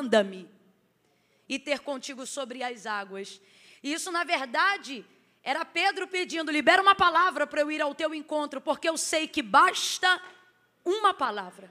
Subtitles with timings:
[0.00, 0.48] manda-me
[1.48, 3.40] e ter contigo sobre as águas.
[3.82, 5.04] E isso, na verdade,
[5.42, 9.28] era Pedro pedindo: libera uma palavra para eu ir ao teu encontro, porque eu sei
[9.28, 10.22] que basta
[10.84, 11.70] uma palavra.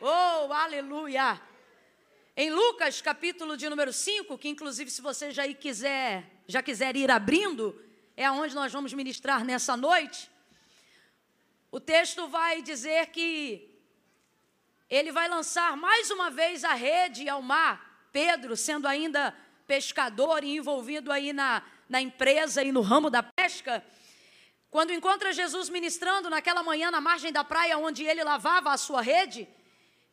[0.00, 1.40] Oh, aleluia!
[2.36, 7.10] Em Lucas, capítulo de número 5, que inclusive se você já quiser, já quiser ir
[7.10, 7.80] abrindo,
[8.16, 10.30] é aonde nós vamos ministrar nessa noite.
[11.70, 13.73] O texto vai dizer que
[14.88, 18.08] ele vai lançar mais uma vez a rede ao mar.
[18.12, 19.34] Pedro, sendo ainda
[19.66, 23.84] pescador e envolvido aí na, na empresa e no ramo da pesca,
[24.70, 29.00] quando encontra Jesus ministrando naquela manhã na margem da praia onde ele lavava a sua
[29.00, 29.48] rede,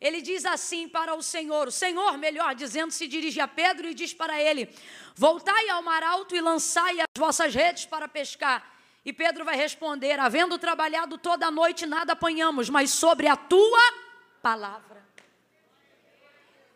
[0.00, 3.94] ele diz assim para o Senhor, o Senhor, melhor dizendo, se dirige a Pedro e
[3.94, 4.68] diz para ele:
[5.14, 8.68] Voltai ao mar alto e lançai as vossas redes para pescar.
[9.04, 13.94] E Pedro vai responder: Havendo trabalhado toda a noite, nada apanhamos, mas sobre a tua
[14.42, 15.02] palavra.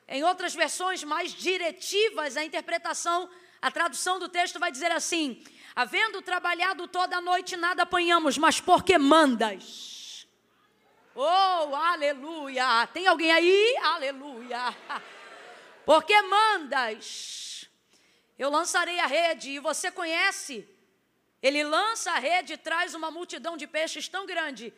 [0.09, 3.29] Em outras versões mais diretivas, a interpretação,
[3.61, 8.61] a tradução do texto vai dizer assim: Havendo trabalhado toda a noite, nada apanhamos, mas
[8.61, 10.27] porque mandas.
[11.15, 12.87] Oh, aleluia!
[12.93, 13.77] Tem alguém aí?
[13.83, 14.77] Aleluia!
[15.87, 17.71] Porque mandas.
[18.37, 20.69] Eu lançarei a rede e você conhece.
[21.41, 24.75] Ele lança a rede e traz uma multidão de peixes tão grande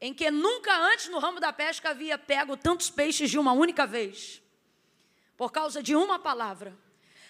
[0.00, 3.86] em que nunca antes no ramo da pesca havia pego tantos peixes de uma única
[3.86, 4.40] vez,
[5.36, 6.76] por causa de uma palavra.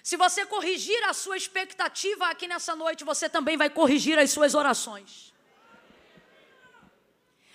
[0.02, 4.54] Se você corrigir a sua expectativa aqui nessa noite, você também vai corrigir as suas
[4.54, 5.32] orações.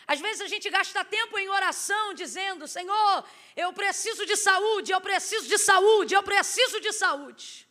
[0.06, 3.24] Às vezes a gente gasta tempo em oração dizendo: Senhor,
[3.56, 7.68] eu preciso de saúde, eu preciso de saúde, eu preciso de saúde.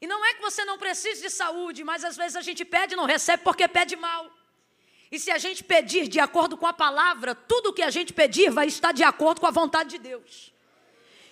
[0.00, 2.94] E não é que você não precise de saúde, mas às vezes a gente pede
[2.94, 4.30] e não recebe porque pede mal.
[5.10, 8.50] E se a gente pedir de acordo com a palavra, tudo que a gente pedir
[8.50, 10.52] vai estar de acordo com a vontade de Deus.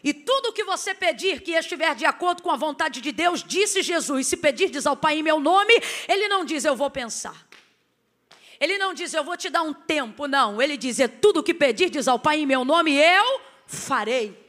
[0.02, 3.82] E tudo que você pedir que estiver de acordo com a vontade de Deus, disse
[3.82, 5.74] Jesus: se pedir diz ao Pai em meu nome,
[6.08, 7.46] ele não diz eu vou pensar.
[8.58, 10.62] Ele não diz eu vou te dar um tempo, não.
[10.62, 14.45] Ele diz é tudo que pedir diz ao Pai em meu nome, eu farei.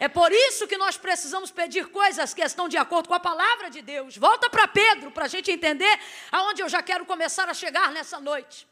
[0.00, 3.68] É por isso que nós precisamos pedir coisas que estão de acordo com a palavra
[3.68, 4.16] de Deus.
[4.16, 6.00] Volta para Pedro para a gente entender
[6.30, 8.66] aonde eu já quero começar a chegar nessa noite.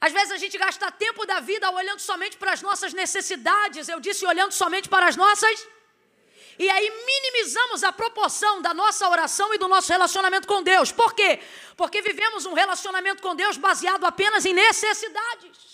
[0.00, 4.00] Às vezes a gente gasta tempo da vida olhando somente para as nossas necessidades, eu
[4.00, 5.66] disse olhando somente para as nossas.
[6.58, 10.90] E aí minimizamos a proporção da nossa oração e do nosso relacionamento com Deus.
[10.92, 11.40] Por quê?
[11.76, 15.73] Porque vivemos um relacionamento com Deus baseado apenas em necessidades.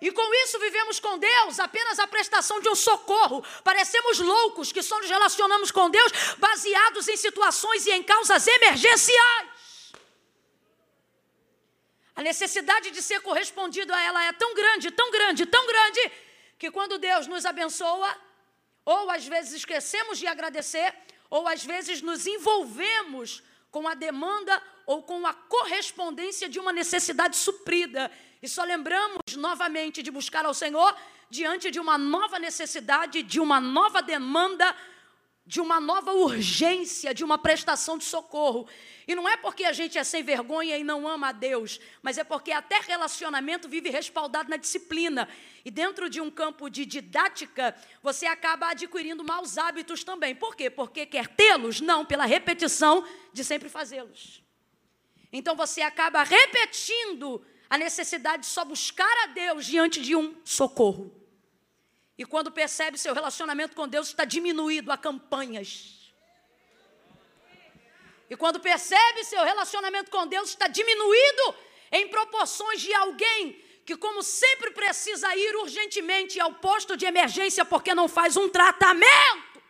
[0.00, 3.42] E com isso vivemos com Deus apenas a prestação de um socorro.
[3.64, 9.56] Parecemos loucos que só nos relacionamos com Deus baseados em situações e em causas emergenciais.
[12.14, 16.12] A necessidade de ser correspondido a ela é tão grande, tão grande, tão grande,
[16.58, 18.14] que quando Deus nos abençoa,
[18.84, 20.94] ou às vezes esquecemos de agradecer,
[21.28, 27.36] ou às vezes nos envolvemos com a demanda ou com a correspondência de uma necessidade
[27.36, 28.10] suprida.
[28.46, 30.96] E só lembramos novamente de buscar ao Senhor
[31.28, 34.72] diante de uma nova necessidade, de uma nova demanda,
[35.44, 38.68] de uma nova urgência, de uma prestação de socorro.
[39.04, 42.18] E não é porque a gente é sem vergonha e não ama a Deus, mas
[42.18, 45.28] é porque até relacionamento vive respaldado na disciplina.
[45.64, 50.36] E dentro de um campo de didática, você acaba adquirindo maus hábitos também.
[50.36, 50.70] Por quê?
[50.70, 51.80] Porque quer tê-los?
[51.80, 54.40] Não, pela repetição de sempre fazê-los.
[55.32, 61.12] Então você acaba repetindo a necessidade de só buscar a Deus diante de um socorro.
[62.18, 66.12] E quando percebe seu relacionamento com Deus está diminuído a campanhas.
[68.28, 71.54] E quando percebe seu relacionamento com Deus está diminuído
[71.92, 77.94] em proporções de alguém que, como sempre, precisa ir urgentemente ao posto de emergência porque
[77.94, 79.62] não faz um tratamento.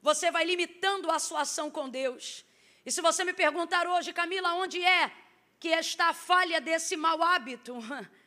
[0.00, 2.44] Você vai limitando a sua ação com Deus.
[2.84, 5.12] E se você me perguntar hoje, Camila, onde é
[5.60, 7.76] que está a falha desse mau hábito?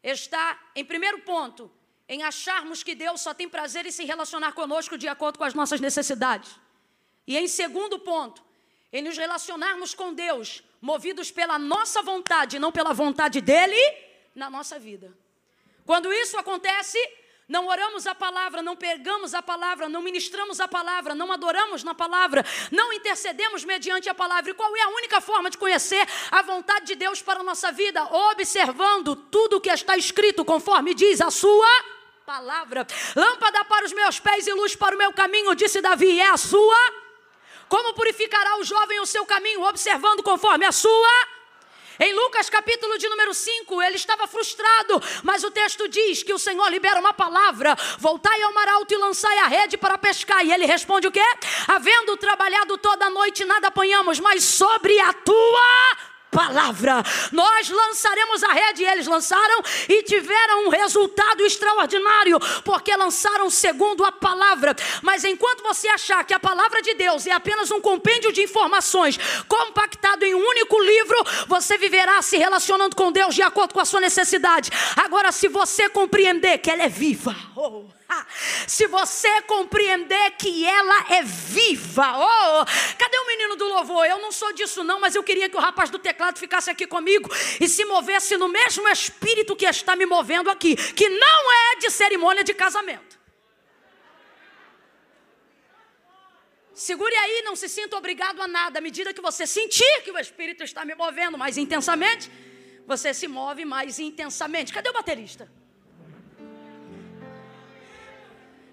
[0.00, 1.70] Está, em primeiro ponto,
[2.08, 5.54] em acharmos que Deus só tem prazer em se relacionar conosco de acordo com as
[5.54, 6.56] nossas necessidades.
[7.26, 8.42] E em segundo ponto,
[8.92, 13.76] em nos relacionarmos com Deus, movidos pela nossa vontade, não pela vontade dele
[14.34, 15.12] na nossa vida.
[15.84, 16.98] Quando isso acontece,
[17.48, 21.94] não oramos a palavra, não pegamos a palavra, não ministramos a palavra, não adoramos na
[21.94, 24.50] palavra, não intercedemos mediante a palavra.
[24.50, 27.72] E qual é a única forma de conhecer a vontade de Deus para a nossa
[27.72, 28.04] vida?
[28.04, 31.66] Observando tudo o que está escrito, conforme diz a sua
[32.26, 32.86] palavra.
[33.16, 36.36] Lâmpada para os meus pés e luz para o meu caminho, disse Davi, é a
[36.36, 36.76] sua.
[37.66, 39.62] Como purificará o jovem o seu caminho?
[39.62, 41.37] Observando conforme a sua
[42.00, 46.38] Em Lucas capítulo de número 5, ele estava frustrado, mas o texto diz que o
[46.38, 50.44] Senhor libera uma palavra: voltai ao mar alto e lançai a rede para pescar.
[50.44, 51.24] E ele responde o quê?
[51.66, 57.02] Havendo trabalhado toda a noite, nada apanhamos, mas sobre a tua palavra.
[57.32, 64.04] Nós lançaremos a rede, e eles lançaram e tiveram um resultado extraordinário, porque lançaram segundo
[64.04, 64.74] a palavra.
[65.02, 69.18] Mas enquanto você achar que a palavra de Deus é apenas um compêndio de informações
[69.46, 73.84] compactado em um único livro, você viverá se relacionando com Deus de acordo com a
[73.84, 74.70] sua necessidade.
[74.96, 77.84] Agora, se você compreender que ela é viva, oh,
[78.66, 82.64] se você compreender que ela é viva, oh,
[82.98, 84.06] cadê o menino do louvor?
[84.06, 86.86] Eu não sou disso, não, mas eu queria que o rapaz do teclado ficasse aqui
[86.86, 91.76] comigo e se movesse no mesmo espírito que está me movendo aqui, que não é
[91.76, 93.18] de cerimônia de casamento.
[96.74, 98.78] Segure aí, não se sinta obrigado a nada.
[98.78, 102.30] À medida que você sentir que o Espírito está me movendo mais intensamente,
[102.86, 104.72] você se move mais intensamente.
[104.72, 105.50] Cadê o baterista?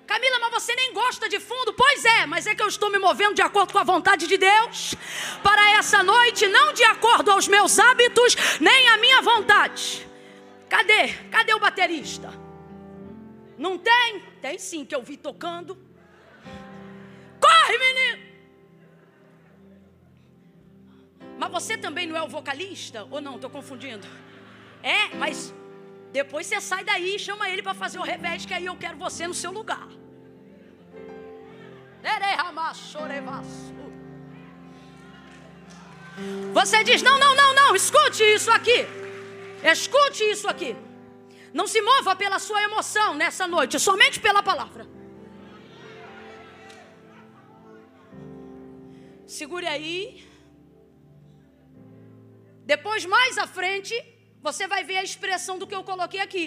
[0.05, 1.73] Camila, mas você nem gosta de fundo?
[1.73, 4.37] Pois é, mas é que eu estou me movendo de acordo com a vontade de
[4.37, 4.95] Deus
[5.41, 10.07] para essa noite, não de acordo aos meus hábitos, nem a minha vontade.
[10.69, 11.13] Cadê?
[11.31, 12.31] Cadê o baterista?
[13.57, 14.19] Não tem?
[14.41, 15.77] Tem sim, que eu vi tocando.
[17.39, 18.25] Corre, menino!
[21.37, 23.07] Mas você também não é o vocalista?
[23.09, 23.35] Ou não?
[23.35, 24.07] Estou confundindo.
[24.83, 25.53] É, mas
[26.19, 28.97] depois você sai daí e chama ele para fazer o revés, que aí eu quero
[29.05, 29.87] você no seu lugar.
[36.53, 38.79] Você diz: não, não, não, não, escute isso aqui.
[39.73, 40.71] Escute isso aqui.
[41.59, 44.87] Não se mova pela sua emoção nessa noite, somente pela palavra.
[49.27, 49.95] Segure aí.
[52.73, 53.95] Depois, mais à frente,
[54.47, 56.45] você vai ver a expressão do que eu coloquei aqui.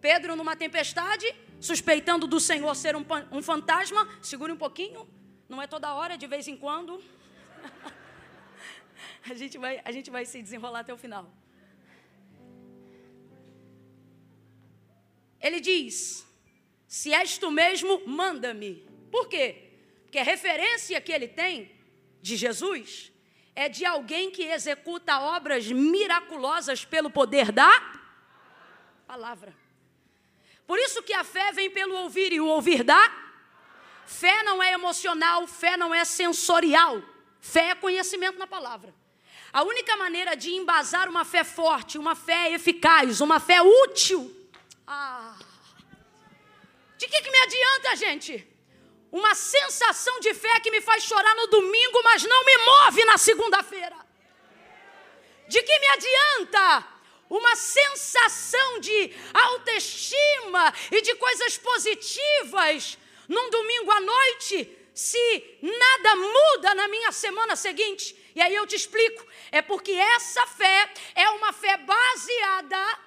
[0.00, 1.26] Pedro numa tempestade,
[1.60, 4.08] suspeitando do Senhor ser um, um fantasma.
[4.30, 5.08] Segure um pouquinho,
[5.48, 7.02] não é toda hora, de vez em quando.
[9.30, 11.24] a, gente vai, a gente vai se desenrolar até o final.
[15.40, 16.24] Ele diz:
[16.86, 18.72] Se és tu mesmo, manda-me.
[19.10, 19.46] Por quê?
[20.04, 21.72] Porque a referência que ele tem
[22.20, 23.11] de Jesus
[23.54, 27.70] é de alguém que executa obras miraculosas pelo poder da
[29.06, 29.54] palavra.
[30.66, 33.12] Por isso que a fé vem pelo ouvir e o ouvir da
[34.06, 37.02] fé não é emocional, fé não é sensorial,
[37.40, 38.94] fé é conhecimento na palavra.
[39.52, 44.34] A única maneira de embasar uma fé forte, uma fé eficaz, uma fé útil,
[44.86, 45.36] ah,
[46.96, 48.51] de que, que me adianta, gente?
[49.12, 53.18] Uma sensação de fé que me faz chorar no domingo, mas não me move na
[53.18, 53.94] segunda-feira.
[55.46, 56.88] De que me adianta
[57.28, 62.96] uma sensação de autoestima e de coisas positivas
[63.28, 68.16] num domingo à noite, se nada muda na minha semana seguinte?
[68.34, 72.98] E aí eu te explico: é porque essa fé é uma fé baseada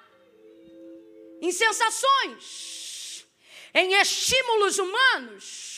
[1.42, 3.26] em sensações,
[3.74, 5.75] em estímulos humanos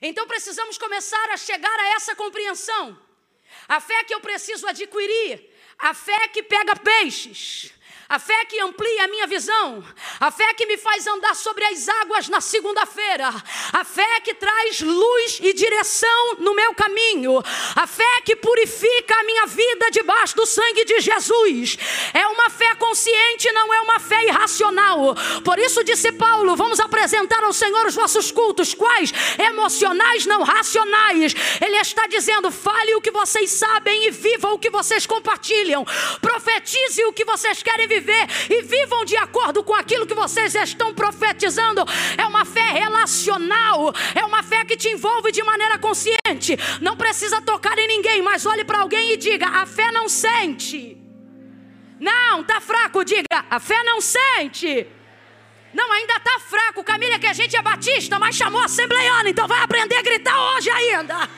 [0.00, 2.98] então precisamos começar a chegar a essa compreensão.
[3.68, 7.72] A fé que eu preciso adquirir, a fé que pega peixes,
[8.10, 9.84] a fé que amplia a minha visão,
[10.18, 13.32] a fé que me faz andar sobre as águas na segunda-feira,
[13.72, 17.40] a fé que traz luz e direção no meu caminho,
[17.76, 21.78] a fé que purifica a minha vida debaixo do sangue de Jesus.
[22.12, 25.14] É uma fé consciente, não é uma fé irracional.
[25.44, 29.12] Por isso disse Paulo: vamos apresentar ao Senhor os vossos cultos, quais?
[29.38, 31.32] Emocionais, não racionais.
[31.60, 35.86] Ele está dizendo: fale o que vocês sabem e viva o que vocês compartilham.
[36.20, 40.54] Profetize o que vocês querem viver viver e vivam de acordo com aquilo que vocês
[40.54, 41.84] estão profetizando.
[42.16, 46.58] É uma fé relacional, é uma fé que te envolve de maneira consciente.
[46.80, 50.96] Não precisa tocar em ninguém, mas olhe para alguém e diga: a fé não sente.
[52.00, 54.86] Não, tá fraco, diga: a fé não sente.
[55.72, 56.82] Não, ainda tá fraco.
[56.82, 60.68] Camila, que a gente é batista, mas chamou assembleiana, então vai aprender a gritar hoje
[60.70, 61.28] ainda.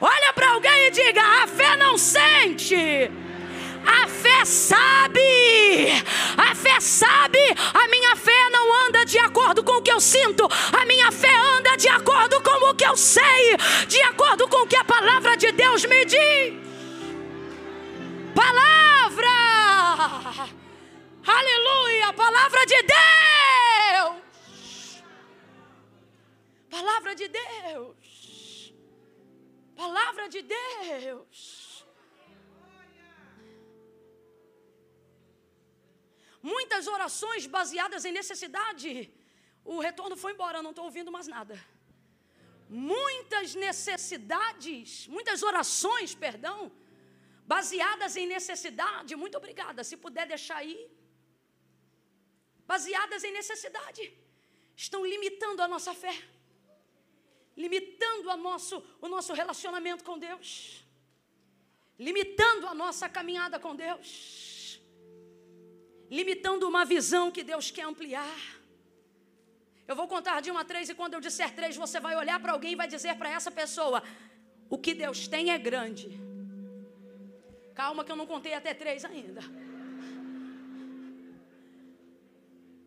[0.00, 3.10] Olha para alguém e diga: a fé não sente.
[3.86, 5.20] A fé sabe,
[6.36, 7.38] a fé sabe,
[7.72, 11.32] a minha fé não anda de acordo com o que eu sinto, a minha fé
[11.56, 15.36] anda de acordo com o que eu sei, de acordo com o que a palavra
[15.36, 16.66] de Deus me diz.
[18.34, 19.28] Palavra,
[21.26, 24.16] aleluia, palavra de Deus,
[26.68, 28.74] palavra de Deus,
[29.76, 31.65] palavra de Deus.
[36.52, 38.90] Muitas orações baseadas em necessidade.
[39.72, 41.54] O retorno foi embora, não estou ouvindo mais nada.
[42.90, 46.58] Muitas necessidades, muitas orações, perdão,
[47.54, 49.20] baseadas em necessidade.
[49.22, 49.82] Muito obrigada.
[49.90, 50.76] Se puder deixar aí.
[52.72, 54.02] Baseadas em necessidade.
[54.84, 56.16] Estão limitando a nossa fé.
[57.64, 60.50] Limitando a nosso, o nosso relacionamento com Deus.
[62.06, 64.45] Limitando a nossa caminhada com Deus.
[66.10, 68.56] Limitando uma visão que Deus quer ampliar.
[69.88, 72.40] Eu vou contar de uma a três, e quando eu disser três, você vai olhar
[72.40, 74.02] para alguém e vai dizer para essa pessoa:
[74.68, 76.08] O que Deus tem é grande.
[77.74, 79.42] Calma, que eu não contei até três ainda.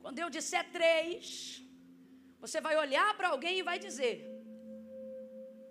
[0.01, 1.61] Quando eu disser três,
[2.39, 4.25] você vai olhar para alguém e vai dizer: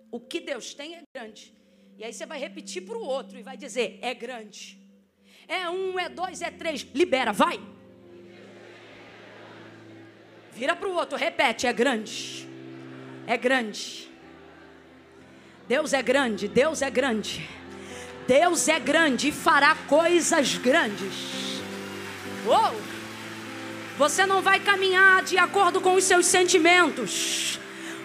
[0.09, 1.53] O que Deus tem é grande.
[1.97, 4.78] E aí você vai repetir para o outro e vai dizer: É grande.
[5.49, 6.85] É um, é dois, é três.
[6.93, 7.59] Libera, vai.
[10.53, 12.47] Vira para o outro, repete: É grande.
[13.25, 14.07] É grande.
[15.67, 17.49] Deus é grande, Deus é grande.
[18.27, 21.61] Deus é grande e fará coisas grandes.
[22.45, 22.75] Uou!
[23.97, 27.59] Você não vai caminhar de acordo com os seus sentimentos.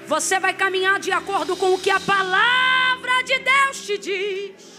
[0.07, 4.74] Você vai caminhar de acordo com o que a palavra de Deus te diz.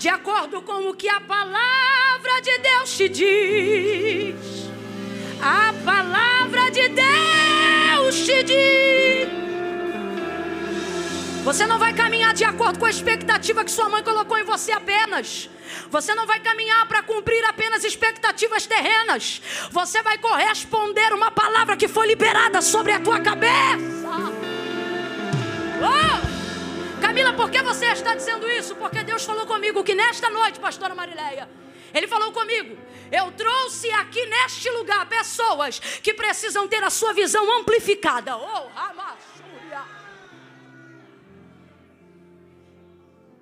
[0.00, 4.34] De acordo com o que a palavra de Deus te diz.
[5.42, 9.28] A palavra de Deus te diz.
[11.44, 14.72] Você não vai caminhar de acordo com a expectativa que sua mãe colocou em você
[14.72, 15.50] apenas.
[15.90, 19.42] Você não vai caminhar para cumprir apenas expectativas terrenas.
[19.70, 24.08] Você vai corresponder uma palavra que foi liberada sobre a tua cabeça.
[25.82, 26.39] Oh!
[27.10, 28.76] Camila, por que você está dizendo isso?
[28.76, 31.50] Porque Deus falou comigo que nesta noite, pastora Marileia,
[31.92, 32.78] Ele falou comigo.
[33.10, 38.36] Eu trouxe aqui neste lugar pessoas que precisam ter a sua visão amplificada.
[38.36, 39.18] Oh, Hamas.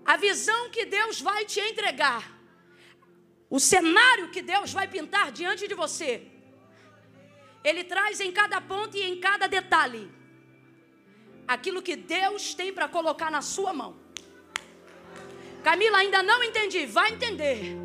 [0.07, 2.23] a visão que Deus vai te entregar,
[3.51, 6.27] o cenário que Deus vai pintar diante de você,
[7.63, 10.18] Ele traz em cada ponto e em cada detalhe
[11.49, 13.97] aquilo que Deus tem para colocar na sua mão.
[15.65, 17.77] Camila, ainda não entendi, vai entender.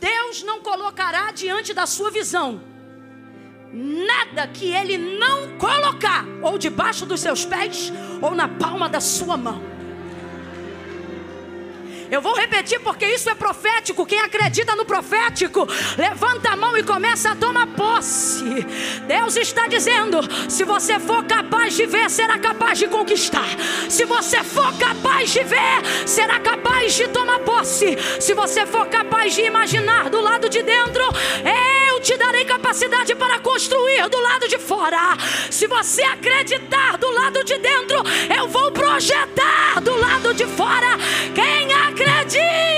[0.00, 2.72] Deus não colocará diante da sua visão
[3.72, 9.36] nada que Ele não colocar, ou debaixo dos seus pés, ou na palma da sua
[9.36, 9.71] mão.
[12.12, 14.04] Eu vou repetir porque isso é profético.
[14.04, 15.66] Quem acredita no profético,
[15.96, 18.44] levanta a mão e começa a tomar posse.
[19.08, 23.48] Deus está dizendo: se você for capaz de ver, será capaz de conquistar.
[23.88, 27.96] Se você for capaz de ver, será capaz de tomar posse.
[28.20, 31.02] Se você for capaz de imaginar do lado de dentro,
[31.46, 35.16] eu te darei capacidade para construir do lado de fora.
[35.50, 38.02] Se você acreditar do lado de dentro,
[38.36, 40.98] eu vou projetar do lado de fora.
[41.34, 42.72] Quem acredita?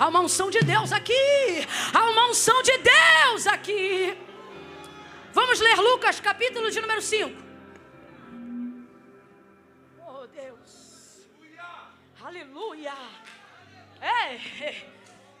[0.00, 1.66] Há uma unção de Deus aqui.
[1.92, 4.16] Há uma unção de Deus aqui.
[5.30, 7.30] Vamos ler Lucas, capítulo de número 5.
[10.08, 11.28] Oh Deus.
[12.22, 12.94] Aleluia.
[14.00, 14.90] Ei.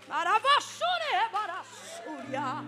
[0.08, 2.64] Maravassure, barassuria.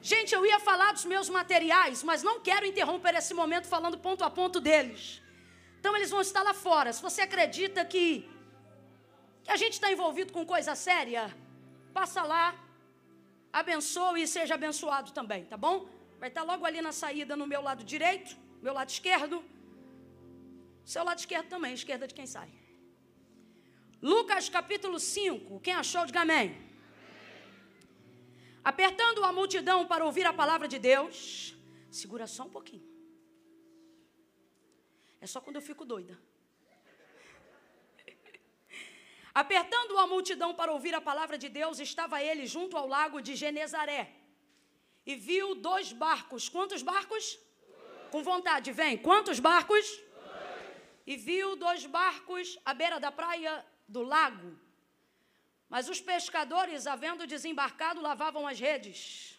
[0.00, 4.22] Gente, eu ia falar dos meus materiais, mas não quero interromper esse momento falando ponto
[4.22, 5.20] a ponto deles.
[5.80, 6.92] Então eles vão estar lá fora.
[6.92, 8.28] Se você acredita que,
[9.42, 11.36] que a gente está envolvido com coisa séria,
[11.92, 12.54] passa lá,
[13.52, 15.88] abençoe e seja abençoado também, tá bom?
[16.20, 19.44] Vai estar logo ali na saída no meu lado direito, meu lado esquerdo.
[20.92, 22.48] Seu lado esquerdo também, esquerda de quem sai.
[24.10, 25.58] Lucas capítulo 5.
[25.66, 26.46] Quem achou, diga amém.
[28.72, 31.18] Apertando a multidão para ouvir a palavra de Deus.
[32.00, 32.86] Segura só um pouquinho.
[35.20, 36.16] É só quando eu fico doida.
[39.42, 43.34] Apertando a multidão para ouvir a palavra de Deus, estava ele junto ao lago de
[43.34, 44.02] Genezaré.
[45.04, 46.48] E viu dois barcos.
[46.48, 47.24] Quantos barcos?
[48.12, 48.96] Com vontade, vem.
[48.96, 49.86] Quantos barcos?
[51.06, 54.66] E viu dois barcos à beira da praia do lago
[55.68, 59.38] mas os pescadores, havendo desembarcado, lavavam as redes.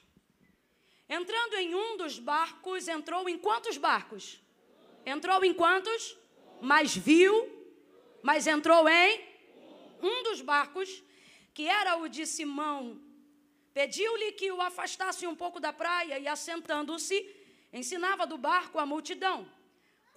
[1.07, 4.41] Entrando em um dos barcos, entrou em quantos barcos?
[5.05, 6.17] Entrou em quantos?
[6.62, 7.33] Mas viu,
[8.21, 9.24] mas entrou em
[10.01, 11.01] um dos barcos,
[11.53, 13.01] que era o de Simão.
[13.74, 17.17] Pediu-lhe que o afastasse um pouco da praia e, assentando-se,
[17.71, 19.50] ensinava do barco a multidão.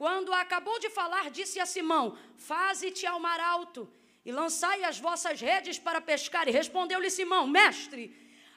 [0.00, 3.86] Quando acabou de falar, disse a Simão: Faze-te ao mar alto
[4.24, 6.48] e lançai as vossas redes para pescar.
[6.48, 8.04] E respondeu-lhe Simão: Mestre,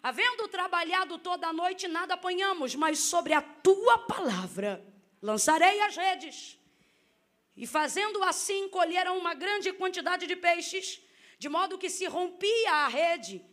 [0.01, 4.81] havendo trabalhado toda a noite, nada apanhamos, mas sobre a tua palavra
[5.21, 6.57] lançarei as redes.
[7.57, 11.01] E fazendo assim, colheram uma grande quantidade de peixes,
[11.37, 13.45] de modo que se rompia a rede.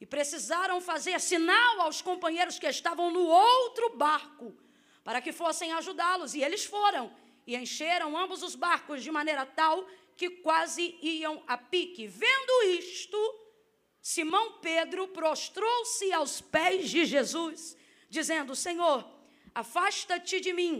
[0.00, 4.56] E precisaram fazer sinal aos companheiros que estavam no outro barco,
[5.06, 6.34] para que fossem ajudá-los.
[6.34, 7.14] E eles foram,
[7.46, 9.86] e encheram ambos os barcos de maneira tal
[10.16, 12.08] que quase iam a pique.
[12.08, 13.16] Vendo isto,
[14.02, 17.76] Simão Pedro prostrou-se aos pés de Jesus,
[18.10, 19.08] dizendo: Senhor,
[19.54, 20.74] afasta-te de mim,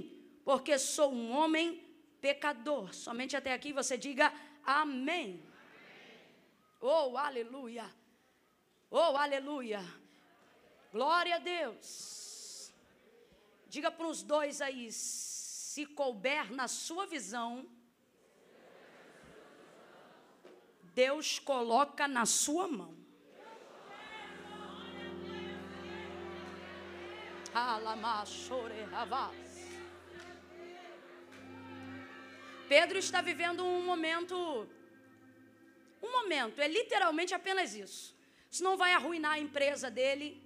[0.45, 1.89] porque sou um homem
[2.21, 2.93] pecador.
[2.93, 5.41] Somente até aqui você diga amém.
[6.81, 7.89] Oh, aleluia.
[8.91, 9.85] Oh, aleluia.
[10.93, 12.26] Glória a Deus.
[13.77, 17.51] Diga para os dois aí, se couber na sua visão,
[20.95, 22.97] Deus coloca na sua mão.
[32.67, 34.35] Pedro está vivendo um momento.
[36.03, 38.17] Um momento, é literalmente apenas isso.
[38.51, 40.43] Isso não vai arruinar a empresa dele.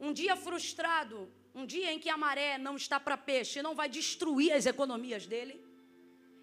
[0.00, 3.88] Um dia frustrado, um dia em que a maré não está para peixe, não vai
[3.88, 5.64] destruir as economias dele.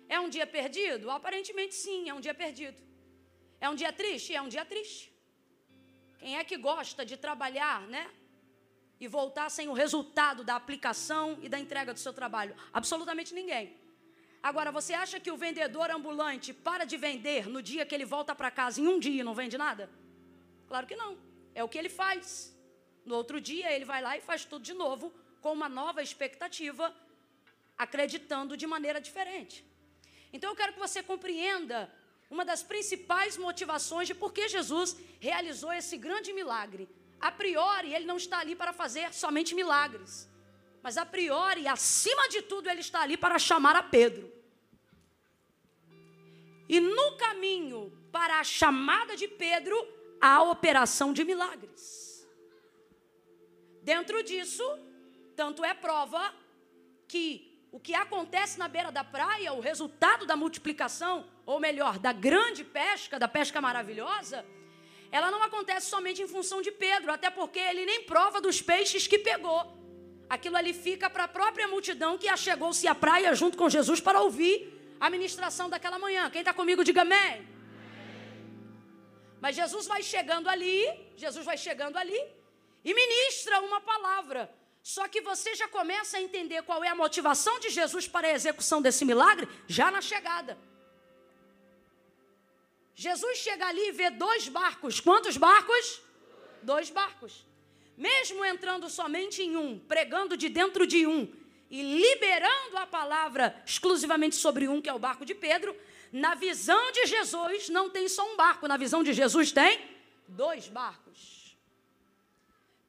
[0.08, 1.10] É um dia perdido?
[1.10, 2.82] Aparentemente sim, é um dia perdido.
[3.60, 4.34] É um dia triste?
[4.34, 5.14] É um dia triste.
[6.18, 8.10] Quem é que gosta de trabalhar, né?
[9.00, 12.56] E voltar sem o resultado da aplicação e da entrega do seu trabalho?
[12.72, 13.76] Absolutamente ninguém.
[14.42, 18.34] Agora, você acha que o vendedor ambulante para de vender no dia que ele volta
[18.34, 19.90] para casa em um dia e não vende nada?
[20.68, 21.18] Claro que não.
[21.54, 22.56] É o que ele faz.
[23.12, 26.96] No outro dia, ele vai lá e faz tudo de novo, com uma nova expectativa,
[27.78, 29.66] acreditando de maneira diferente.
[30.32, 31.78] Então, eu quero que você compreenda
[32.30, 36.88] uma das principais motivações de por que Jesus realizou esse grande milagre.
[37.20, 40.30] A priori, ele não está ali para fazer somente milagres,
[40.82, 44.32] mas a priori, acima de tudo, ele está ali para chamar a Pedro.
[46.70, 49.76] E no caminho para a chamada de Pedro,
[50.22, 52.01] há a operação de milagres.
[53.82, 54.64] Dentro disso,
[55.36, 56.34] tanto é prova
[57.08, 62.12] que o que acontece na beira da praia, o resultado da multiplicação, ou melhor, da
[62.12, 64.46] grande pesca, da pesca maravilhosa,
[65.12, 69.08] ela não acontece somente em função de Pedro, até porque ele nem prova dos peixes
[69.08, 69.78] que pegou.
[70.30, 74.22] Aquilo ali fica para a própria multidão que achegou-se à praia junto com Jesus para
[74.22, 76.30] ouvir a ministração daquela manhã.
[76.30, 77.48] Quem está comigo, diga amém.
[79.42, 82.41] Mas Jesus vai chegando ali, Jesus vai chegando ali
[82.84, 87.60] e ministra uma palavra só que você já começa a entender qual é a motivação
[87.60, 90.58] de Jesus para a execução desse milagre já na chegada.
[92.96, 95.00] Jesus chega ali e vê dois barcos.
[95.00, 96.02] Quantos barcos?
[96.64, 97.46] Dois barcos.
[97.96, 101.32] Mesmo entrando somente em um, pregando de dentro de um
[101.70, 105.76] e liberando a palavra exclusivamente sobre um, que é o barco de Pedro,
[106.12, 109.80] na visão de Jesus não tem só um barco, na visão de Jesus tem
[110.28, 111.31] dois barcos.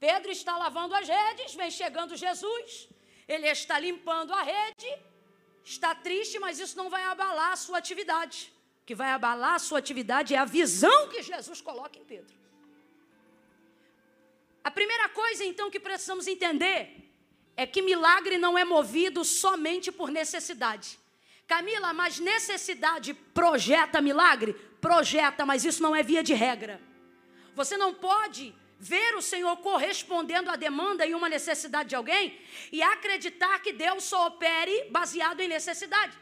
[0.05, 2.89] Pedro está lavando as redes, vem chegando Jesus,
[3.29, 4.91] ele está limpando a rede,
[5.65, 8.53] está triste, mas isso não vai abalar a sua atividade.
[8.83, 12.35] O que vai abalar a sua atividade é a visão que Jesus coloca em Pedro.
[14.65, 16.79] A primeira coisa, então, que precisamos entender
[17.57, 20.99] é que milagre não é movido somente por necessidade.
[21.47, 24.53] Camila, mas necessidade projeta milagre?
[24.81, 26.81] Projeta, mas isso não é via de regra.
[27.55, 32.37] Você não pode ver o Senhor correspondendo à demanda e uma necessidade de alguém
[32.73, 36.19] e acreditar que Deus só opere baseado em necessidade.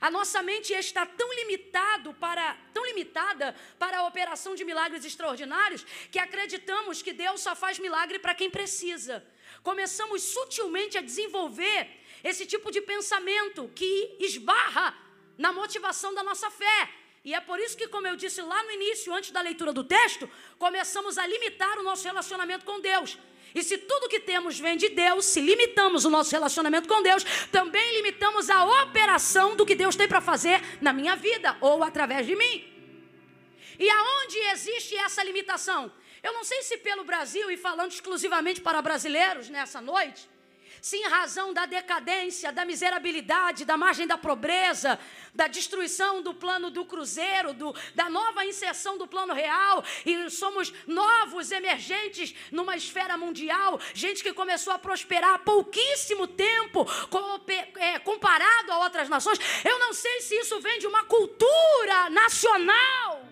[0.00, 5.86] A nossa mente está tão limitado para, tão limitada para a operação de milagres extraordinários
[6.10, 9.24] que acreditamos que Deus só faz milagre para quem precisa.
[9.62, 11.88] Começamos sutilmente a desenvolver
[12.24, 14.98] esse tipo de pensamento que esbarra
[15.38, 16.99] na motivação da nossa fé.
[17.22, 19.84] E é por isso que, como eu disse lá no início, antes da leitura do
[19.84, 20.28] texto,
[20.58, 23.18] começamos a limitar o nosso relacionamento com Deus.
[23.54, 27.24] E se tudo que temos vem de Deus, se limitamos o nosso relacionamento com Deus,
[27.50, 32.26] também limitamos a operação do que Deus tem para fazer na minha vida ou através
[32.26, 32.64] de mim.
[33.78, 35.92] E aonde existe essa limitação?
[36.22, 40.28] Eu não sei se pelo Brasil e falando exclusivamente para brasileiros nessa noite,
[40.80, 44.98] se em razão da decadência, da miserabilidade, da margem da pobreza,
[45.34, 50.72] da destruição do plano do cruzeiro, do, da nova inserção do plano real, e somos
[50.86, 56.86] novos emergentes numa esfera mundial, gente que começou a prosperar há pouquíssimo tempo,
[57.76, 59.38] é, comparado a outras nações.
[59.64, 63.30] Eu não sei se isso vem de uma cultura nacional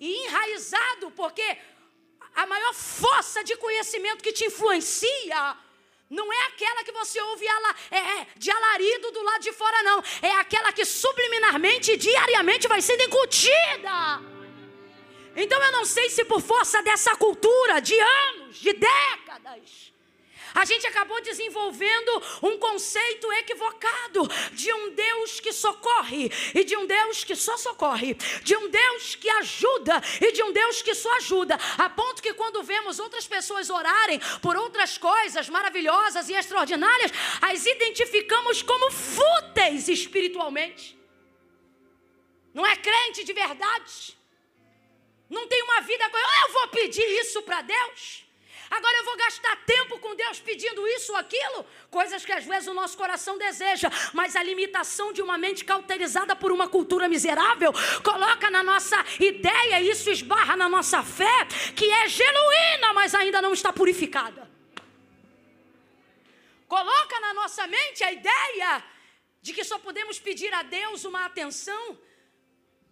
[0.00, 1.56] e enraizado, porque
[2.34, 5.56] a maior força de conhecimento que te influencia
[6.10, 7.44] não é aquela que você ouve
[7.90, 10.02] é, é, de alarido do lado de fora, não.
[10.22, 14.22] É aquela que subliminarmente diariamente vai sendo incutida.
[15.34, 19.92] Então eu não sei se por força dessa cultura de anos, de décadas,
[20.54, 26.86] a gente acabou desenvolvendo um conceito equivocado de um Deus que socorre e de um
[26.86, 31.12] Deus que só socorre, de um Deus que ajuda e de um Deus que só
[31.16, 37.12] ajuda, a ponto que quando vemos outras pessoas orarem por outras coisas maravilhosas e extraordinárias,
[37.42, 40.96] as identificamos como fúteis espiritualmente.
[42.52, 44.16] Não é crente de verdade.
[45.28, 46.04] Não tem uma vida.
[46.04, 48.23] Eu vou pedir isso para Deus.
[48.76, 52.68] Agora eu vou gastar tempo com Deus pedindo isso ou aquilo, coisas que às vezes
[52.68, 57.72] o nosso coração deseja, mas a limitação de uma mente cauterizada por uma cultura miserável
[58.02, 61.36] coloca na nossa ideia, isso esbarra na nossa fé,
[61.76, 64.50] que é genuína, mas ainda não está purificada.
[66.66, 68.82] Coloca na nossa mente a ideia
[69.40, 71.96] de que só podemos pedir a Deus uma atenção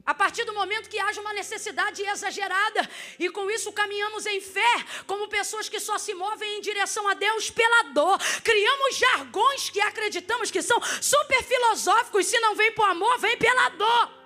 [0.04, 2.88] a partir do momento que haja uma necessidade exagerada,
[3.18, 4.74] e com isso caminhamos em fé,
[5.06, 9.80] como pessoas que só se movem em direção a Deus pela dor, criamos jargões que
[9.80, 14.22] acreditamos que são super filosóficos, se não vem por amor, vem pela dor.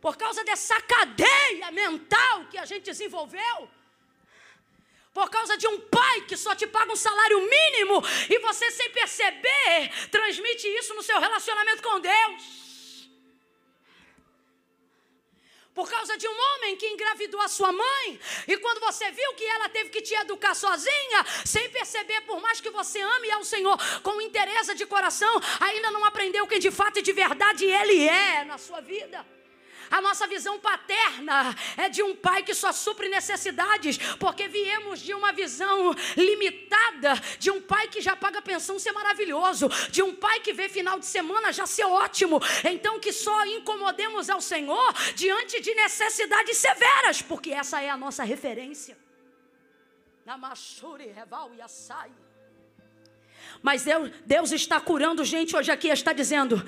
[0.00, 3.68] Por causa dessa cadeia mental que a gente desenvolveu,
[5.12, 8.90] por causa de um pai que só te paga um salário mínimo e você, sem
[8.90, 12.60] perceber, transmite isso no seu relacionamento com Deus.
[15.74, 19.44] Por causa de um homem que engravidou a sua mãe, e quando você viu que
[19.44, 23.78] ela teve que te educar sozinha, sem perceber, por mais que você ame ao Senhor
[24.02, 28.44] com interesse de coração, ainda não aprendeu quem de fato e de verdade Ele é
[28.44, 29.24] na sua vida.
[29.90, 35.12] A nossa visão paterna é de um pai que só supre necessidades, porque viemos de
[35.12, 40.40] uma visão limitada, de um pai que já paga pensão ser maravilhoso, de um pai
[40.40, 42.40] que vê final de semana já ser ótimo.
[42.64, 48.22] Então que só incomodemos ao Senhor diante de necessidades severas, porque essa é a nossa
[48.22, 48.96] referência.
[50.24, 51.60] Namashuri, Reval e.
[53.62, 56.62] Mas Deus, Deus está curando gente hoje aqui, está dizendo: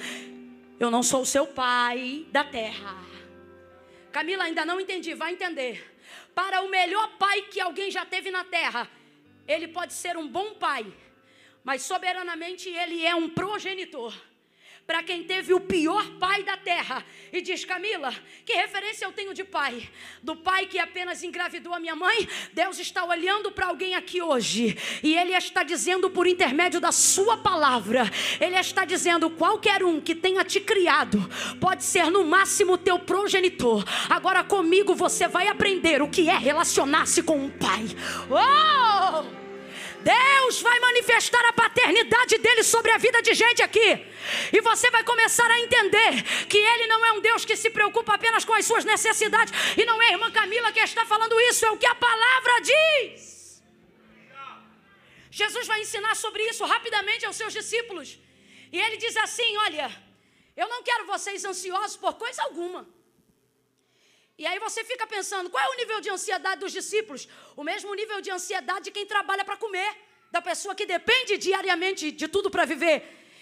[0.82, 2.96] Eu não sou o seu pai da terra.
[4.10, 5.96] Camila, ainda não entendi, vai entender.
[6.34, 8.90] Para o melhor pai que alguém já teve na terra,
[9.46, 10.84] ele pode ser um bom pai,
[11.62, 14.12] mas soberanamente ele é um progenitor
[14.86, 17.04] para quem teve o pior pai da terra.
[17.32, 18.14] E diz: Camila,
[18.44, 19.88] que referência eu tenho de pai?
[20.22, 22.28] Do pai que apenas engravidou a minha mãe?
[22.52, 27.36] Deus está olhando para alguém aqui hoje e Ele está dizendo por intermédio da Sua
[27.36, 31.18] palavra: Ele está dizendo, qualquer um que tenha te criado,
[31.60, 33.84] pode ser no máximo teu progenitor.
[34.08, 37.84] Agora comigo você vai aprender o que é relacionar-se com um pai.
[38.30, 39.41] Oh!
[40.02, 43.88] Deus vai manifestar a paternidade dele sobre a vida de gente aqui.
[44.52, 48.14] E você vai começar a entender que ele não é um Deus que se preocupa
[48.14, 49.52] apenas com as suas necessidades.
[49.76, 52.54] E não é a irmã Camila que está falando isso, é o que a palavra
[52.60, 53.62] diz.
[55.30, 58.18] Jesus vai ensinar sobre isso rapidamente aos seus discípulos.
[58.70, 59.90] E ele diz assim: Olha,
[60.56, 62.82] eu não quero vocês ansiosos por coisa alguma.
[64.38, 67.28] E aí você fica pensando, qual é o nível de ansiedade dos discípulos?
[67.56, 69.90] O mesmo nível de ansiedade de quem trabalha para comer,
[70.30, 72.98] da pessoa que depende diariamente de tudo para viver.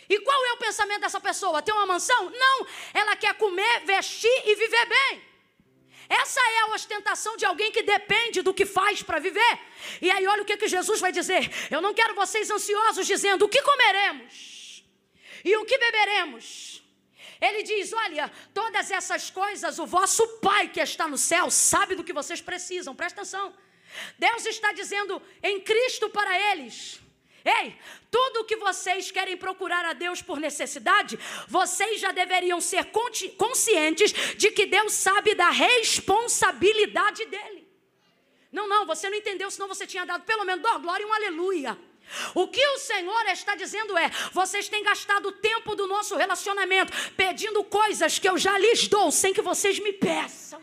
[0.08, 1.62] E qual é o pensamento dessa pessoa?
[1.62, 2.30] Ter uma mansão?
[2.30, 5.30] Não, ela quer comer, vestir e viver bem.
[6.08, 9.60] Essa é a ostentação de alguém que depende do que faz para viver.
[10.02, 13.44] E aí, olha o que, que Jesus vai dizer: Eu não quero vocês ansiosos dizendo
[13.44, 14.84] o que comeremos
[15.44, 16.69] e o que beberemos
[17.40, 22.04] ele diz: Olha, todas essas coisas o vosso Pai que está no céu sabe do
[22.04, 23.54] que vocês precisam, presta atenção.
[24.18, 27.00] Deus está dizendo em Cristo para eles.
[27.44, 27.74] Ei,
[28.10, 32.90] tudo o que vocês querem procurar a Deus por necessidade, vocês já deveriam ser
[33.36, 37.66] conscientes de que Deus sabe da responsabilidade dele.
[38.52, 41.12] Não, não, você não entendeu, senão você tinha dado pelo menos dor, glória e um
[41.12, 41.78] aleluia.
[42.34, 46.92] O que o Senhor está dizendo é: vocês têm gastado o tempo do nosso relacionamento
[47.16, 50.60] pedindo coisas que eu já lhes dou sem que vocês me peçam.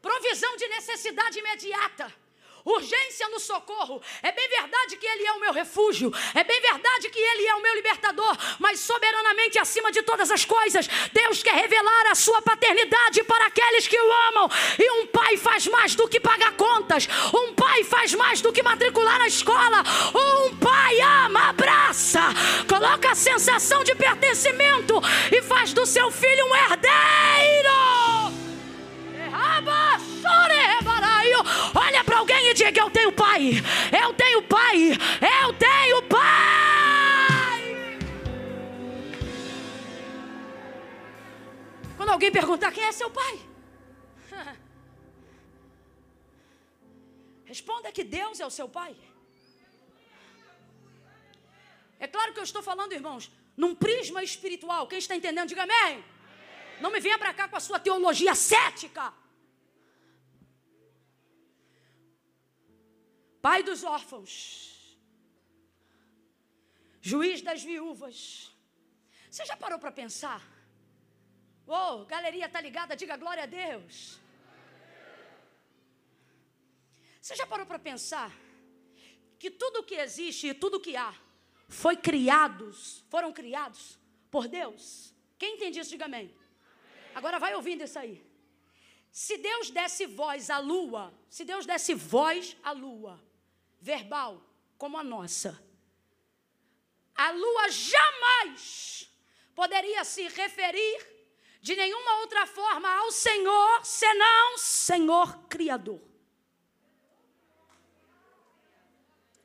[0.00, 2.27] Provisão de necessidade imediata
[2.72, 4.00] urgência no socorro.
[4.22, 7.54] É bem verdade que Ele é o meu refúgio, é bem verdade que Ele é
[7.54, 12.42] o meu libertador, mas soberanamente acima de todas as coisas, Deus quer revelar a sua
[12.42, 14.50] paternidade para aqueles que o amam.
[14.78, 18.62] E um pai faz mais do que pagar contas, um pai faz mais do que
[18.62, 19.82] matricular na escola.
[20.14, 22.22] Um pai ama, abraça,
[22.68, 24.94] coloca a sensação de pertencimento
[25.32, 27.77] e faz do seu filho um herdeiro.
[32.58, 33.42] Diga: Eu tenho pai,
[34.02, 34.76] eu tenho pai,
[35.42, 37.58] eu tenho pai.
[41.96, 43.34] Quando alguém perguntar quem é seu pai,
[47.44, 48.94] responda que Deus é o seu pai.
[52.00, 54.86] É claro que eu estou falando, irmãos, num prisma espiritual.
[54.86, 56.04] Quem está entendendo, diga amém.
[56.80, 59.12] Não me venha para cá com a sua teologia cética.
[63.40, 64.98] Pai dos órfãos,
[67.00, 68.52] juiz das viúvas.
[69.30, 70.42] Você já parou para pensar?
[71.66, 74.18] Ô, oh, galeria tá ligada, diga glória a Deus.
[77.20, 78.32] Você já parou para pensar
[79.38, 81.14] que tudo que existe e tudo que há
[81.68, 83.98] foi criados, foram criados
[84.30, 85.12] por Deus?
[85.38, 86.34] Quem entende isso, diga amém.
[87.14, 88.24] Agora vai ouvindo isso aí.
[89.10, 93.20] Se Deus desse voz à lua, se Deus desse voz à lua,
[93.80, 94.42] verbal
[94.76, 95.62] como a nossa,
[97.14, 99.10] a lua jamais
[99.54, 101.18] poderia se referir
[101.60, 106.00] de nenhuma outra forma ao Senhor senão Senhor Criador.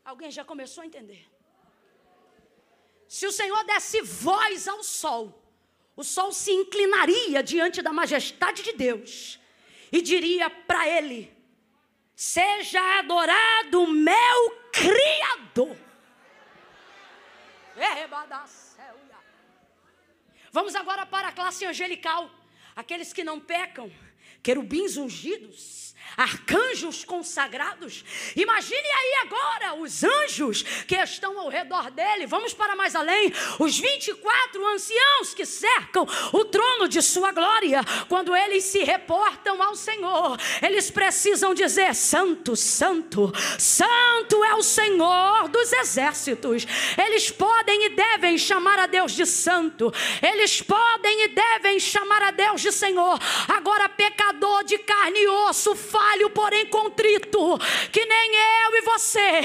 [0.05, 1.27] Alguém já começou a entender?
[3.07, 5.43] Se o Senhor desse voz ao sol,
[5.95, 9.39] o sol se inclinaria diante da majestade de Deus
[9.91, 11.32] e diria para ele:
[12.15, 15.77] Seja adorado meu Criador.
[20.51, 22.29] Vamos agora para a classe angelical.
[22.75, 23.91] Aqueles que não pecam,
[24.41, 25.82] querubins ungidos
[26.17, 28.03] arcanjos consagrados.
[28.35, 32.27] Imagine aí agora os anjos que estão ao redor dele.
[32.27, 33.33] Vamos para mais além.
[33.59, 37.81] Os 24 anciãos que cercam o trono de sua glória.
[38.07, 45.49] Quando eles se reportam ao Senhor, eles precisam dizer: Santo, Santo, Santo é o Senhor
[45.49, 46.65] dos exércitos.
[46.97, 49.91] Eles podem e devem chamar a Deus de Santo.
[50.21, 53.19] Eles podem e devem chamar a Deus de Senhor.
[53.47, 57.59] Agora, pecador de carne e osso, falho, porém contrito,
[57.91, 59.41] que nem eu e você,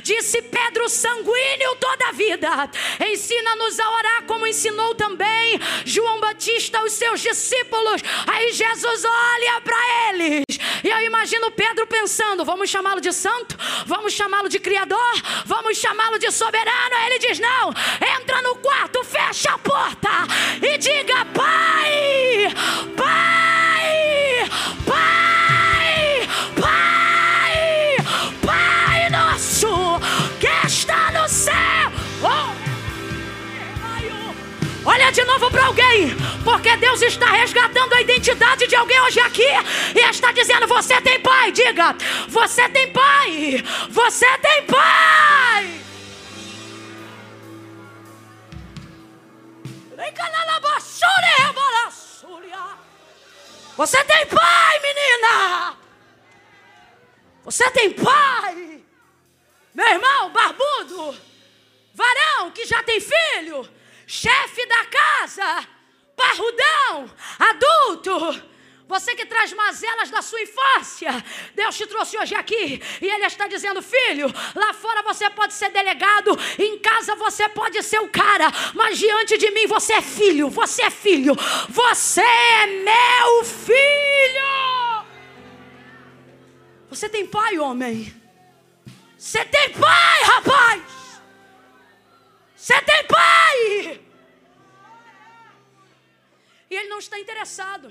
[0.00, 2.70] disse Pedro sanguíneo toda a vida.
[3.04, 8.00] Ensina-nos a orar como ensinou também João Batista aos seus discípulos.
[8.28, 9.76] Aí Jesus olha para
[10.10, 10.44] eles.
[10.84, 13.56] E eu imagino Pedro pensando: vamos chamá-lo de santo?
[13.84, 15.22] Vamos chamá-lo de criador?
[15.46, 16.94] Vamos chamá-lo de soberano?
[16.96, 17.70] Aí ele diz: não,
[18.20, 20.10] entra no quarto, fecha a porta
[20.62, 22.47] e diga: Pai,
[35.78, 36.08] alguém,
[36.44, 39.46] porque Deus está resgatando a identidade de alguém hoje aqui
[39.94, 41.52] e está dizendo: Você tem pai.
[41.52, 41.94] Diga:
[42.28, 43.64] Você tem pai.
[43.88, 45.80] Você tem pai.
[53.76, 55.76] Você tem pai, menina.
[57.44, 58.82] Você tem pai.
[59.72, 61.16] Meu irmão, barbudo,
[61.94, 63.77] varão que já tem filho
[64.08, 65.68] chefe da casa,
[66.16, 68.42] parrudão, adulto,
[68.88, 71.10] você que traz mazelas da sua infância,
[71.54, 75.68] Deus te trouxe hoje aqui e Ele está dizendo: filho, lá fora você pode ser
[75.70, 80.48] delegado, em casa você pode ser o cara, mas diante de mim você é filho,
[80.48, 81.34] você é filho,
[81.68, 85.06] você é meu filho.
[86.88, 88.10] Você tem pai, homem?
[89.18, 90.97] Você tem pai, rapaz?
[92.68, 93.58] Você tem pai!
[96.70, 97.88] E ele não está interessado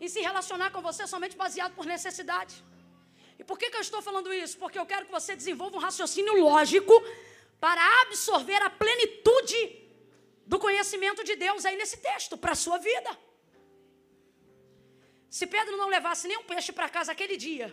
[0.00, 2.54] em se relacionar com você somente baseado por necessidade.
[3.38, 4.56] E por que, que eu estou falando isso?
[4.62, 6.94] Porque eu quero que você desenvolva um raciocínio lógico
[7.60, 9.60] para absorver a plenitude
[10.46, 13.10] do conhecimento de Deus aí nesse texto, para a sua vida.
[15.28, 17.68] Se Pedro não levasse nenhum peixe para casa aquele dia,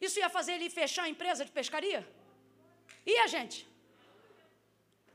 [0.00, 2.17] isso ia fazer ele fechar a empresa de pescaria?
[3.12, 3.58] E a gente?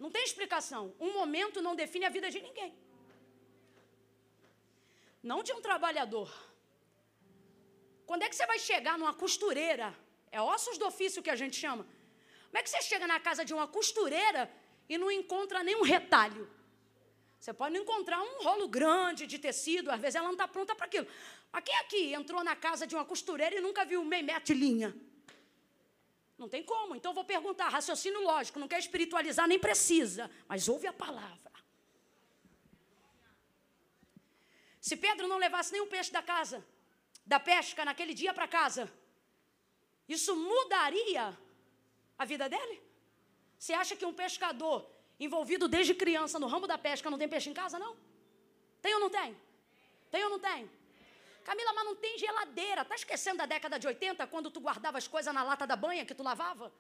[0.04, 0.84] Não tem explicação.
[1.00, 2.72] Um momento não define a vida de ninguém.
[5.32, 6.30] não de um trabalhador.
[8.06, 9.88] Quando é que você vai chegar numa costureira?
[10.30, 11.84] É ossos do ofício que a gente chama.
[12.48, 14.52] Como é que você chega na casa de uma costureira
[14.90, 16.44] e não encontra nenhum retalho?
[17.40, 20.76] Você pode não encontrar um rolo grande de tecido, às vezes ela não está pronta
[20.76, 21.08] para aquilo.
[21.52, 24.60] Mas quem aqui entrou na casa de uma costureira e nunca viu meio metro de
[24.66, 24.94] linha?
[26.38, 26.96] Não tem como.
[26.96, 31.52] Então vou perguntar, raciocínio lógico, não quer espiritualizar nem precisa, mas ouve a palavra.
[34.82, 36.66] Se Pedro não levasse nenhum peixe da casa,
[37.26, 38.92] da pesca naquele dia para casa,
[40.08, 41.38] isso mudaria
[42.18, 42.82] a vida dele?
[43.58, 47.50] Você acha que um pescador envolvido desde criança no ramo da pesca não tem peixe
[47.50, 47.96] em casa, não?
[48.82, 49.38] Tem ou não tem?
[50.12, 50.70] Tem ou não tem?
[51.44, 52.86] Camila, mas não tem geladeira.
[52.86, 56.06] Tá esquecendo da década de 80, quando tu guardava as coisas na lata da banha
[56.06, 56.72] que tu lavava?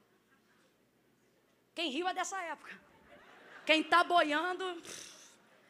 [1.76, 2.80] Quem riu é dessa época.
[3.66, 4.82] Quem tá boiando,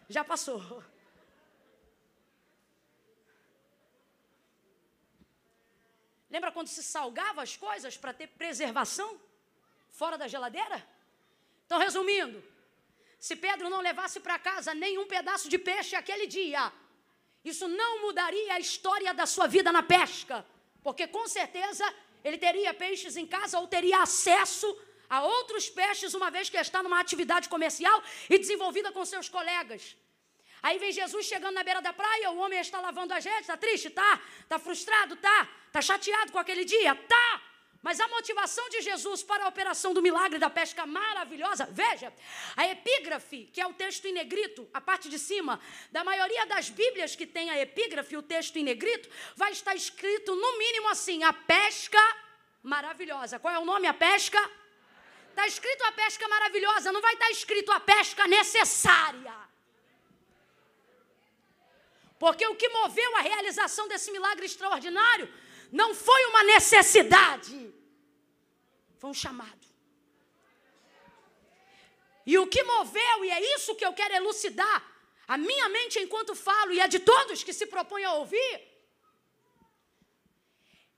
[0.10, 0.84] já passou.
[6.30, 9.20] Lembra quando se salgava as coisas para ter preservação
[9.92, 10.86] fora da geladeira?
[11.66, 12.44] Então, resumindo,
[13.20, 16.74] se Pedro não levasse para casa nenhum pedaço de peixe aquele dia,
[17.44, 20.46] isso não mudaria a história da sua vida na pesca,
[20.82, 21.86] porque com certeza
[22.24, 24.68] ele teria peixes em casa ou teria acesso
[25.10, 29.96] a outros peixes, uma vez que está numa atividade comercial e desenvolvida com seus colegas.
[30.62, 33.58] Aí vem Jesus chegando na beira da praia, o homem está lavando as redes, está
[33.58, 33.90] triste?
[33.90, 34.22] Tá.
[34.40, 35.18] Está frustrado?
[35.18, 35.50] Tá.
[35.68, 36.96] Está chateado com aquele dia?
[36.96, 37.42] Tá.
[37.84, 42.14] Mas a motivação de Jesus para a operação do milagre da pesca maravilhosa, veja,
[42.56, 45.60] a epígrafe, que é o texto em negrito, a parte de cima,
[45.92, 50.34] da maioria das Bíblias que tem a epígrafe, o texto em negrito, vai estar escrito
[50.34, 52.02] no mínimo assim: a pesca
[52.64, 53.38] maravilhosa.
[53.38, 53.86] Qual é o nome?
[53.86, 54.40] A pesca?
[55.32, 59.36] Está escrito a pesca maravilhosa, não vai estar escrito a pesca necessária.
[62.18, 65.28] Porque o que moveu a realização desse milagre extraordinário
[65.80, 67.74] não foi uma necessidade,
[69.00, 69.66] foi um chamado.
[72.32, 74.80] E o que moveu, e é isso que eu quero elucidar,
[75.28, 78.56] a minha mente enquanto falo e a de todos que se propõem a ouvir,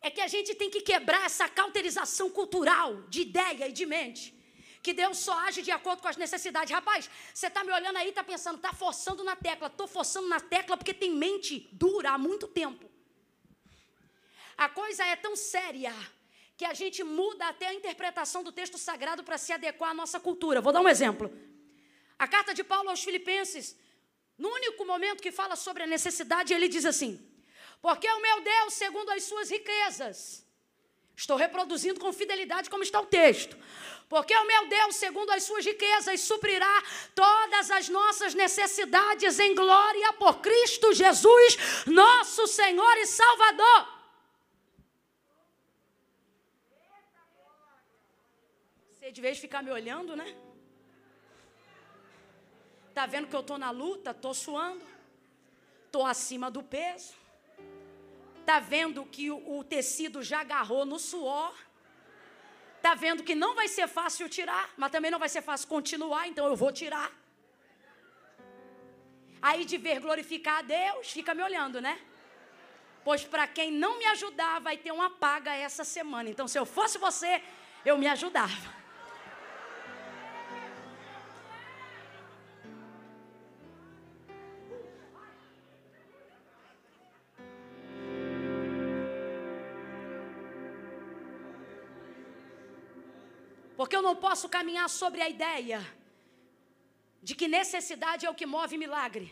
[0.02, 4.36] é que a gente tem que quebrar essa cauterização cultural de ideia e de mente
[4.84, 6.72] que Deus só age de acordo com as necessidades.
[6.72, 9.66] Rapaz, você está me olhando aí, está pensando, está forçando na tecla.
[9.66, 12.86] Estou forçando na tecla porque tem mente dura há muito tempo.
[14.58, 15.94] A coisa é tão séria
[16.58, 20.20] que a gente muda até a interpretação do texto sagrado para se adequar à nossa
[20.20, 20.62] cultura.
[20.62, 21.32] Vou dar um exemplo.
[22.18, 23.78] A carta de Paulo aos Filipenses,
[24.38, 27.20] no único momento que fala sobre a necessidade, ele diz assim:
[27.82, 30.46] Porque o meu Deus, segundo as suas riquezas,
[31.16, 33.58] estou reproduzindo com fidelidade como está o texto.
[34.08, 40.14] Porque o meu Deus, segundo as suas riquezas, suprirá todas as nossas necessidades em glória
[40.14, 43.96] por Cristo Jesus, nosso Senhor e Salvador.
[49.05, 50.28] Você de vez ficar me olhando, né?
[52.94, 54.86] Tá vendo que eu tô na luta, tô suando,
[55.90, 57.14] tô acima do peso.
[58.46, 61.56] Tá vendo que o, o tecido já agarrou no suor
[62.76, 66.28] está vendo que não vai ser fácil tirar, mas também não vai ser fácil continuar,
[66.28, 67.10] então eu vou tirar.
[69.42, 71.98] Aí de ver glorificar a Deus, fica me olhando, né?
[73.06, 76.30] Pois para quem não me ajudar, vai ter uma paga essa semana.
[76.30, 77.42] Então, se eu fosse você,
[77.86, 78.85] eu me ajudava.
[93.86, 95.80] Porque eu não posso caminhar sobre a ideia
[97.22, 99.28] de que necessidade é o que move milagre.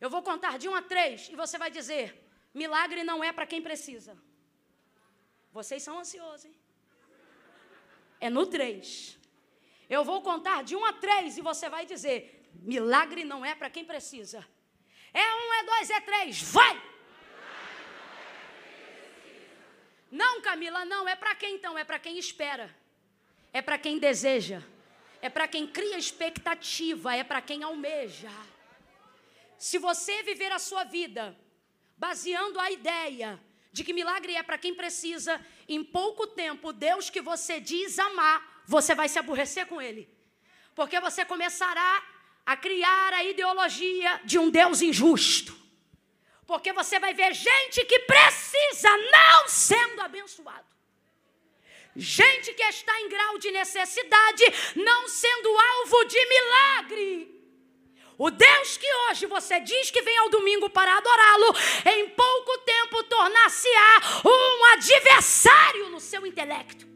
[0.00, 2.04] Eu vou contar de um a três e você vai dizer:
[2.54, 4.16] milagre não é para quem precisa.
[5.50, 6.54] Vocês são ansiosos, hein?
[8.20, 9.18] É no três.
[9.90, 13.68] Eu vou contar de um a três e você vai dizer: milagre não é para
[13.68, 14.46] quem precisa.
[15.12, 16.40] É um, é dois, é três.
[16.40, 16.80] Vai!
[20.08, 21.08] Não, Camila, não.
[21.08, 21.76] É para quem então?
[21.76, 22.85] É para quem espera
[23.56, 24.62] é para quem deseja,
[25.22, 28.30] é para quem cria expectativa, é para quem almeja.
[29.56, 31.34] Se você viver a sua vida
[31.96, 33.40] baseando a ideia
[33.72, 38.62] de que milagre é para quem precisa, em pouco tempo, Deus que você diz amar,
[38.66, 40.06] você vai se aborrecer com Ele.
[40.74, 42.04] Porque você começará
[42.44, 45.56] a criar a ideologia de um Deus injusto.
[46.46, 50.75] Porque você vai ver gente que precisa não sendo abençoado.
[51.96, 54.44] Gente que está em grau de necessidade,
[54.76, 57.36] não sendo alvo de milagre.
[58.18, 61.54] O Deus que hoje você diz que vem ao domingo para adorá-lo,
[61.86, 66.86] em pouco tempo tornar-se-á um adversário no seu intelecto.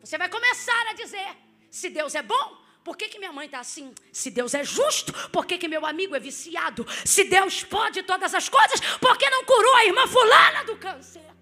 [0.00, 1.36] Você vai começar a dizer:
[1.70, 3.94] se Deus é bom, por que, que minha mãe está assim?
[4.12, 6.86] Se Deus é justo, por que, que meu amigo é viciado?
[7.04, 11.33] Se Deus pode todas as coisas, por que não curou a irmã fulana do câncer?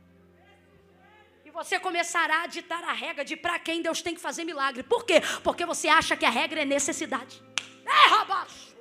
[1.53, 4.83] Você começará a ditar a regra de para quem Deus tem que fazer milagre.
[4.83, 5.21] Por quê?
[5.43, 7.43] Porque você acha que a regra é necessidade.
[7.85, 8.72] É, rapaz!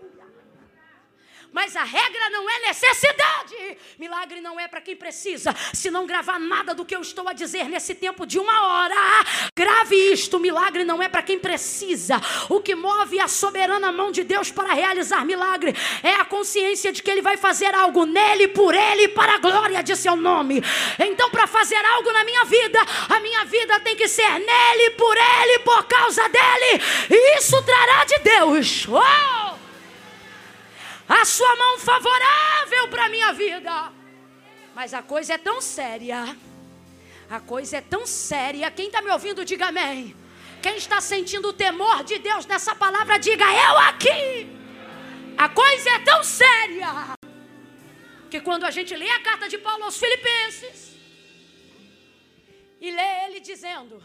[1.52, 3.78] Mas a regra não é necessidade.
[4.00, 5.54] Milagre não é para quem precisa.
[5.74, 9.26] Se não gravar nada do que eu estou a dizer nesse tempo de uma hora,
[9.56, 12.22] grave isto: milagre não é para quem precisa.
[12.50, 17.04] O que move a soberana mão de Deus para realizar milagre é a consciência de
[17.04, 20.64] que Ele vai fazer algo nele, por Ele, para a glória de Seu nome.
[21.00, 22.80] Então, para fazer algo na minha vida,
[23.10, 26.82] a minha vida tem que ser nele, por Ele, por causa dele.
[27.10, 28.88] E isso trará de Deus.
[28.88, 29.41] Oh!
[31.20, 33.92] A sua mão favorável para a minha vida.
[34.74, 36.38] Mas a coisa é tão séria.
[37.30, 38.72] A coisa é tão séria.
[38.72, 40.16] Quem está me ouvindo, diga amém.
[40.62, 44.48] Quem está sentindo o temor de Deus nessa palavra, diga eu aqui.
[45.38, 46.92] A coisa é tão séria
[48.30, 50.96] que quando a gente lê a carta de Paulo aos Filipenses
[52.80, 54.02] e lê ele dizendo: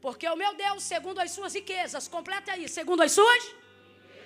[0.00, 3.54] Porque o meu Deus, segundo as suas riquezas, completa aí, segundo as suas,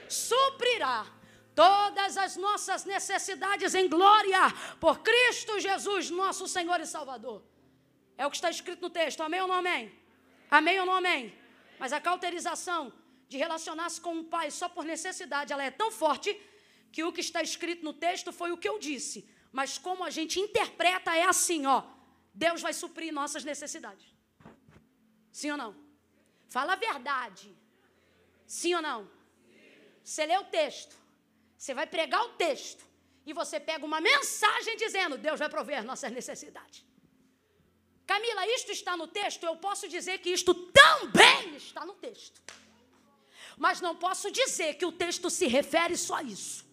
[0.08, 1.15] suprirá
[1.56, 4.42] todas as nossas necessidades em glória
[4.78, 7.42] por Cristo Jesus, nosso Senhor e Salvador.
[8.18, 9.82] É o que está escrito no texto, amém ou não amém?
[10.50, 11.22] Amém ou não amém?
[11.80, 12.92] Mas a cauterização
[13.30, 16.30] de relacionar-se com um pai só por necessidade, ela é tão forte
[16.92, 19.28] que o que está escrito no texto foi o que eu disse.
[19.50, 21.82] Mas como a gente interpreta é assim, ó.
[22.34, 24.06] Deus vai suprir nossas necessidades.
[25.32, 25.74] Sim ou não?
[26.48, 27.48] Fala a verdade.
[28.46, 29.10] Sim ou não?
[30.04, 31.05] Você lê o texto.
[31.56, 32.84] Você vai pregar o texto
[33.24, 36.84] e você pega uma mensagem dizendo: Deus vai prover nossas necessidades.
[38.06, 39.44] Camila, isto está no texto?
[39.44, 42.40] Eu posso dizer que isto também está no texto.
[43.58, 46.64] Mas não posso dizer que o texto se refere só a isso.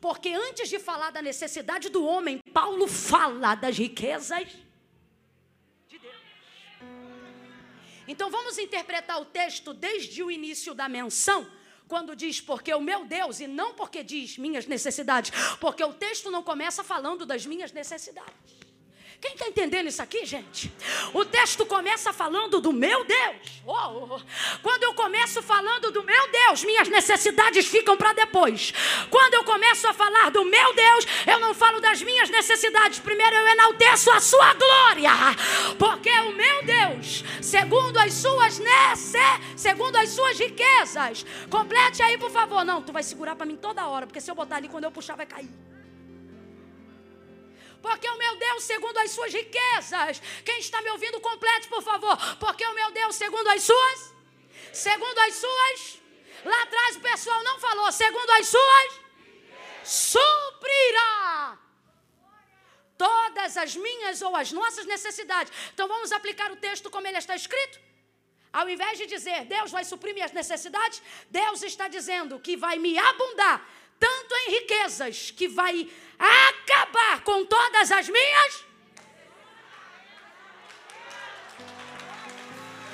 [0.00, 4.48] Porque antes de falar da necessidade do homem, Paulo fala das riquezas
[5.86, 6.14] de Deus.
[8.08, 11.48] Então vamos interpretar o texto desde o início da menção
[11.90, 16.30] quando diz porque o meu Deus, e não porque diz minhas necessidades, porque o texto
[16.30, 18.59] não começa falando das minhas necessidades.
[19.20, 20.72] Quem está entendendo isso aqui, gente?
[21.12, 23.62] O texto começa falando do meu Deus.
[23.66, 24.18] Oh.
[24.62, 28.72] Quando eu começo falando do meu Deus, minhas necessidades ficam para depois.
[29.10, 32.98] Quando eu começo a falar do meu Deus, eu não falo das minhas necessidades.
[32.98, 35.12] Primeiro eu enalteço a sua glória.
[35.78, 41.26] Porque o meu Deus, segundo as suas necessidades, segundo as suas riquezas.
[41.50, 42.64] Complete aí, por favor.
[42.64, 44.90] Não, tu vai segurar para mim toda hora, porque se eu botar ali quando eu
[44.90, 45.50] puxar vai cair.
[47.82, 50.20] Porque o meu Deus, segundo as suas riquezas.
[50.44, 52.16] Quem está me ouvindo, complete, por favor.
[52.38, 54.14] Porque o meu Deus, segundo as suas.
[54.72, 55.98] Segundo as suas.
[56.44, 57.90] Lá atrás o pessoal não falou.
[57.92, 59.00] Segundo as suas.
[59.82, 61.58] Suprirá
[63.00, 65.50] todas as minhas ou as nossas necessidades.
[65.72, 67.80] Então vamos aplicar o texto como ele está escrito?
[68.52, 71.00] Ao invés de dizer Deus vai suprir minhas necessidades,
[71.30, 73.66] Deus está dizendo que vai me abundar
[73.98, 75.90] tanto em riquezas que vai
[76.20, 78.64] acabar com todas as minhas.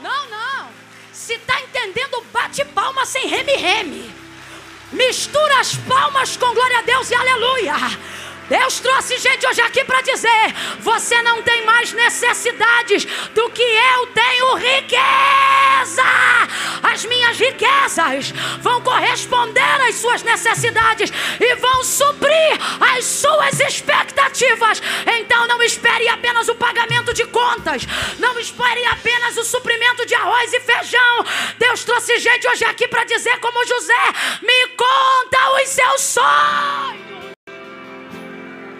[0.01, 0.71] Não, não.
[1.13, 4.15] Se está entendendo, bate palma sem reme-reme.
[4.93, 7.75] Mistura as palmas com glória a Deus e aleluia.
[8.49, 14.07] Deus trouxe gente hoje aqui para dizer: você não tem mais necessidades do que eu
[14.09, 16.03] tenho riqueza.
[16.83, 22.59] As minhas riquezas vão corresponder às suas necessidades e vão suprir
[22.95, 24.81] as suas expectativas.
[25.07, 27.83] Então não espere apenas o pagamento de contas,
[28.19, 31.25] não espere apenas o suprimento de arroz e feijão.
[31.59, 37.36] Deus trouxe gente hoje aqui para dizer, como José: me conta os seus sonhos.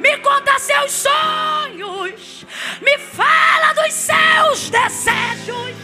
[0.07, 2.47] Me conta seus sonhos.
[2.81, 5.75] Me fala dos seus desejos,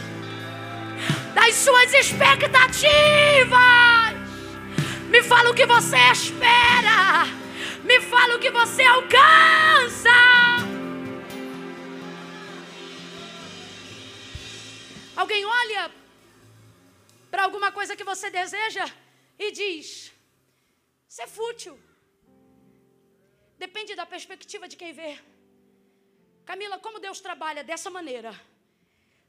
[1.33, 2.87] das suas expectativas.
[5.09, 7.25] Me fala o que você espera.
[7.83, 10.09] Me fala o que você alcança.
[15.17, 15.91] Alguém olha
[17.29, 18.85] para alguma coisa que você deseja
[19.37, 20.13] e diz:
[21.09, 21.77] Isso é fútil.
[23.65, 25.17] Depende da perspectiva de quem vê.
[26.49, 28.31] Camila, como Deus trabalha dessa maneira?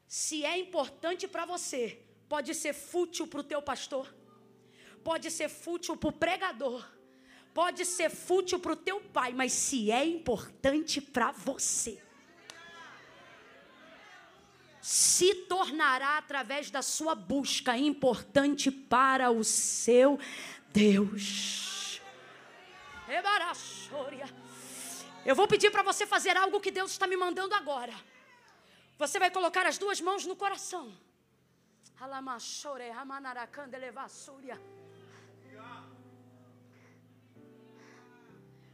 [0.08, 1.82] Se é importante para você,
[2.28, 4.12] pode ser fútil para o teu pastor,
[5.04, 6.84] pode ser fútil para o pregador,
[7.60, 12.02] pode ser fútil para o teu pai, mas se é importante para você,
[14.82, 20.18] se tornará através da sua busca importante para o seu
[20.72, 21.73] Deus.
[25.24, 27.94] Eu vou pedir para você fazer algo que Deus está me mandando agora.
[28.98, 30.84] Você vai colocar as duas mãos no coração.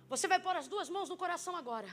[0.08, 1.88] Você vai pôr as duas mãos no coração agora.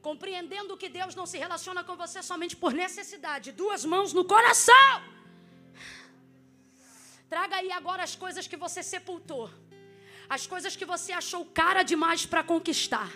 [0.00, 3.52] Compreendendo que Deus não se relaciona com você somente por necessidade.
[3.52, 4.94] Duas mãos no coração.
[7.28, 9.50] Traga aí agora as coisas que você sepultou.
[10.30, 13.10] As coisas que você achou cara demais para conquistar.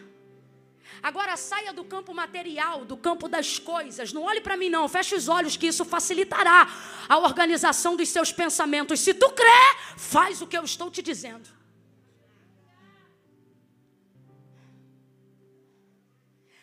[1.00, 4.12] Agora saia do campo material, do campo das coisas.
[4.12, 4.88] Não olhe para mim, não.
[4.88, 6.66] Feche os olhos, que isso facilitará
[7.08, 8.98] a organização dos seus pensamentos.
[8.98, 9.62] Se tu crê,
[9.96, 11.48] faz o que eu estou te dizendo.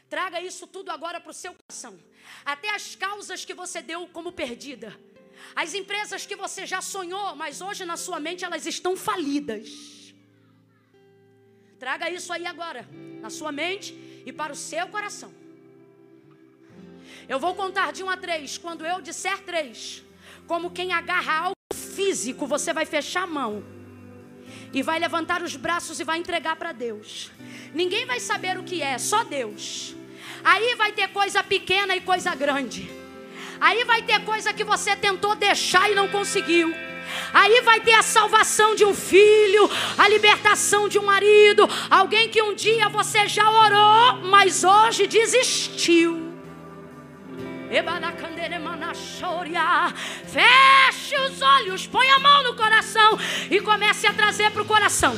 [0.10, 1.98] Traga isso tudo agora para o seu coração.
[2.44, 5.00] Até as causas que você deu como perdida.
[5.56, 10.01] As empresas que você já sonhou, mas hoje na sua mente elas estão falidas.
[11.82, 12.88] Traga isso aí agora,
[13.24, 15.34] na sua mente e para o seu coração.
[17.28, 18.56] Eu vou contar de um a três.
[18.56, 20.04] Quando eu disser três,
[20.46, 23.64] como quem agarra algo físico, você vai fechar a mão
[24.72, 27.32] e vai levantar os braços e vai entregar para Deus.
[27.74, 29.96] Ninguém vai saber o que é, só Deus.
[30.44, 32.92] Aí vai ter coisa pequena e coisa grande.
[33.60, 36.91] Aí vai ter coisa que você tentou deixar e não conseguiu.
[37.34, 42.42] Aí vai ter a salvação de um filho, a libertação de um marido, alguém que
[42.42, 46.32] um dia você já orou, mas hoje desistiu.
[50.28, 53.18] Feche os olhos, põe a mão no coração
[53.50, 55.16] e comece a trazer para o coração.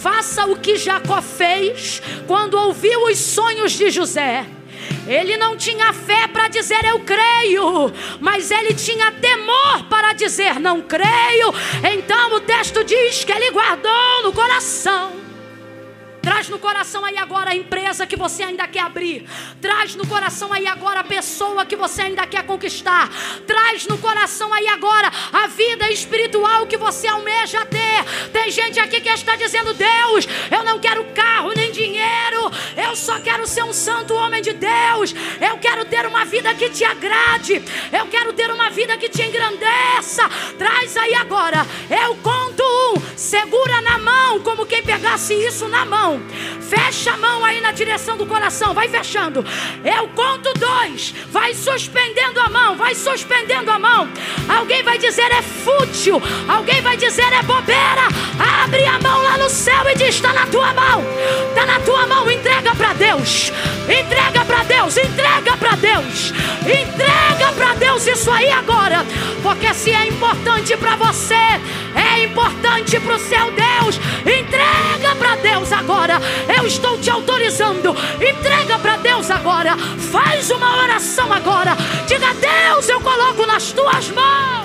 [0.00, 4.46] Faça o que Jacó fez quando ouviu os sonhos de José.
[5.06, 10.80] Ele não tinha fé para dizer eu creio, mas ele tinha temor para dizer não
[10.80, 11.52] creio.
[11.92, 15.31] Então o texto diz que ele guardou no coração
[16.22, 19.28] Traz no coração aí agora a empresa que você ainda quer abrir.
[19.60, 23.10] Traz no coração aí agora a pessoa que você ainda quer conquistar.
[23.44, 28.30] Traz no coração aí agora a vida espiritual que você almeja ter.
[28.32, 32.52] Tem gente aqui que está dizendo: Deus, eu não quero carro nem dinheiro.
[32.76, 35.12] Eu só quero ser um santo homem de Deus.
[35.40, 37.60] Eu quero ter uma vida que te agrade.
[37.92, 40.28] Eu quero ter uma vida que te engrandeça.
[40.56, 41.66] Traz aí agora.
[41.90, 43.02] Eu conto um.
[43.16, 46.20] Segura na mão como quem pegasse isso na mão mão.
[46.60, 48.74] Fecha a mão aí na direção do coração.
[48.74, 49.44] Vai fechando.
[49.84, 51.14] Eu conto dois.
[51.30, 52.76] Vai suspendendo a mão.
[52.76, 54.08] Vai suspendendo a mão.
[54.48, 56.20] Alguém vai dizer é fútil.
[56.48, 58.08] Alguém vai dizer é bobeira.
[58.62, 61.04] Abre a mão lá no céu e diz: está na tua mão.
[61.48, 62.30] Está na tua mão.
[62.30, 63.52] Entrega para Deus.
[63.84, 64.96] Entrega para Deus.
[64.96, 66.32] Entrega para Deus.
[66.62, 69.04] Entrega para Deus isso aí agora.
[69.42, 71.34] Porque se é importante para você,
[71.94, 74.00] é importante para o seu Deus.
[74.24, 76.20] Entrega para Deus agora agora.
[76.56, 77.94] Eu estou te autorizando.
[78.16, 79.76] Entrega para Deus agora.
[79.76, 81.76] Faz uma oração agora.
[82.06, 84.62] Diga: Deus, eu coloco nas tuas mãos.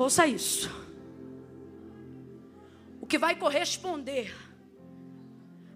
[0.00, 0.70] Ouça isso.
[3.02, 4.34] O que vai corresponder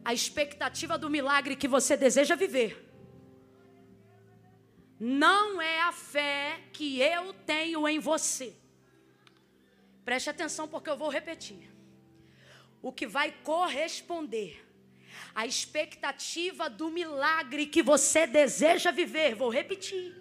[0.03, 2.91] à expectativa do milagre que você deseja viver
[4.99, 8.57] não é a fé que eu tenho em você.
[10.07, 11.71] Preste atenção porque eu vou repetir.
[12.81, 14.65] O que vai corresponder
[15.35, 20.17] à expectativa do milagre que você deseja viver, vou repetir.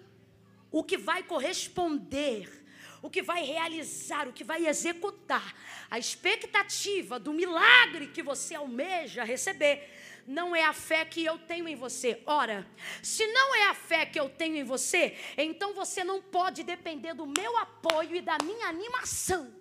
[0.70, 2.63] O que vai corresponder
[3.04, 5.54] o que vai realizar, o que vai executar,
[5.90, 9.92] a expectativa do milagre que você almeja receber,
[10.26, 12.22] não é a fé que eu tenho em você.
[12.24, 12.66] Ora,
[13.02, 17.12] se não é a fé que eu tenho em você, então você não pode depender
[17.12, 19.52] do meu apoio e da minha animação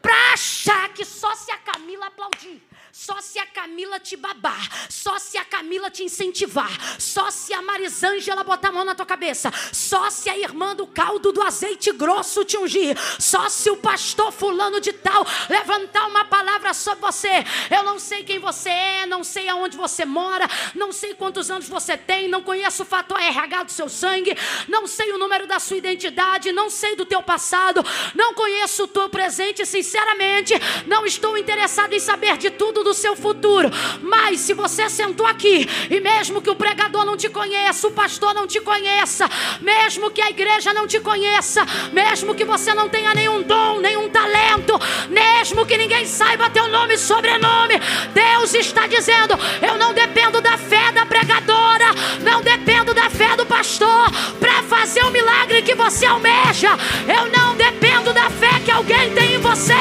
[0.00, 2.62] para achar que só se a Camila aplaudir,
[2.96, 7.60] só se a Camila te babar, só se a Camila te incentivar, só se a
[7.60, 11.90] Marisângela botar a mão na tua cabeça, só se a irmã do caldo do azeite
[11.90, 17.44] grosso te ungir, só se o pastor fulano de tal levantar uma palavra sobre você.
[17.68, 21.68] Eu não sei quem você é, não sei aonde você mora, não sei quantos anos
[21.68, 24.38] você tem, não conheço o fator RH do seu sangue,
[24.68, 27.84] não sei o número da sua identidade, não sei do teu passado,
[28.14, 30.54] não conheço o teu presente, sinceramente,
[30.86, 33.70] não estou interessado em saber de tudo do seu futuro.
[34.02, 38.34] Mas se você sentou aqui e mesmo que o pregador não te conheça, o pastor
[38.34, 39.28] não te conheça,
[39.60, 44.08] mesmo que a igreja não te conheça, mesmo que você não tenha nenhum dom, nenhum
[44.08, 44.78] talento,
[45.08, 47.74] mesmo que ninguém saiba teu nome e sobrenome,
[48.12, 51.86] Deus está dizendo: eu não dependo da fé da pregadora,
[52.22, 56.70] não dependo da fé do pastor para fazer o milagre que você almeja.
[57.08, 59.72] Eu não dependo da fé que alguém tem em você.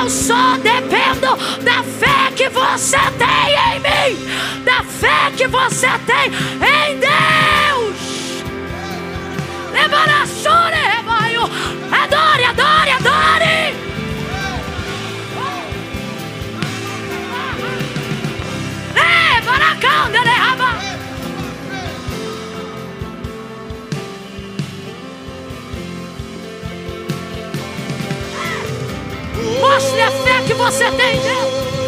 [0.00, 6.26] Eu só dependo da fé que você tem em mim, da fé que você tem
[6.26, 7.60] em Deus.
[9.72, 11.42] A rebanho.
[11.90, 13.74] Adore, adore, adore.
[18.94, 20.30] Leva na candela,
[29.60, 31.79] Mostre a fé que você tem, Deus.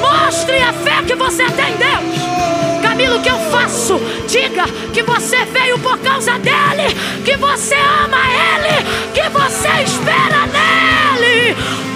[0.00, 2.82] Mostre a fé que você tem, Deus.
[2.82, 4.00] Camilo, o que eu faço?
[4.26, 6.94] Diga que você veio por causa dele,
[7.24, 8.18] que você ama
[8.54, 11.89] ele, que você espera nele.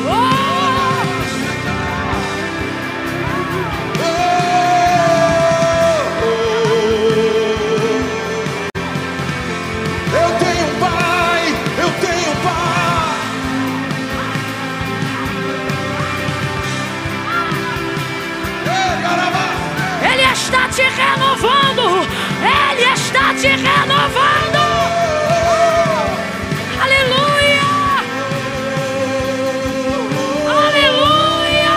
[21.35, 21.82] Renovando.
[22.43, 24.59] Ele está te renovando.
[26.80, 27.62] Aleluia.
[30.49, 31.74] Aleluia.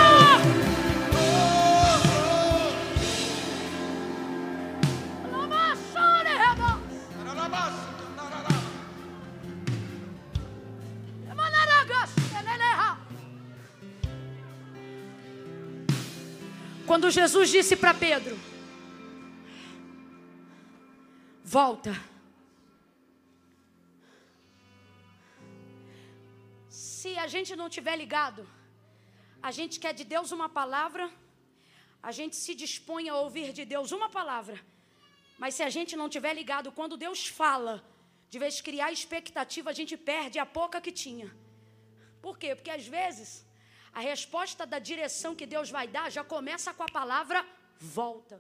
[16.85, 18.37] Quando Jesus disse para Pedro:
[21.55, 21.91] volta.
[26.67, 28.41] Se a gente não tiver ligado,
[29.41, 31.05] a gente quer de Deus uma palavra,
[32.09, 34.59] a gente se dispõe a ouvir de Deus uma palavra,
[35.41, 37.75] mas se a gente não tiver ligado, quando Deus fala,
[38.29, 41.29] de vez criar expectativa, a gente perde a pouca que tinha.
[42.21, 42.55] Por quê?
[42.55, 43.29] Porque às vezes
[43.93, 47.39] a resposta da direção que Deus vai dar já começa com a palavra
[47.79, 48.37] volta.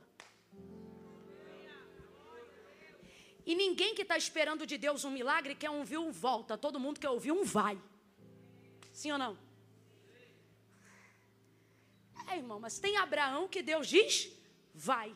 [3.49, 6.57] E ninguém que está esperando de Deus um milagre quer ouvir um volta.
[6.57, 7.81] Todo mundo quer ouvir um vai.
[8.91, 9.37] Sim ou não?
[12.29, 14.29] É, irmão, mas tem Abraão que Deus diz
[14.75, 15.15] vai.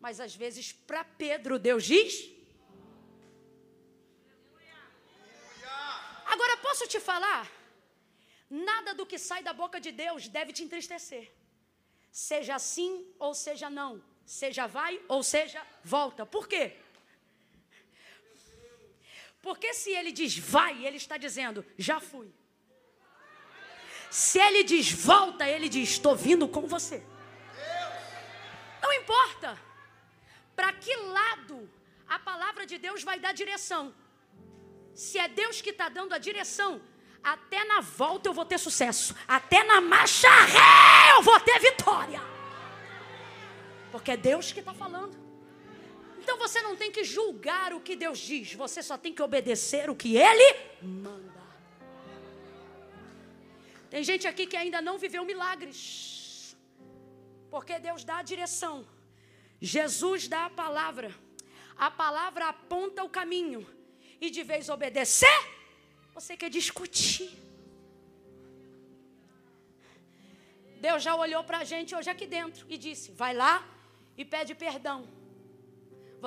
[0.00, 2.28] Mas às vezes para Pedro Deus diz.
[6.26, 7.48] Agora posso te falar?
[8.50, 11.32] Nada do que sai da boca de Deus deve te entristecer.
[12.10, 14.02] Seja sim ou seja não.
[14.24, 16.26] Seja vai ou seja volta.
[16.26, 16.76] Por quê?
[19.46, 22.28] Porque se ele diz vai, ele está dizendo já fui.
[24.10, 27.00] Se ele diz volta, ele diz estou vindo com você.
[28.82, 29.56] Não importa
[30.56, 31.70] para que lado
[32.08, 33.94] a palavra de Deus vai dar direção.
[34.92, 36.82] Se é Deus que está dando a direção,
[37.22, 39.14] até na volta eu vou ter sucesso.
[39.28, 42.20] Até na marcha ré eu vou ter vitória.
[43.92, 45.25] Porque é Deus que está falando.
[46.26, 49.88] Então você não tem que julgar o que Deus diz, você só tem que obedecer
[49.88, 50.48] o que Ele
[50.82, 51.40] manda.
[53.88, 56.56] Tem gente aqui que ainda não viveu milagres,
[57.48, 58.84] porque Deus dá a direção,
[59.60, 61.14] Jesus dá a palavra,
[61.76, 63.64] a palavra aponta o caminho,
[64.20, 65.38] e de vez obedecer,
[66.12, 67.30] você quer discutir.
[70.80, 73.64] Deus já olhou para a gente hoje aqui dentro e disse: vai lá
[74.18, 75.15] e pede perdão.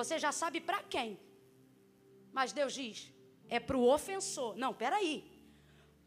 [0.00, 1.08] Você já sabe para quem.
[2.32, 3.12] Mas Deus diz:
[3.56, 4.56] é para o ofensor.
[4.56, 5.16] Não, peraí.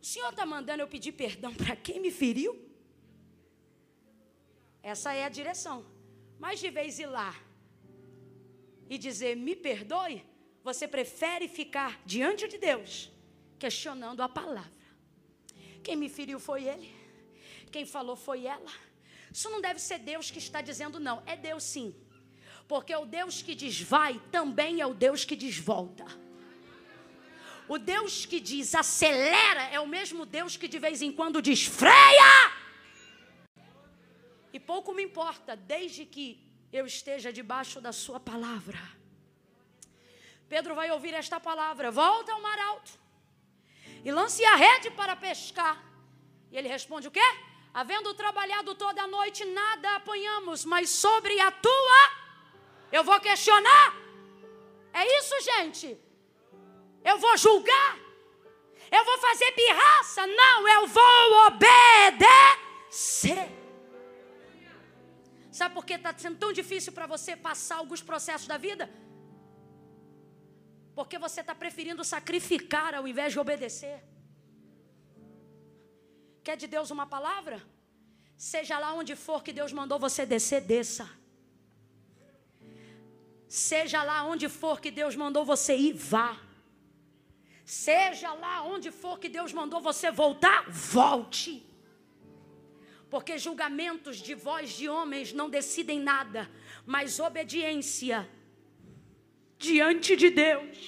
[0.01, 2.53] O Senhor está mandando eu pedir perdão para quem me feriu?
[4.81, 5.85] Essa é a direção.
[6.39, 7.31] Mas de vez ir lá
[8.89, 10.25] e dizer me perdoe,
[10.63, 13.11] você prefere ficar diante de Deus
[13.59, 14.83] questionando a palavra.
[15.83, 16.89] Quem me feriu foi ele,
[17.71, 18.73] quem falou foi ela.
[19.31, 21.95] Isso não deve ser Deus que está dizendo não, é Deus sim.
[22.73, 26.05] Porque o Deus que diz vai também é o Deus que diz volta.
[27.67, 31.61] O Deus que diz acelera é o mesmo Deus que de vez em quando diz
[31.65, 32.51] freia.
[34.51, 36.27] E pouco me importa, desde que
[36.71, 38.81] eu esteja debaixo da Sua palavra.
[40.49, 42.91] Pedro vai ouvir esta palavra: volta ao mar alto
[44.03, 45.77] e lance a rede para pescar.
[46.51, 47.29] E ele responde: o quê?
[47.71, 52.22] Havendo trabalhado toda a noite, nada apanhamos, mas sobre a tua,
[52.97, 53.87] eu vou questionar.
[54.93, 55.87] É isso, gente?
[57.03, 57.91] Eu vou julgar?
[58.97, 60.27] Eu vou fazer pirraça?
[60.27, 63.43] Não, eu vou obedecer.
[65.51, 68.85] Sabe por que está sendo tão difícil para você passar alguns processos da vida?
[70.95, 74.03] Porque você está preferindo sacrificar ao invés de obedecer.
[76.43, 77.57] Quer de Deus uma palavra?
[78.37, 81.22] Seja lá onde for que Deus mandou você descer, desça.
[83.53, 86.41] Seja lá onde for que Deus mandou você ir, vá.
[87.63, 91.63] Seja lá onde for que Deus mandou você voltar, volte.
[93.11, 96.49] Porque julgamentos de voz de homens não decidem nada,
[96.83, 98.27] mas obediência
[99.59, 100.79] diante de Deus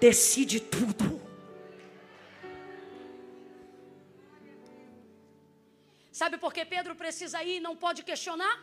[0.00, 1.20] decide tudo.
[6.10, 8.56] Sabe por que Pedro precisa ir e não pode questionar?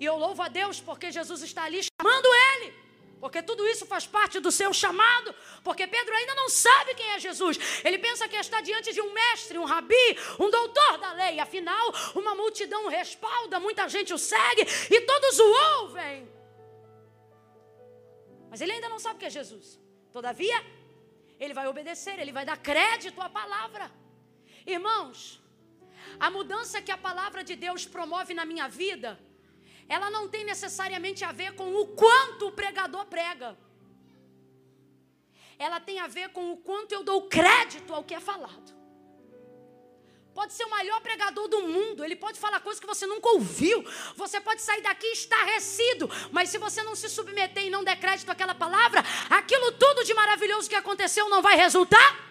[0.00, 2.88] E eu louvo a Deus porque Jesus está ali chamando ele.
[3.20, 5.34] Porque tudo isso faz parte do seu chamado.
[5.64, 7.58] Porque Pedro ainda não sabe quem é Jesus.
[7.84, 11.40] Ele pensa que está diante de um mestre, um rabi, um doutor da lei.
[11.40, 15.48] Afinal, uma multidão o respalda, muita gente o segue e todos o
[15.80, 16.28] ouvem.
[18.50, 19.80] Mas ele ainda não sabe que é Jesus.
[20.12, 20.64] Todavia,
[21.40, 23.90] ele vai obedecer, ele vai dar crédito à palavra.
[24.64, 25.42] Irmãos,
[26.20, 29.18] a mudança que a palavra de Deus promove na minha vida
[29.88, 33.56] ela não tem necessariamente a ver com o quanto o pregador prega.
[35.58, 38.76] Ela tem a ver com o quanto eu dou crédito ao que é falado.
[40.34, 43.84] Pode ser o maior pregador do mundo, ele pode falar coisas que você nunca ouviu.
[44.14, 48.30] Você pode sair daqui estarrecido, mas se você não se submeter e não der crédito
[48.30, 52.27] àquela palavra, aquilo tudo de maravilhoso que aconteceu não vai resultar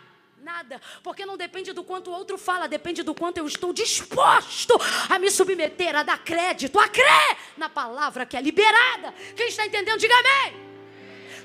[0.48, 4.74] Nada, porque não depende do quanto o outro fala, depende do quanto eu estou disposto
[5.10, 9.14] a me submeter, a dar crédito, a crer na palavra que é liberada.
[9.36, 10.56] Quem está entendendo, diga amém.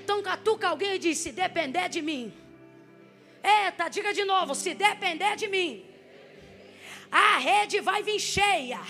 [0.04, 2.32] Então catuca alguém e diz: se depender de mim.
[3.42, 5.84] Eita, diga de novo: se depender de mim,
[7.10, 8.80] a rede vai vir cheia.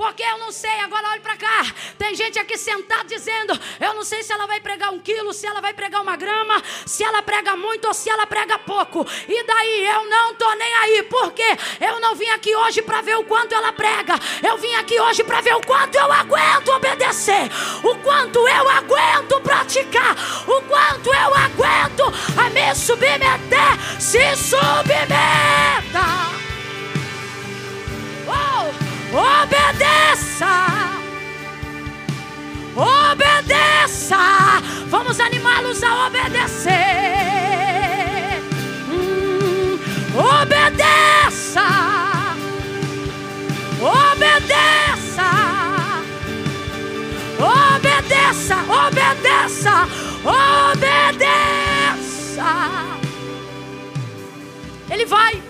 [0.00, 1.66] Porque eu não sei, agora olhe para cá.
[1.98, 5.46] Tem gente aqui sentado dizendo: Eu não sei se ela vai pregar um quilo, se
[5.46, 6.54] ela vai pregar uma grama,
[6.86, 9.06] se ela prega muito ou se ela prega pouco.
[9.28, 11.44] E daí eu não tô nem aí, porque
[11.82, 14.14] eu não vim aqui hoje para ver o quanto ela prega.
[14.42, 17.50] Eu vim aqui hoje para ver o quanto eu aguento obedecer,
[17.84, 20.16] o quanto eu aguento praticar,
[20.48, 22.04] o quanto eu aguento
[22.38, 24.00] a me submeter.
[24.00, 26.30] Se submeta.
[29.12, 30.46] Obedeça!
[32.76, 34.16] Obedeça!
[34.86, 36.70] Vamos animá-los a obedecer.
[38.88, 39.78] Hum,
[40.14, 41.66] obedeça!
[43.80, 45.30] Obedeça!
[47.40, 48.56] Obedeça!
[48.86, 49.88] Obedeça!
[50.70, 51.30] Obedeça!
[54.88, 55.42] Ele vai.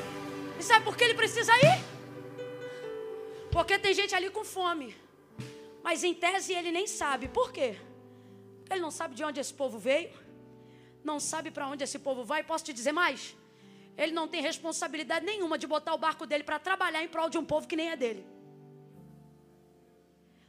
[0.59, 1.80] E sabe por que ele precisa ir?
[3.53, 4.97] Porque tem gente ali com fome.
[5.83, 7.29] Mas em tese ele nem sabe.
[7.29, 7.77] Por quê?
[8.71, 10.13] Ele não sabe de onde esse povo veio.
[11.03, 12.43] Não sabe para onde esse povo vai.
[12.45, 13.37] Posso te dizer mais?
[13.97, 17.39] Ele não tem responsabilidade nenhuma de botar o barco dele para trabalhar em prol de
[17.39, 18.25] um povo que nem é dele.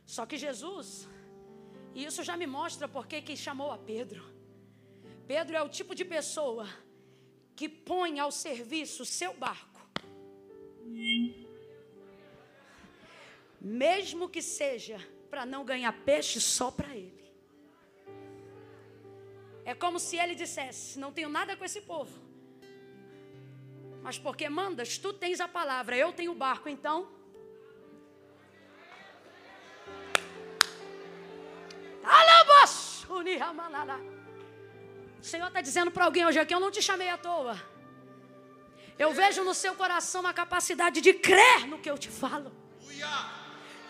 [0.06, 1.08] Só que Jesus,
[1.96, 4.24] e isso já me mostra porque que chamou a Pedro.
[5.26, 6.68] Pedro é o tipo de pessoa
[7.56, 9.82] que põe ao serviço o seu barco
[13.62, 14.98] mesmo que seja
[15.30, 17.22] para não ganhar peixe só para ele.
[19.64, 22.20] É como se ele dissesse: Não tenho nada com esse povo,
[24.02, 27.08] mas porque mandas, tu tens a palavra, eu tenho o barco, então.
[35.20, 37.62] O Senhor está dizendo para alguém hoje aqui: Eu não te chamei à toa.
[38.98, 42.52] Eu vejo no seu coração a capacidade de crer no que eu te falo.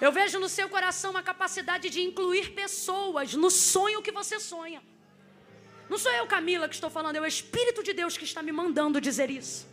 [0.01, 4.81] Eu vejo no seu coração a capacidade de incluir pessoas no sonho que você sonha.
[5.87, 8.51] Não sou eu, Camila, que estou falando, é o Espírito de Deus que está me
[8.51, 9.69] mandando dizer isso.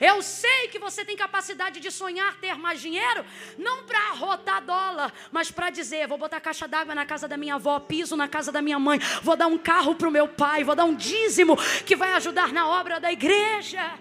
[0.00, 3.24] Eu sei que você tem capacidade de sonhar ter mais dinheiro,
[3.58, 7.56] não para arrotar dólar, mas para dizer: vou botar caixa d'água na casa da minha
[7.56, 10.64] avó, piso na casa da minha mãe, vou dar um carro para o meu pai,
[10.64, 13.98] vou dar um dízimo que vai ajudar na obra da igreja.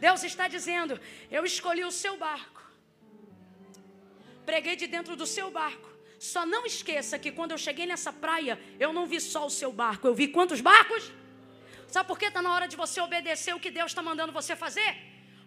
[0.00, 0.98] Deus está dizendo:
[1.30, 2.59] eu escolhi o seu barco,
[4.44, 5.88] preguei de dentro do seu barco.
[6.18, 9.72] Só não esqueça que quando eu cheguei nessa praia, eu não vi só o seu
[9.72, 11.10] barco, eu vi quantos barcos?
[11.88, 14.54] Sabe por que está na hora de você obedecer o que Deus está mandando você
[14.54, 14.96] fazer?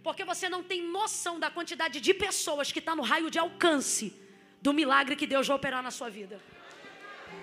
[0.03, 4.13] Porque você não tem noção da quantidade de pessoas que está no raio de alcance
[4.61, 6.41] do milagre que Deus vai operar na sua vida.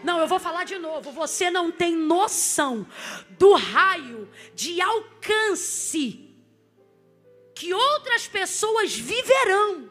[0.03, 1.13] Não, eu vou falar de novo.
[1.13, 2.87] Você não tem noção
[3.31, 6.29] do raio de alcance
[7.55, 9.91] que outras pessoas viverão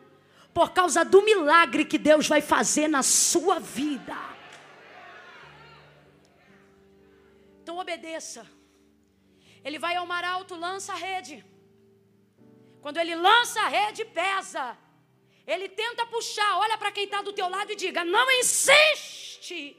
[0.53, 4.17] por causa do milagre que Deus vai fazer na sua vida.
[7.61, 8.45] Então obedeça.
[9.63, 11.45] Ele vai ao mar alto, lança a rede.
[12.81, 14.77] Quando ele lança a rede, pesa.
[15.45, 19.75] Ele tenta puxar, olha para quem está do teu lado e diga: não insiste.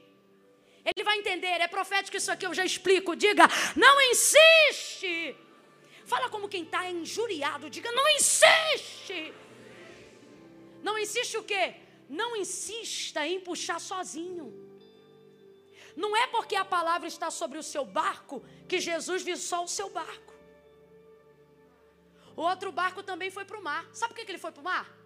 [0.83, 3.15] Ele vai entender, é profético isso aqui, eu já explico.
[3.15, 5.35] Diga, não insiste.
[6.05, 9.33] Fala como quem está injuriado, diga, não insiste.
[10.81, 11.75] Não insiste o quê?
[12.09, 14.47] Não insista em puxar sozinho.
[15.95, 19.67] Não é porque a palavra está sobre o seu barco que Jesus viu só o
[19.67, 20.33] seu barco.
[22.35, 23.87] O outro barco também foi para o mar.
[23.93, 24.97] Sabe por que ele foi para o mar?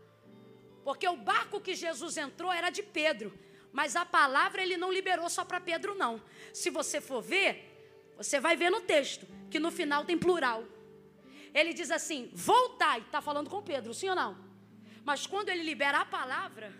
[0.84, 3.38] Porque o barco que Jesus entrou era de Pedro.
[3.74, 6.22] Mas a palavra ele não liberou só para Pedro, não.
[6.54, 10.64] Se você for ver, você vai ver no texto que no final tem plural.
[11.54, 13.00] Ele diz assim: voltai.
[13.00, 14.45] Está falando com Pedro, sim ou não?
[15.06, 16.74] Mas quando ele libera a palavra,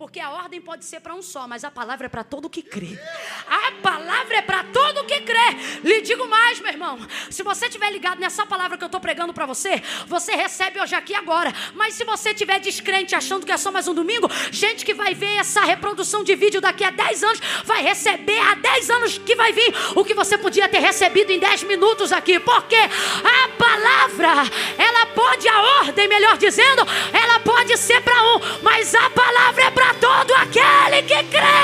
[0.00, 2.62] porque a ordem pode ser para um só, mas a palavra é para todo que
[2.62, 2.98] crê.
[3.46, 5.36] A palavra é para todo que crê.
[5.84, 6.98] Lhe digo mais, meu irmão.
[7.28, 10.94] Se você estiver ligado nessa palavra que eu estou pregando para você, você recebe hoje
[10.94, 11.52] aqui agora.
[11.74, 15.12] Mas se você estiver descrente, achando que é só mais um domingo, gente que vai
[15.12, 19.36] ver essa reprodução de vídeo daqui a 10 anos, vai receber há 10 anos que
[19.36, 22.40] vai vir o que você podia ter recebido em 10 minutos aqui.
[22.40, 28.94] Porque a palavra, ela pode, a ordem, melhor dizendo, ela pode ser para um, mas
[28.94, 31.62] a palavra é para todo aquele que crê.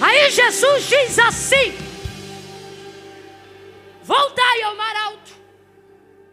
[0.00, 1.72] Aí Jesus diz assim:
[4.02, 5.32] Voltai ao mar alto.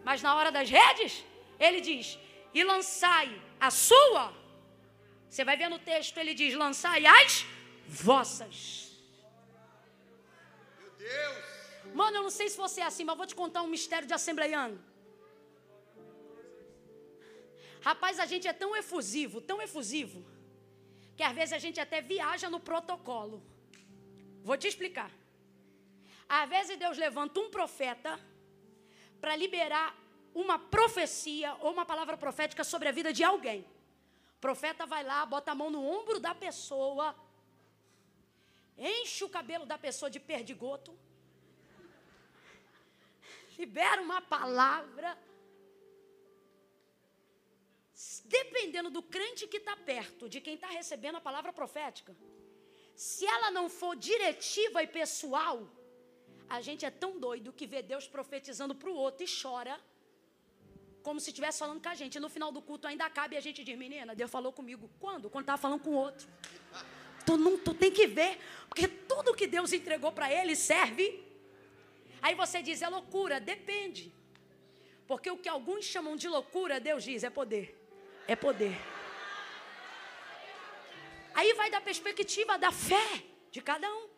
[0.04, 1.24] Mas na hora das redes,
[1.58, 2.18] ele diz:
[2.52, 3.28] E lançai
[3.60, 4.32] a sua.
[5.28, 7.44] Você vai ver no texto, ele diz: Lançai as
[7.86, 8.92] vossas.
[10.78, 11.44] Meu Deus.
[11.94, 14.14] Mano, eu não sei se você é assim, mas vou te contar um mistério de
[14.14, 14.82] assembleiano.
[17.80, 20.24] Rapaz, a gente é tão efusivo, tão efusivo,
[21.16, 23.42] que às vezes a gente até viaja no protocolo.
[24.42, 25.10] Vou te explicar.
[26.28, 28.18] Às vezes Deus levanta um profeta
[29.20, 29.96] para liberar
[30.34, 33.60] uma profecia ou uma palavra profética sobre a vida de alguém.
[34.36, 37.14] O profeta vai lá, bota a mão no ombro da pessoa,
[38.76, 40.92] enche o cabelo da pessoa de perdigoto,
[43.56, 45.16] libera uma palavra
[48.36, 52.12] dependendo do crente que está perto, de quem está recebendo a palavra profética,
[53.08, 55.56] se ela não for diretiva e pessoal,
[56.56, 59.74] a gente é tão doido que vê Deus profetizando para o outro e chora,
[61.06, 62.16] como se estivesse falando com a gente.
[62.16, 64.90] E no final do culto ainda acaba e a gente diz: Menina, Deus falou comigo.
[65.04, 65.30] Quando?
[65.32, 66.26] Quando estava falando com o outro.
[67.26, 68.32] Tu, não, tu tem que ver,
[68.68, 71.06] porque tudo que Deus entregou para ele serve.
[72.22, 73.38] Aí você diz: É loucura.
[73.54, 74.04] Depende.
[75.10, 77.83] Porque o que alguns chamam de loucura, Deus diz: É poder
[78.26, 78.76] é poder.
[81.34, 84.08] Aí vai da perspectiva da fé de cada um.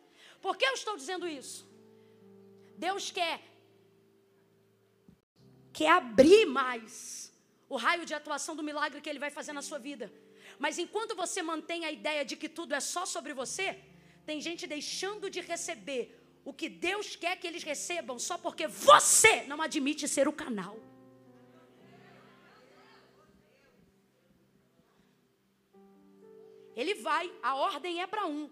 [0.41, 1.67] Por que eu estou dizendo isso?
[2.77, 3.41] Deus quer
[5.73, 7.31] quer abrir mais
[7.69, 10.11] o raio de atuação do milagre que ele vai fazer na sua vida.
[10.57, 13.79] Mas enquanto você mantém a ideia de que tudo é só sobre você,
[14.25, 16.01] tem gente deixando de receber
[16.43, 20.79] o que Deus quer que eles recebam só porque você não admite ser o canal.
[26.77, 28.47] Ele vai, a ordem é para um,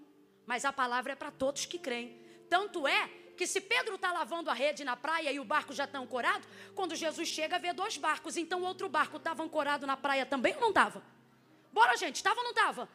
[0.47, 2.19] mas a palavra é para todos que creem.
[2.49, 3.07] Tanto é
[3.37, 6.45] que se Pedro está lavando a rede na praia e o barco já está ancorado,
[6.73, 8.35] quando Jesus chega, vê dois barcos.
[8.35, 11.03] Então o outro barco estava ancorado na praia também ou não estava?
[11.71, 12.89] Bora, gente, estava ou não estava?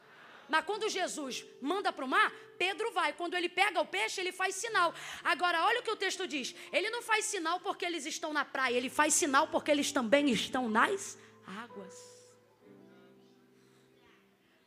[0.48, 3.12] Mas quando Jesus manda para o mar, Pedro vai.
[3.12, 4.92] Quando ele pega o peixe, ele faz sinal.
[5.22, 6.56] Agora, olha o que o texto diz.
[6.72, 10.28] Ele não faz sinal porque eles estão na praia, ele faz sinal porque eles também
[10.28, 11.16] estão nas
[11.46, 12.19] águas.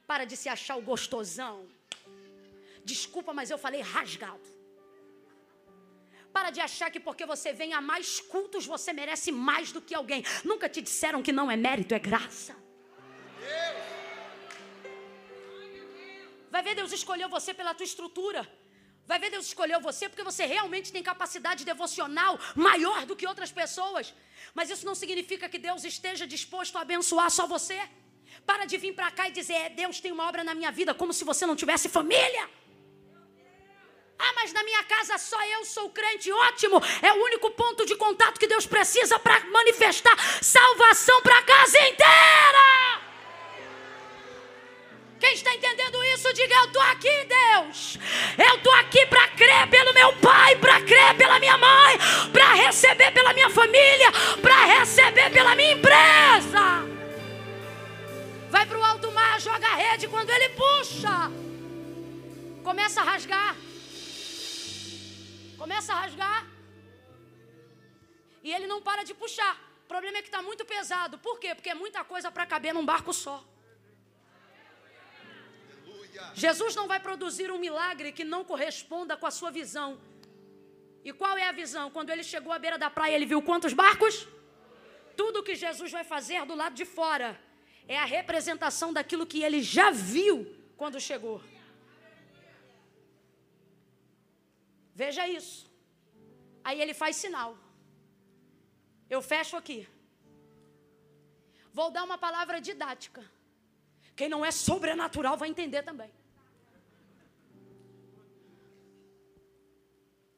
[0.05, 1.67] Para de se achar o gostosão.
[2.83, 4.53] Desculpa, mas eu falei rasgado.
[6.35, 9.93] Para de achar que porque você vem a mais cultos você merece mais do que
[9.93, 10.23] alguém.
[10.43, 12.55] Nunca te disseram que não é mérito, é graça.
[16.49, 18.41] Vai ver, Deus escolheu você pela tua estrutura.
[19.05, 23.51] Vai ver, Deus escolheu você porque você realmente tem capacidade devocional maior do que outras
[23.51, 24.13] pessoas.
[24.53, 27.79] Mas isso não significa que Deus esteja disposto a abençoar só você.
[28.45, 30.93] Para de vir para cá e dizer, é, Deus tem uma obra na minha vida,
[30.93, 32.49] como se você não tivesse família.
[34.19, 36.31] Ah, mas na minha casa só eu sou crente.
[36.31, 36.81] Ótimo!
[37.01, 41.77] É o único ponto de contato que Deus precisa para manifestar salvação para a casa
[41.89, 43.01] inteira.
[45.19, 47.97] Quem está entendendo isso, diga: Eu estou aqui, Deus.
[48.37, 51.97] Eu estou aqui para crer pelo meu pai, para crer pela minha mãe,
[52.31, 56.92] para receber pela minha família, para receber pela minha empresa.
[58.53, 61.15] Vai para o alto mar, joga a rede quando ele puxa.
[62.67, 63.55] Começa a rasgar.
[65.61, 66.39] Começa a rasgar.
[68.43, 69.53] E ele não para de puxar.
[69.85, 71.17] O problema é que está muito pesado.
[71.27, 71.55] Por quê?
[71.55, 73.37] Porque é muita coisa para caber num barco só.
[76.35, 79.89] Jesus não vai produzir um milagre que não corresponda com a sua visão.
[81.03, 81.89] E qual é a visão?
[81.89, 84.27] Quando ele chegou à beira da praia, ele viu quantos barcos?
[85.17, 87.31] Tudo que Jesus vai fazer do lado de fora
[87.87, 91.41] é a representação daquilo que ele já viu quando chegou.
[94.95, 95.71] Veja isso.
[96.63, 97.57] Aí ele faz sinal.
[99.09, 99.87] Eu fecho aqui.
[101.73, 103.23] Vou dar uma palavra didática.
[104.15, 106.11] Quem não é sobrenatural vai entender também.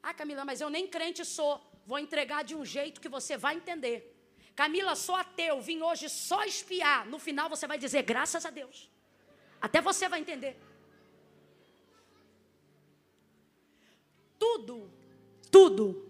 [0.01, 1.61] Ah, Camila, mas eu nem crente sou.
[1.85, 4.14] Vou entregar de um jeito que você vai entender.
[4.55, 7.05] Camila, sou ateu, vim hoje só espiar.
[7.07, 8.89] No final você vai dizer graças a Deus.
[9.61, 10.57] Até você vai entender.
[14.39, 14.89] Tudo,
[15.51, 16.09] tudo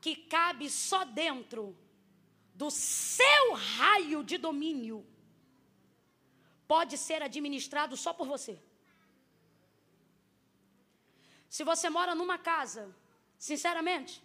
[0.00, 1.76] que cabe só dentro
[2.54, 5.06] do seu raio de domínio
[6.68, 8.60] pode ser administrado só por você.
[11.48, 12.94] Se você mora numa casa,
[13.36, 14.22] sinceramente,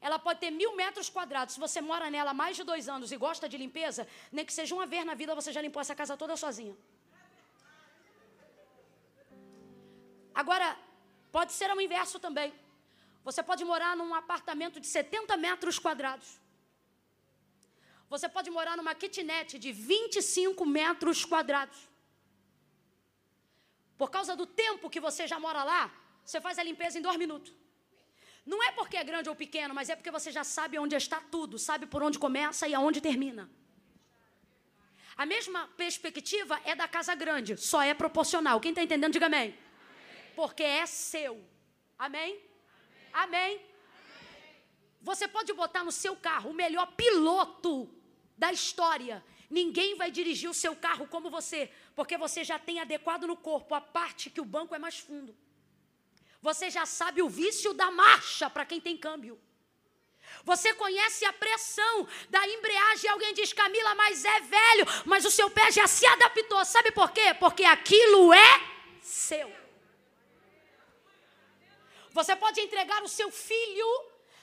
[0.00, 1.54] ela pode ter mil metros quadrados.
[1.54, 4.52] Se você mora nela há mais de dois anos e gosta de limpeza, nem que
[4.52, 6.76] seja uma vez na vida você já limpou essa casa toda sozinha.
[10.34, 10.68] Agora,
[11.36, 12.52] pode ser ao inverso também.
[13.28, 16.40] Você pode morar num apartamento de 70 metros quadrados.
[18.08, 21.78] Você pode morar numa kitnet de 25 metros quadrados.
[24.00, 25.82] Por causa do tempo que você já mora lá,
[26.24, 27.52] você faz a limpeza em dois minutos.
[28.50, 31.18] Não é porque é grande ou pequeno, mas é porque você já sabe onde está
[31.34, 33.48] tudo, sabe por onde começa e aonde termina.
[35.16, 38.58] A mesma perspectiva é da casa grande, só é proporcional.
[38.58, 39.50] Quem está entendendo, diga amém.
[39.50, 39.58] amém.
[40.34, 41.34] Porque é seu.
[41.96, 42.40] Amém?
[43.12, 43.52] Amém.
[43.52, 43.60] amém?
[45.00, 47.88] Você pode botar no seu carro o melhor piloto
[48.36, 49.24] da história.
[49.48, 53.76] Ninguém vai dirigir o seu carro como você, porque você já tem adequado no corpo
[53.76, 55.36] a parte que o banco é mais fundo.
[56.42, 59.38] Você já sabe o vício da marcha para quem tem câmbio.
[60.44, 63.10] Você conhece a pressão da embreagem.
[63.10, 66.64] Alguém diz, Camila, mas é velho, mas o seu pé já se adaptou.
[66.64, 67.34] Sabe por quê?
[67.34, 68.60] Porque aquilo é
[69.02, 69.52] seu.
[72.12, 73.86] Você pode entregar o seu filho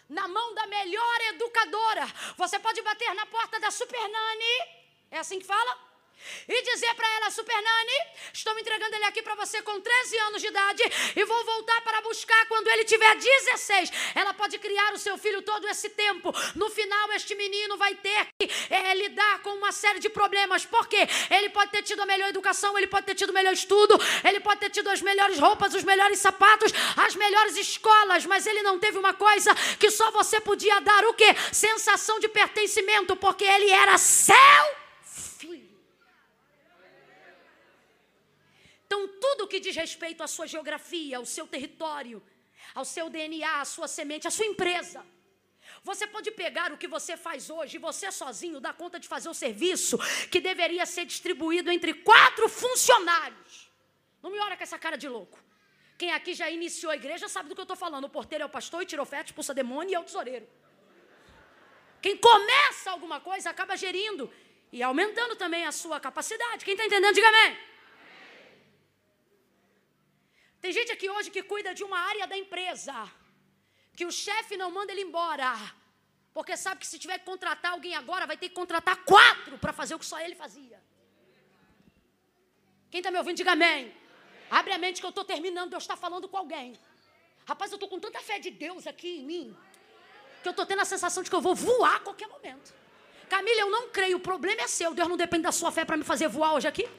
[0.08, 2.06] na mão da melhor educadora.
[2.38, 4.88] Você pode bater na porta da Super Nani.
[5.12, 5.87] É assim que fala?
[6.47, 7.97] E dizer para ela, Super Nani,
[8.34, 10.84] estou entregando ele aqui para você com 13 anos de idade
[11.15, 13.91] e vou voltar para buscar quando ele tiver 16.
[14.15, 16.34] Ela pode criar o seu filho todo esse tempo.
[16.55, 20.65] No final, este menino vai ter que é, lidar com uma série de problemas.
[20.65, 21.07] Por quê?
[21.30, 24.39] Ele pode ter tido a melhor educação, ele pode ter tido o melhor estudo, ele
[24.39, 28.80] pode ter tido as melhores roupas, os melhores sapatos, as melhores escolas, mas ele não
[28.80, 31.36] teve uma coisa que só você podia dar: o quê?
[31.51, 34.36] Sensação de pertencimento, porque ele era seu
[35.39, 35.68] filho.
[38.88, 42.24] Então, tudo que diz respeito à sua geografia, ao seu território,
[42.74, 45.06] ao seu DNA, à sua semente, à sua empresa.
[45.84, 49.28] Você pode pegar o que você faz hoje e você sozinho dá conta de fazer
[49.28, 49.98] o serviço
[50.32, 53.70] que deveria ser distribuído entre quatro funcionários.
[54.24, 55.38] Não me olha com essa cara de louco.
[55.98, 58.06] Quem aqui já iniciou a igreja sabe do que eu estou falando.
[58.06, 60.48] O porteiro é o pastor, e tira oferta, expulsa demônio e é o tesoureiro.
[62.02, 64.32] Quem começa alguma coisa acaba gerindo
[64.72, 66.64] e aumentando também a sua capacidade.
[66.64, 67.58] Quem está entendendo, diga amém.
[70.68, 72.93] Tem gente aqui hoje que cuida de uma área da empresa,
[73.95, 75.49] que o chefe não manda ele embora,
[76.34, 79.72] porque sabe que se tiver que contratar alguém agora, vai ter que contratar quatro para
[79.72, 80.78] fazer o que só ele fazia.
[82.91, 83.95] Quem está me ouvindo, diga amém.
[84.51, 86.78] Abre a mente que eu estou terminando, Deus está falando com alguém.
[87.45, 89.57] Rapaz, eu estou com tanta fé de Deus aqui em mim,
[90.41, 92.74] que eu estou tendo a sensação de que eu vou voar a qualquer momento.
[93.30, 94.93] Camila, eu não creio, o problema é seu.
[94.93, 96.89] Deus não depende da sua fé para me fazer voar hoje aqui.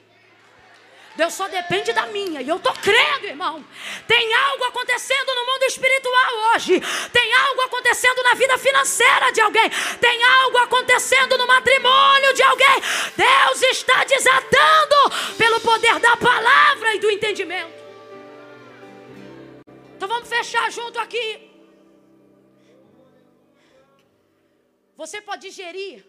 [1.15, 2.41] Deus só depende da minha.
[2.41, 3.65] E eu estou crendo, irmão.
[4.07, 6.79] Tem algo acontecendo no mundo espiritual hoje.
[7.11, 9.69] Tem algo acontecendo na vida financeira de alguém.
[9.99, 12.81] Tem algo acontecendo no matrimônio de alguém.
[13.17, 17.79] Deus está desatando pelo poder da palavra e do entendimento.
[19.95, 21.49] Então vamos fechar junto aqui.
[24.95, 26.05] Você pode gerir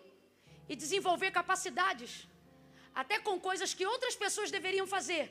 [0.68, 2.29] e desenvolver capacidades
[3.02, 5.24] até com coisas que outras pessoas deveriam fazer.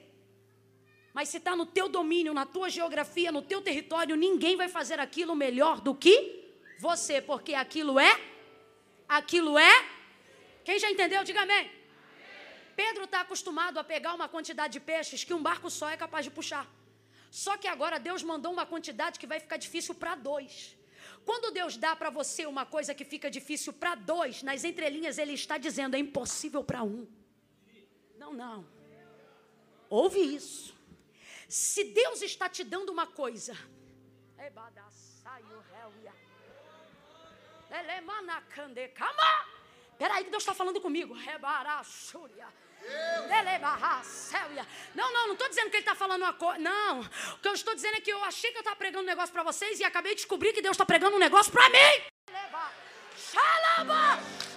[1.17, 4.99] Mas se está no teu domínio, na tua geografia, no teu território, ninguém vai fazer
[4.99, 6.15] aquilo melhor do que
[6.85, 8.13] você, porque aquilo é,
[9.19, 9.75] aquilo é.
[10.63, 11.65] Quem já entendeu, diga amém.
[12.81, 16.25] Pedro está acostumado a pegar uma quantidade de peixes que um barco só é capaz
[16.25, 16.65] de puxar.
[17.43, 20.75] Só que agora Deus mandou uma quantidade que vai ficar difícil para dois.
[21.23, 25.33] Quando Deus dá para você uma coisa que fica difícil para dois, nas entrelinhas Ele
[25.33, 27.18] está dizendo é impossível para um.
[28.31, 28.67] Não, não.
[29.89, 30.75] Ouve isso.
[31.47, 33.57] Se Deus está te dando uma coisa,
[39.97, 41.13] Peraí, que Deus está falando comigo.
[44.95, 46.59] Não, não, não estou dizendo que ele está falando uma coisa.
[46.59, 47.01] Não.
[47.01, 49.33] O que eu estou dizendo é que eu achei que eu estava pregando um negócio
[49.33, 52.03] para vocês e acabei de descobrir que Deus está pregando um negócio para mim.
[53.17, 54.48] Xalaba!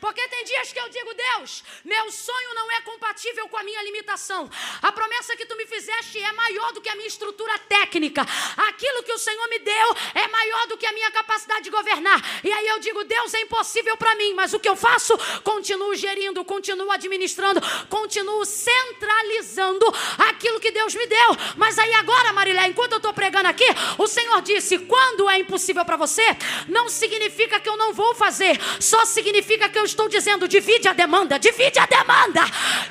[0.00, 3.82] Porque tem dias que eu digo, Deus, meu sonho não é compatível com a minha
[3.82, 4.48] limitação.
[4.80, 8.22] A promessa que tu me fizeste é maior do que a minha estrutura técnica.
[8.68, 12.18] Aquilo que o Senhor me deu é maior do que a minha capacidade de governar.
[12.42, 15.16] E aí eu digo, Deus, é impossível para mim, mas o que eu faço?
[15.42, 19.86] Continuo gerindo, continuo administrando, continuo centralizando
[20.18, 21.36] aquilo que Deus me deu.
[21.56, 23.66] Mas aí agora, Marilé, enquanto eu estou pregando aqui,
[23.98, 26.24] o Senhor disse: quando é impossível para você,
[26.68, 30.92] não significa que eu não vou fazer, só significa que eu estou dizendo: divide a
[30.92, 32.42] demanda, divide a demanda,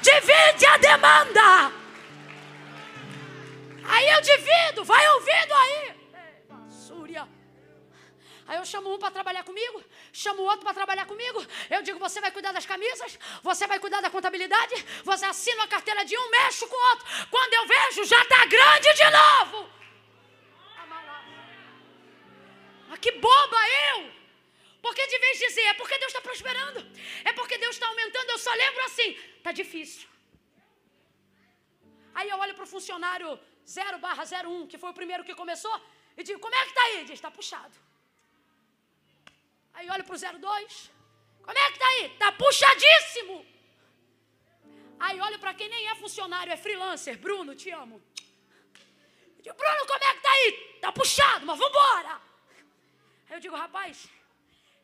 [0.02, 1.74] divide a demanda.
[3.92, 6.00] Aí eu divido, vai ouvindo aí.
[8.50, 11.40] Aí eu chamo um para trabalhar comigo, chamo outro para trabalhar comigo.
[11.70, 15.68] Eu digo: você vai cuidar das camisas, você vai cuidar da contabilidade, você assina a
[15.68, 17.06] carteira de um, mexe com o outro.
[17.30, 19.70] Quando eu vejo, já está grande de novo.
[22.92, 23.58] Ah, que boba
[23.92, 24.19] eu!
[24.82, 26.80] Porque de vez dizer, é porque Deus está prosperando,
[27.24, 30.08] é porque Deus está aumentando, eu só lembro assim, está difícil.
[32.16, 35.76] Aí eu olho para o funcionário 0 barra 01, que foi o primeiro que começou,
[36.18, 37.04] e digo, como é que está aí?
[37.04, 37.76] Diz, está puxado.
[39.74, 40.92] Aí olho para o 02,
[41.44, 42.06] como é que está aí?
[42.14, 43.46] Está puxadíssimo.
[45.00, 48.02] Aí olho para quem nem é funcionário, é freelancer, Bruno, te amo.
[49.38, 50.74] Eu digo, Bruno, como é que está aí?
[50.76, 52.22] Está puxado, mas vamos embora.
[53.30, 54.10] Aí eu digo, rapaz,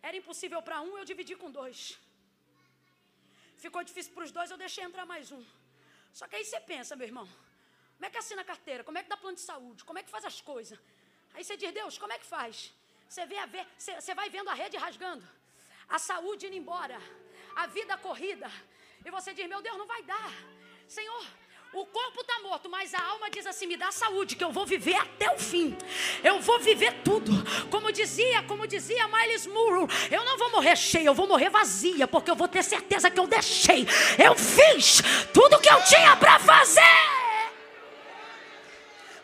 [0.07, 1.79] era impossível para um, eu dividi com dois.
[3.63, 5.43] Ficou difícil para os dois, eu deixei entrar mais um.
[6.13, 7.27] Só que aí você pensa, meu irmão,
[7.95, 8.83] como é que assina a carteira?
[8.87, 9.83] Como é que dá plano de saúde?
[9.83, 10.77] Como é que faz as coisas?
[11.33, 12.71] Aí você diz, Deus, como é que faz?
[13.09, 15.25] Você, vê a ver, você, você vai vendo a rede rasgando,
[15.89, 16.99] a saúde indo embora,
[17.55, 18.49] a vida corrida.
[19.03, 20.31] E você diz, meu Deus, não vai dar.
[20.87, 21.25] Senhor,
[21.75, 24.65] o corpo está morto, mas a alma diz assim: me dá saúde, que eu vou
[24.65, 25.77] viver até o fim.
[26.23, 27.31] Eu vou viver tudo.
[27.69, 32.07] Como dizia, como dizia Miles Murrow, eu não vou morrer cheia, eu vou morrer vazia,
[32.07, 33.85] porque eu vou ter certeza que eu deixei.
[34.17, 35.01] Eu fiz
[35.33, 36.81] tudo que eu tinha para fazer.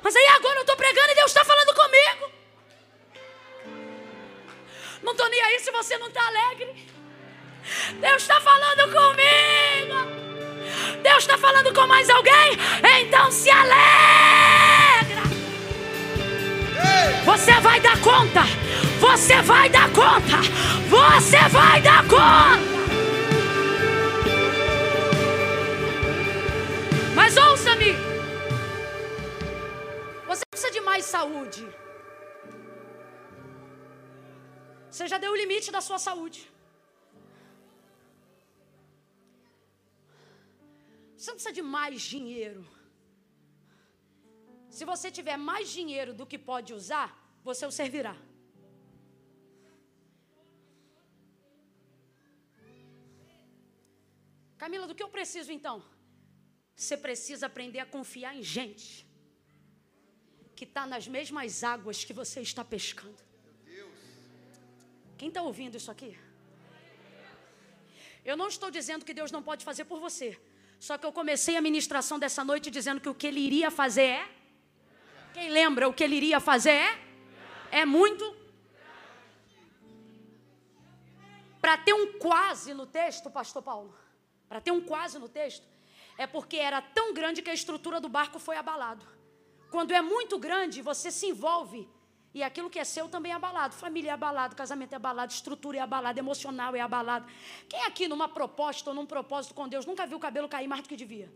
[0.02, 2.32] Mas aí agora eu estou pregando e Deus está falando comigo.
[5.04, 6.92] Não estou nem aí se você não está alegre.
[8.00, 10.31] Deus está falando comigo.
[11.02, 12.58] Deus está falando com mais alguém?
[13.02, 15.22] Então se alegra.
[17.26, 18.42] Você vai dar conta.
[19.00, 20.38] Você vai dar conta.
[20.90, 22.72] Você vai dar conta.
[27.16, 27.94] Mas ouça-me.
[30.28, 31.68] Você precisa de mais saúde.
[34.90, 36.52] Você já deu o limite da sua saúde.
[41.22, 42.62] Você não precisa de mais dinheiro.
[44.76, 47.08] Se você tiver mais dinheiro do que pode usar,
[47.44, 48.16] você o servirá.
[54.58, 55.78] Camila, do que eu preciso então?
[56.76, 59.08] Você precisa aprender a confiar em gente
[60.56, 63.24] que está nas mesmas águas que você está pescando.
[65.20, 66.18] Quem está ouvindo isso aqui?
[68.26, 70.30] Eu não estou dizendo que Deus não pode fazer por você.
[70.86, 74.10] Só que eu comecei a ministração dessa noite dizendo que o que ele iria fazer
[74.22, 74.30] é
[75.32, 77.00] Quem lembra o que ele iria fazer é?
[77.70, 78.26] É muito.
[81.62, 83.96] Para ter um quase no texto, pastor Paulo,
[84.50, 85.68] para ter um quase no texto,
[86.18, 89.06] é porque era tão grande que a estrutura do barco foi abalado.
[89.70, 91.88] Quando é muito grande, você se envolve
[92.34, 93.76] e aquilo que é seu também é abalado.
[93.76, 97.26] Família é abalado, casamento é abalado, estrutura é abalada, emocional é abalado.
[97.68, 100.82] Quem aqui numa proposta ou num propósito com Deus nunca viu o cabelo cair mais
[100.82, 101.32] do que devia?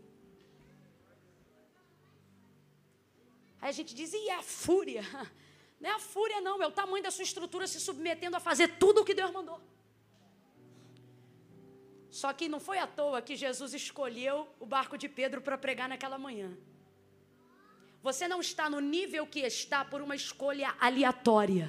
[3.60, 5.02] Aí a gente diz, e a fúria?
[5.80, 8.78] Não é a fúria, não, é o tamanho da sua estrutura se submetendo a fazer
[8.78, 9.60] tudo o que Deus mandou.
[12.10, 15.86] Só que não foi à toa que Jesus escolheu o barco de Pedro para pregar
[15.86, 16.56] naquela manhã.
[18.06, 21.68] Você não está no nível que está por uma escolha aleatória.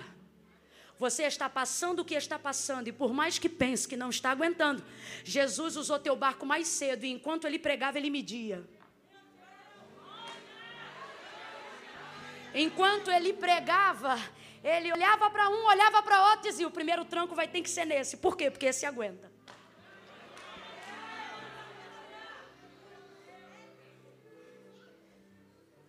[0.99, 4.29] Você está passando o que está passando, e por mais que pense que não está
[4.29, 4.83] aguentando,
[5.23, 8.63] Jesus usou teu barco mais cedo, e enquanto ele pregava, ele media.
[12.53, 14.15] Enquanto ele pregava,
[14.63, 17.69] ele olhava para um, olhava para outro e dizia: o primeiro tranco vai ter que
[17.69, 18.15] ser nesse.
[18.15, 18.51] Por quê?
[18.51, 19.26] Porque esse aguenta.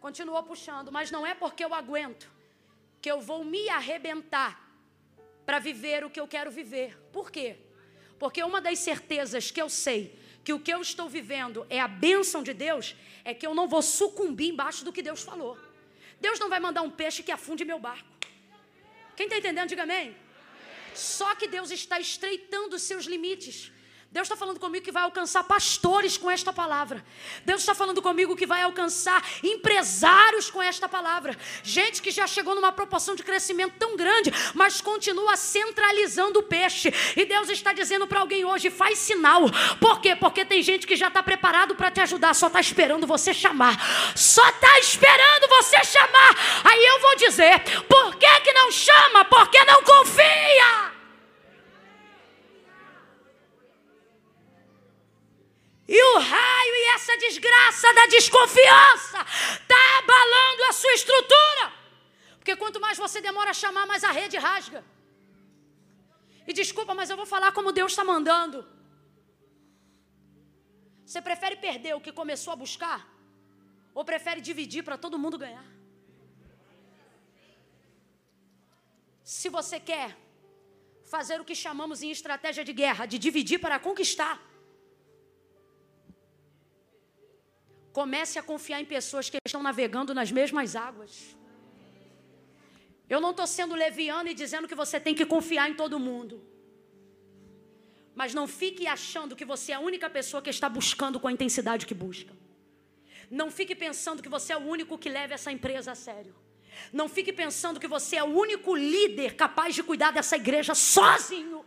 [0.08, 2.26] Continuou puxando, mas não é porque eu aguento
[3.02, 4.52] que eu vou me arrebentar
[5.44, 6.96] para viver o que eu quero viver.
[7.12, 7.48] Por quê?
[8.18, 11.86] Porque uma das certezas que eu sei que o que eu estou vivendo é a
[11.86, 15.58] bênção de Deus, é que eu não vou sucumbir embaixo do que Deus falou.
[16.18, 18.08] Deus não vai mandar um peixe que afunde meu barco.
[19.14, 20.16] Quem está entendendo, diga amém.
[20.94, 23.70] Só que Deus está estreitando os seus limites.
[24.10, 27.04] Deus está falando comigo que vai alcançar pastores com esta palavra.
[27.44, 31.36] Deus está falando comigo que vai alcançar empresários com esta palavra.
[31.62, 36.90] Gente que já chegou numa proporção de crescimento tão grande, mas continua centralizando o peixe.
[37.14, 39.42] E Deus está dizendo para alguém hoje: faz sinal.
[39.78, 40.16] Por quê?
[40.16, 43.76] Porque tem gente que já está preparado para te ajudar, só está esperando você chamar.
[44.16, 46.62] Só está esperando você chamar.
[46.64, 49.26] Aí eu vou dizer: por que, que não chama?
[49.26, 50.97] Porque não confia.
[55.88, 59.18] E o raio e essa desgraça da desconfiança
[59.62, 61.72] está abalando a sua estrutura.
[62.38, 64.84] Porque quanto mais você demora a chamar, mais a rede rasga.
[66.46, 68.66] E desculpa, mas eu vou falar como Deus está mandando.
[71.06, 73.08] Você prefere perder o que começou a buscar?
[73.94, 75.66] Ou prefere dividir para todo mundo ganhar?
[79.24, 80.16] Se você quer
[81.14, 84.34] fazer o que chamamos em estratégia de guerra, de dividir para conquistar,
[87.98, 91.12] Comece a confiar em pessoas que estão navegando nas mesmas águas.
[93.12, 96.34] Eu não estou sendo leviano e dizendo que você tem que confiar em todo mundo.
[98.14, 101.32] Mas não fique achando que você é a única pessoa que está buscando com a
[101.32, 102.32] intensidade que busca.
[103.28, 106.36] Não fique pensando que você é o único que leva essa empresa a sério.
[106.92, 111.64] Não fique pensando que você é o único líder capaz de cuidar dessa igreja sozinho.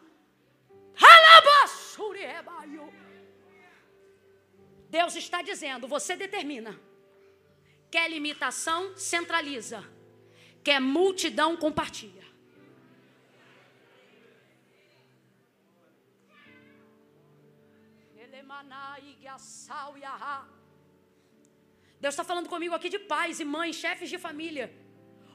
[1.13, 3.00] Alabassuriebaiu.
[4.97, 6.73] Deus está dizendo: você determina.
[7.93, 8.81] Quer limitação,
[9.11, 9.79] centraliza.
[10.65, 12.25] Quer multidão, compartilha.
[22.03, 24.65] Deus está falando comigo aqui de pais e mães, chefes de família.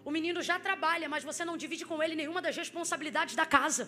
[0.04, 3.84] O menino já trabalha, mas você não divide com ele nenhuma das responsabilidades da casa.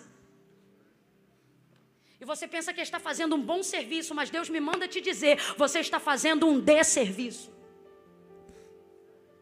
[2.21, 5.39] E você pensa que está fazendo um bom serviço, mas Deus me manda te dizer:
[5.57, 7.53] você está fazendo um desserviço.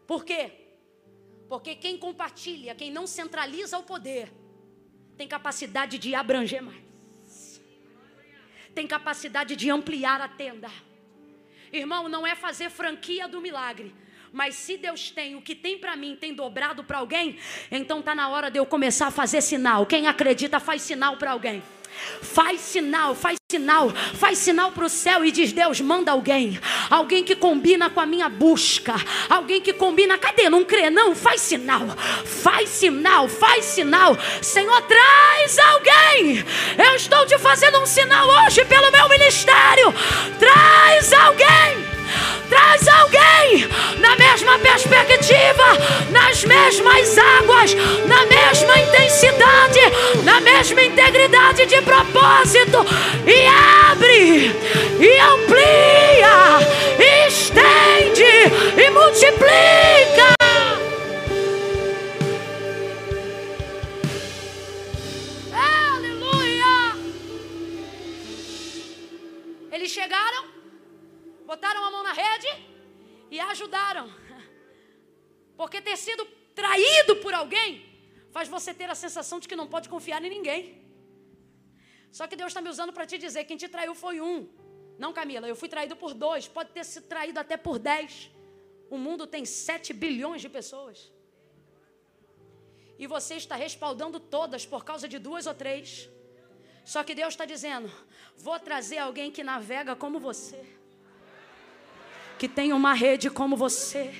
[0.05, 0.51] Por quê?
[1.49, 4.31] Porque quem compartilha, quem não centraliza o poder,
[5.17, 7.61] tem capacidade de abranger mais,
[8.75, 10.69] tem capacidade de ampliar a tenda.
[11.71, 13.93] Irmão, não é fazer franquia do milagre.
[14.31, 17.37] Mas se Deus tem o que tem para mim, tem dobrado para alguém,
[17.71, 19.85] então tá na hora de eu começar a fazer sinal.
[19.85, 21.63] Quem acredita faz sinal para alguém.
[22.21, 26.59] Faz sinal, faz sinal, faz sinal para o céu e diz: Deus, manda alguém,
[26.89, 28.93] alguém que combina com a minha busca,
[29.29, 30.17] alguém que combina.
[30.17, 30.49] Cadê?
[30.49, 30.89] Não crê?
[30.89, 31.87] Não, faz sinal,
[32.25, 34.17] faz sinal, faz sinal.
[34.41, 36.45] Senhor, traz alguém.
[36.77, 39.93] Eu estou te fazendo um sinal hoje pelo meu ministério.
[40.39, 41.96] Traz alguém.
[42.49, 43.67] Traz alguém
[43.99, 45.77] na mesma perspectiva,
[46.11, 47.73] nas mesmas águas,
[48.05, 49.79] na mesma intensidade,
[50.23, 52.85] na mesma integridade de propósito,
[53.25, 53.47] e
[53.89, 54.55] abre,
[54.99, 56.59] e amplia,
[56.99, 58.23] e estende,
[58.77, 60.35] e multiplica.
[65.53, 66.95] Aleluia!
[69.71, 70.56] Eles chegaram
[71.51, 72.49] botaram a mão na rede
[73.31, 74.05] e ajudaram.
[75.59, 76.23] Porque ter sido
[76.61, 77.69] traído por alguém
[78.35, 80.61] faz você ter a sensação de que não pode confiar em ninguém.
[82.17, 84.37] Só que Deus está me usando para te dizer: quem te traiu foi um.
[85.03, 88.31] Não, Camila, eu fui traído por dois, pode ter sido traído até por dez.
[88.89, 90.97] O mundo tem sete bilhões de pessoas.
[93.01, 96.09] E você está respaldando todas por causa de duas ou três.
[96.93, 97.91] Só que Deus está dizendo:
[98.35, 100.61] vou trazer alguém que navega como você,
[102.37, 104.13] que tem uma rede como você,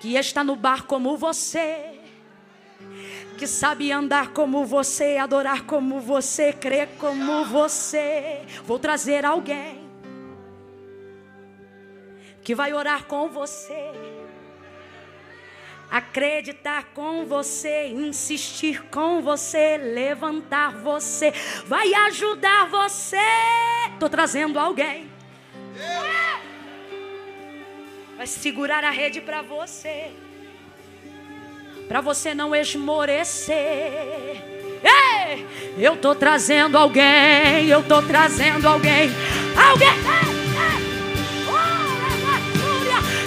[0.00, 2.00] que está no bar como você
[3.40, 8.42] que sabe andar como você, adorar como você, crer como você.
[8.64, 9.80] Vou trazer alguém
[12.42, 13.92] que vai orar com você,
[15.90, 21.32] acreditar com você, insistir com você, levantar você,
[21.64, 23.16] vai ajudar você.
[23.98, 25.10] Tô trazendo alguém.
[28.20, 30.10] Vai segurar a rede para você
[31.88, 33.56] para você não esmorecer.
[34.84, 35.46] Ei,
[35.78, 39.10] eu tô trazendo alguém, eu tô trazendo alguém,
[39.56, 39.88] alguém.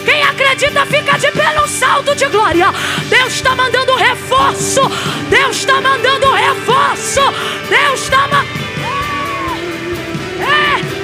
[0.05, 2.67] Quem acredita fica de pé num salto de glória.
[3.09, 4.81] Deus está mandando reforço.
[5.27, 7.21] Deus está mandando reforço.
[7.67, 8.63] Deus está mandando.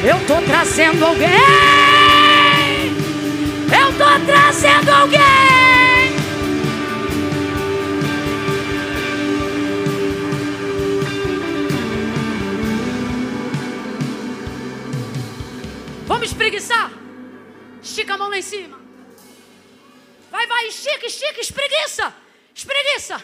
[0.04, 1.99] Eu tô trazendo alguém.
[3.72, 5.20] Eu tô trazendo alguém.
[16.08, 16.92] Vamos espreguiçar?
[17.82, 18.80] Estica a mão lá em cima.
[20.32, 22.14] Vai, vai, estica, estica, espreguiça.
[22.54, 23.24] Espreguiça.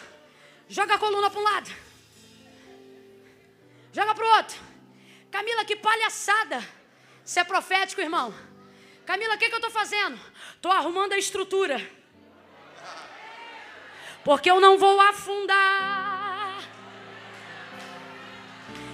[0.68, 1.70] Joga a coluna para um lado.
[3.92, 4.56] Joga para o outro.
[5.30, 6.62] Camila, que palhaçada.
[7.24, 8.32] Você é profético, irmão.
[9.04, 10.18] Camila, o que, que eu estou fazendo?
[10.56, 11.80] Estou arrumando a estrutura.
[14.24, 16.64] Porque eu não vou afundar.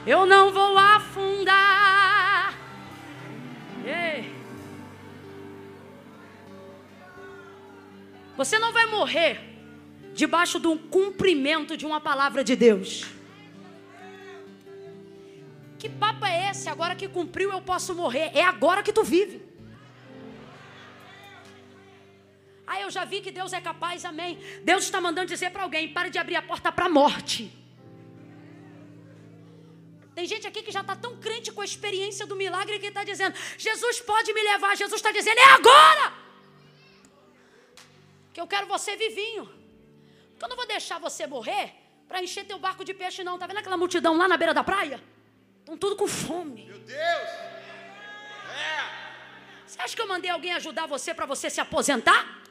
[0.07, 2.55] Eu não vou afundar.
[3.85, 4.31] Ei.
[8.37, 9.41] Você não vai morrer
[10.13, 13.07] debaixo do cumprimento de uma palavra de Deus.
[15.79, 16.69] Que papo é esse?
[16.69, 18.31] Agora que cumpriu eu posso morrer.
[18.35, 19.52] É agora que tu vive.
[22.73, 24.39] Ah, eu já vi que Deus é capaz, amém.
[24.65, 27.41] Deus está mandando dizer para alguém: pare de abrir a porta para a morte.
[30.15, 33.05] Tem gente aqui que já está tão crente com a experiência do milagre que está
[33.05, 34.75] dizendo: Jesus pode me levar.
[34.75, 36.15] Jesus está dizendo: é agora
[38.33, 39.45] que eu quero você vivinho.
[40.31, 41.75] Porque eu não vou deixar você morrer
[42.09, 43.39] para encher teu barco de peixe, não.
[43.39, 44.99] Tá vendo aquela multidão lá na beira da praia?
[45.61, 46.65] Estão tudo com fome.
[46.65, 47.29] Meu Deus!
[48.59, 49.03] É.
[49.67, 52.42] Você acha que eu mandei alguém ajudar você para você se aposentar?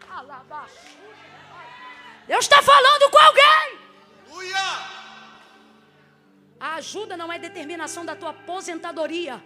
[2.28, 3.82] Deus está falando com alguém.
[6.60, 9.44] A ajuda não é determinação da tua aposentadoria.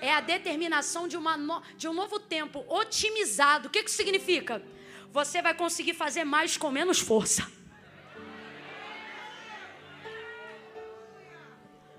[0.00, 3.66] É a determinação de, uma no, de um novo tempo otimizado.
[3.66, 4.62] O que, que significa?
[5.10, 7.50] Você vai conseguir fazer mais com menos força.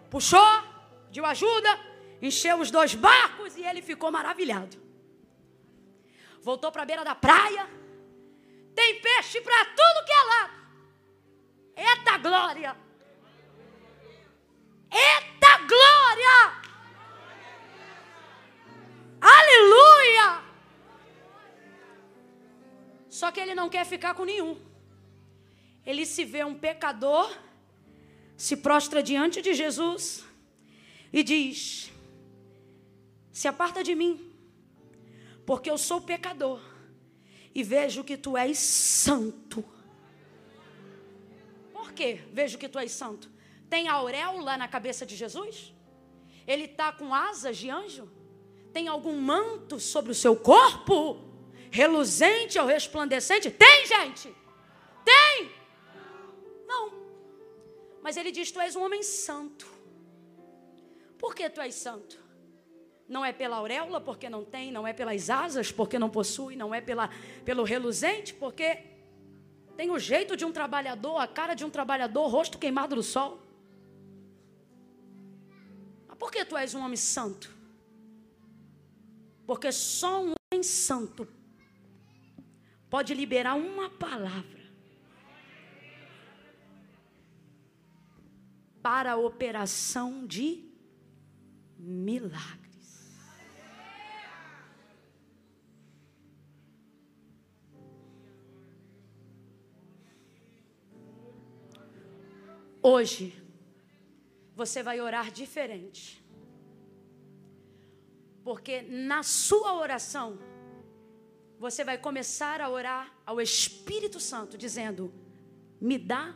[0.10, 0.64] Puxou,
[1.12, 1.80] deu ajuda,
[2.22, 4.89] encheu os dois barcos e ele ficou maravilhado.
[6.42, 7.68] Voltou para a beira da praia.
[8.74, 10.54] Tem peixe para tudo que é lado.
[11.76, 12.78] Eita glória!
[14.92, 16.60] Eita glória!
[19.22, 20.44] Aleluia!
[23.10, 24.58] Só que ele não quer ficar com nenhum.
[25.86, 27.36] Ele se vê um pecador,
[28.38, 30.26] se prostra diante de Jesus
[31.12, 31.92] e diz:
[33.32, 34.29] Se aparta de mim,
[35.50, 36.62] porque eu sou pecador
[37.56, 39.66] e vejo que tu és santo.
[41.74, 42.22] Por quê?
[42.32, 43.28] Vejo que tu és santo.
[43.68, 45.74] Tem auréola na cabeça de Jesus?
[46.46, 48.08] Ele está com asas de anjo?
[48.72, 51.20] Tem algum manto sobre o seu corpo?
[51.72, 53.50] Reluzente ou resplandecente?
[53.50, 54.32] Tem, gente!
[55.04, 55.52] Tem!
[56.68, 56.94] Não.
[58.04, 59.66] Mas ele diz: Tu és um homem santo.
[61.18, 62.29] Por que tu és santo?
[63.10, 66.74] Não é pela auréola, porque não tem, não é pelas asas, porque não possui, não
[66.74, 67.10] é pela,
[67.44, 68.84] pelo reluzente, porque
[69.76, 73.42] tem o jeito de um trabalhador, a cara de um trabalhador, rosto queimado do sol.
[76.20, 77.50] Por que tu és um homem santo?
[79.48, 81.28] Porque só um homem santo
[82.90, 84.60] pode liberar uma palavra
[88.82, 90.64] para a operação de
[91.78, 92.59] milagres.
[102.82, 103.34] Hoje
[104.56, 106.24] você vai orar diferente.
[108.44, 110.40] Porque na sua oração,
[111.60, 115.14] você vai começar a orar ao Espírito Santo, dizendo:
[115.80, 116.36] Me dá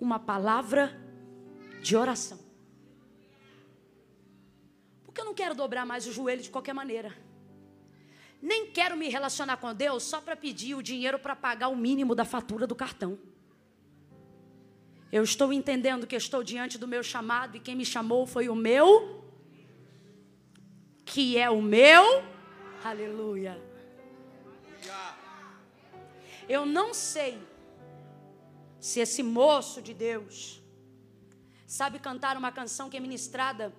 [0.00, 0.98] uma palavra
[1.82, 2.38] de oração.
[5.04, 7.16] Porque eu não quero dobrar mais o joelho de qualquer maneira.
[8.40, 12.14] Nem quero me relacionar com Deus só para pedir o dinheiro para pagar o mínimo
[12.14, 13.18] da fatura do cartão.
[15.10, 18.54] Eu estou entendendo que estou diante do meu chamado e quem me chamou foi o
[18.54, 19.24] meu,
[21.04, 22.22] que é o meu,
[22.84, 23.58] aleluia.
[26.46, 27.38] Eu não sei
[28.78, 30.62] se esse moço de Deus
[31.66, 33.74] sabe cantar uma canção que é ministrada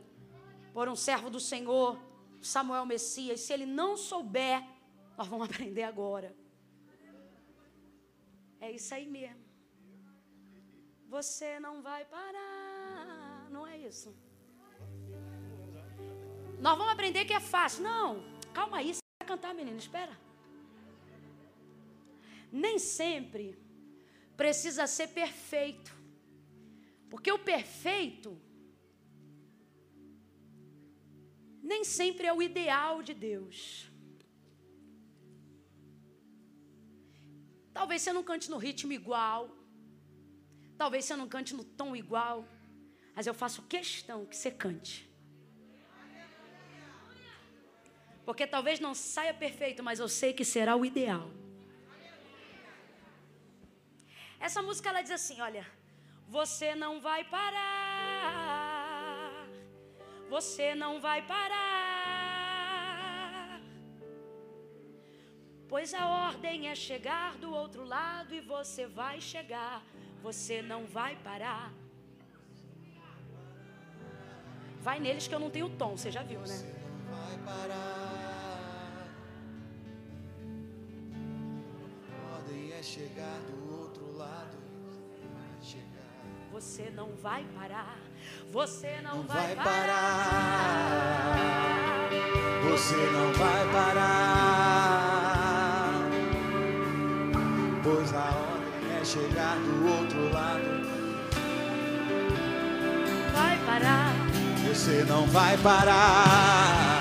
[0.74, 2.00] por um servo do Senhor,
[2.42, 3.42] Samuel Messias.
[3.42, 4.64] Se ele não souber,
[5.18, 6.36] nós vamos aprender agora.
[8.60, 9.49] É isso aí mesmo.
[11.16, 13.48] Você não vai parar.
[13.50, 14.10] Não é isso.
[16.66, 17.84] Nós vamos aprender que é fácil.
[17.84, 18.24] Não,
[18.54, 20.16] calma aí, você vai cantar, menina, espera.
[22.52, 23.58] Nem sempre
[24.38, 25.92] precisa ser perfeito.
[27.10, 28.40] Porque o perfeito
[31.72, 33.90] nem sempre é o ideal de Deus.
[37.74, 39.59] Talvez você não cante no ritmo igual.
[40.82, 42.38] Talvez você não cante no tom igual.
[43.16, 44.94] Mas eu faço questão que você cante.
[48.26, 51.30] Porque talvez não saia perfeito, mas eu sei que será o ideal.
[54.40, 55.66] Essa música ela diz assim: olha,
[56.30, 57.66] você não vai parar,
[60.30, 61.60] você não vai parar,
[65.68, 69.84] pois a ordem é chegar do outro lado e você vai chegar,
[70.22, 71.74] você não vai parar.
[74.82, 76.46] Vai neles que eu não tenho tom, você já viu, né?
[76.46, 79.08] Você não vai parar.
[82.12, 83.60] A ordem é chegar do
[86.60, 87.98] você não vai parar.
[88.52, 91.26] Você não, não vai, vai parar.
[92.70, 94.90] Você não vai parar.
[97.82, 98.60] Pois a hora
[99.00, 100.09] é chegar do outro
[103.80, 104.14] parar.
[104.68, 107.00] Você não vai parar.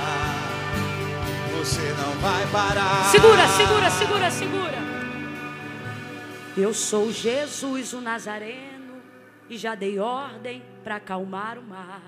[1.58, 3.04] Você não vai parar.
[3.10, 4.78] Segura, segura, segura, segura.
[6.56, 9.02] Eu sou Jesus o Nazareno
[9.48, 12.02] e já dei ordem para acalmar o mar.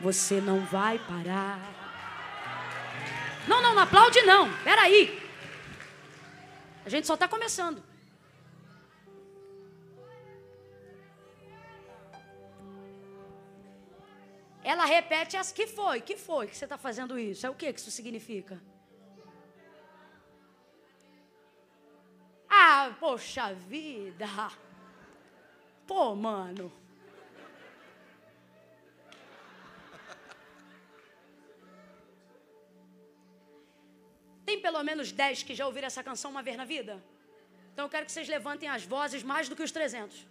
[0.00, 1.60] Você não vai parar.
[3.46, 4.48] Não, não, não aplaude não.
[4.48, 5.22] Espera aí.
[6.84, 7.82] A gente só está começando.
[14.72, 17.46] Ela repete as que foi, que foi que você está fazendo isso?
[17.46, 18.60] É o que que isso significa?
[22.50, 24.26] Ah, poxa vida.
[25.86, 26.72] Pô, mano.
[34.44, 37.00] Tem pelo menos 10 que já ouviram essa canção uma vez na vida?
[37.72, 40.26] Então eu quero que vocês levantem as vozes mais do que os 300.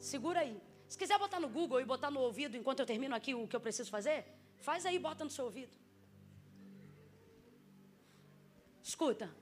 [0.00, 0.71] Segura aí.
[0.92, 3.56] Se quiser botar no Google e botar no ouvido enquanto eu termino aqui o que
[3.56, 4.26] eu preciso fazer,
[4.60, 5.74] faz aí bota no seu ouvido.
[8.82, 9.34] Escuta.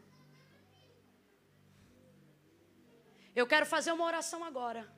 [3.35, 4.89] Eu quero fazer uma oração agora.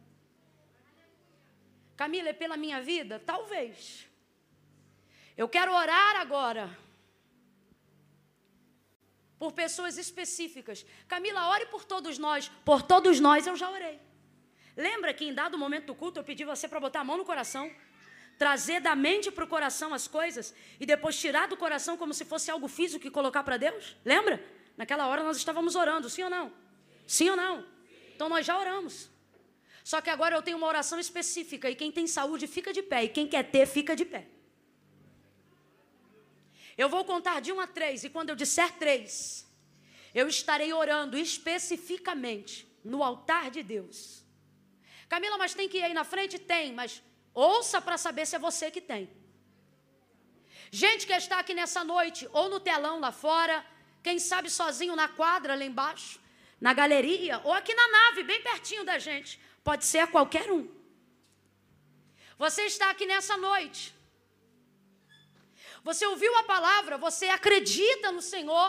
[1.96, 3.18] Camila, é pela minha vida?
[3.18, 4.06] Talvez.
[5.34, 6.78] Eu quero orar agora.
[9.38, 10.84] Por pessoas específicas.
[11.08, 12.50] Camila, ore por todos nós.
[12.62, 14.11] Por todos nós eu já orei.
[14.76, 17.24] Lembra que em dado momento do culto eu pedi você para botar a mão no
[17.24, 17.70] coração,
[18.38, 22.24] trazer da mente para o coração as coisas e depois tirar do coração como se
[22.24, 23.96] fosse algo físico e colocar para Deus?
[24.04, 24.42] Lembra?
[24.76, 26.52] Naquela hora nós estávamos orando, sim ou não?
[27.06, 27.66] Sim ou não?
[28.14, 29.10] Então nós já oramos.
[29.84, 33.04] Só que agora eu tenho uma oração específica e quem tem saúde fica de pé
[33.04, 34.26] e quem quer ter fica de pé.
[36.78, 39.46] Eu vou contar de um a três e quando eu disser três,
[40.14, 44.21] eu estarei orando especificamente no altar de Deus.
[45.12, 46.38] Camila, mas tem que ir aí na frente?
[46.38, 47.02] Tem, mas
[47.34, 49.04] ouça para saber se é você que tem.
[50.70, 53.56] Gente que está aqui nessa noite, ou no telão lá fora,
[54.02, 56.18] quem sabe sozinho na quadra lá embaixo,
[56.58, 59.38] na galeria ou aqui na nave, bem pertinho da gente.
[59.62, 60.66] Pode ser qualquer um.
[62.38, 63.94] Você está aqui nessa noite.
[65.84, 68.68] Você ouviu a palavra, você acredita no Senhor.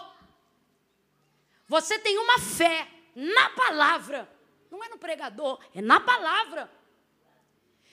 [1.69, 4.29] Você tem uma fé na palavra,
[4.73, 6.63] Não é no pregador, é na palavra.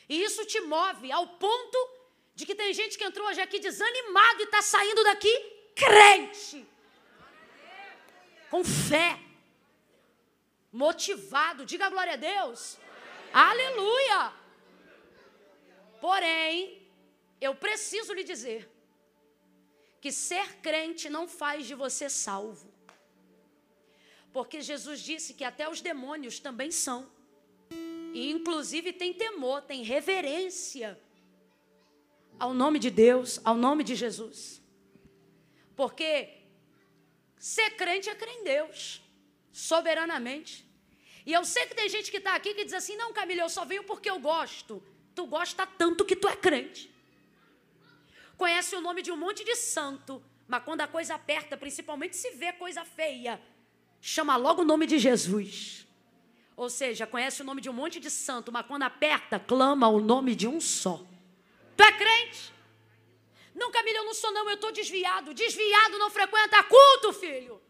[0.08, 1.78] E isso te move ao ponto
[2.34, 5.34] de que tem gente que entrou hoje aqui desanimado e está saindo daqui
[5.74, 6.66] crente.
[8.48, 9.20] Com fé.
[10.72, 11.66] Motivado.
[11.66, 12.78] Diga glória a Deus.
[13.30, 14.32] Aleluia.
[16.00, 16.90] Porém,
[17.42, 18.66] eu preciso lhe dizer
[20.00, 22.69] que ser crente não faz de você salvo.
[24.32, 27.10] Porque Jesus disse que até os demônios também são.
[28.12, 31.00] E inclusive tem temor, tem reverência
[32.38, 34.62] ao nome de Deus, ao nome de Jesus.
[35.76, 36.38] Porque
[37.38, 39.02] ser crente é crer em Deus,
[39.52, 40.66] soberanamente.
[41.26, 43.48] E eu sei que tem gente que está aqui que diz assim: não, Camila, eu
[43.48, 44.82] só venho porque eu gosto.
[45.14, 46.90] Tu gosta tanto que tu é crente.
[48.36, 52.30] Conhece o nome de um monte de santo, mas quando a coisa aperta, principalmente se
[52.30, 53.40] vê coisa feia,
[54.00, 55.86] chama logo o nome de Jesus.
[56.56, 60.00] Ou seja, conhece o nome de um monte de santo, mas quando aperta, clama o
[60.00, 61.04] nome de um só.
[61.76, 62.52] Tu é crente?
[63.54, 65.34] Não, Camila, eu não sou não, eu estou desviado.
[65.34, 67.60] Desviado não frequenta culto, filho.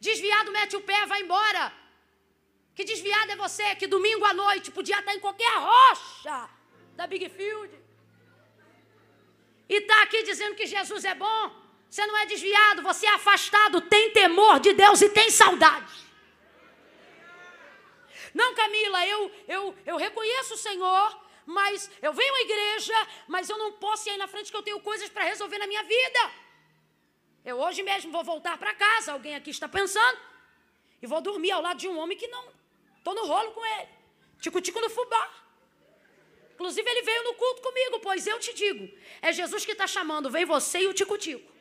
[0.00, 1.72] Desviado mete o pé, vai embora.
[2.74, 6.50] Que desviado é você que domingo à noite podia estar em qualquer rocha
[6.94, 7.72] da Big Field.
[9.68, 11.65] E está aqui dizendo que Jesus é bom.
[11.96, 15.94] Você não é desviado, você é afastado, tem temor de Deus e tem saudade.
[18.34, 23.56] Não, Camila, eu, eu, eu reconheço o Senhor, mas eu venho à igreja, mas eu
[23.56, 26.30] não posso ir aí na frente que eu tenho coisas para resolver na minha vida.
[27.42, 30.20] Eu hoje mesmo vou voltar para casa, alguém aqui está pensando,
[31.00, 32.44] e vou dormir ao lado de um homem que não.
[32.98, 33.88] Estou no rolo com ele.
[34.38, 35.30] Tico-tico no fubá.
[36.52, 38.86] Inclusive, ele veio no culto comigo, pois eu te digo:
[39.22, 41.55] é Jesus que está chamando, vem você e o tico-tico.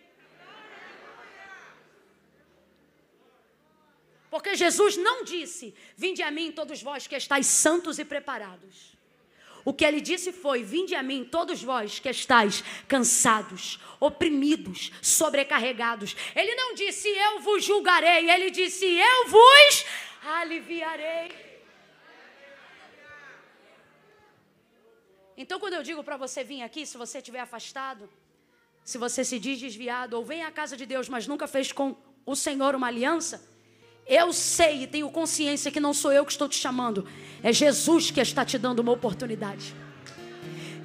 [4.36, 8.94] Porque Jesus não disse: Vinde a mim, todos vós que estáis santos e preparados.
[9.64, 16.18] O que ele disse foi: Vinde a mim, todos vós que estáis cansados, oprimidos, sobrecarregados.
[16.36, 18.30] Ele não disse: Eu vos julgarei.
[18.30, 19.86] Ele disse: Eu vos
[20.22, 21.32] aliviarei.
[25.38, 28.10] Então, quando eu digo para você vir aqui, se você estiver afastado,
[28.84, 31.95] se você se diz desviado, ou vem à casa de Deus, mas nunca fez com
[32.26, 33.55] o Senhor uma aliança,
[34.07, 37.07] eu sei e tenho consciência que não sou eu que estou te chamando,
[37.41, 39.76] é Jesus que está te dando uma oportunidade.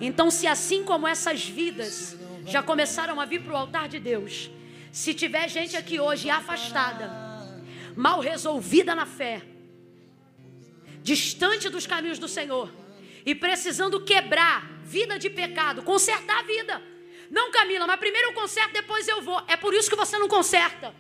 [0.01, 2.17] Então, se assim como essas vidas
[2.47, 4.51] já começaram a vir para o altar de Deus,
[4.91, 7.11] se tiver gente aqui hoje afastada,
[7.95, 9.43] mal resolvida na fé,
[11.03, 12.71] distante dos caminhos do Senhor
[13.25, 16.83] e precisando quebrar vida de pecado, consertar a vida.
[17.31, 19.41] Não, Camila, mas primeiro eu conserto, depois eu vou.
[19.47, 20.95] É por isso que você não conserta.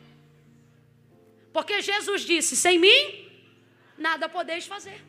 [1.52, 3.28] Porque Jesus disse: sem mim,
[3.98, 5.04] nada podeis fazer.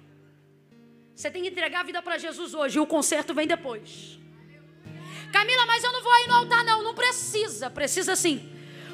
[1.15, 4.19] Você tem que entregar a vida para Jesus hoje, e o conserto vem depois.
[5.31, 6.84] Camila, mas eu não vou aí no altar, não.
[6.84, 7.69] Não precisa.
[7.69, 8.49] Precisa sim.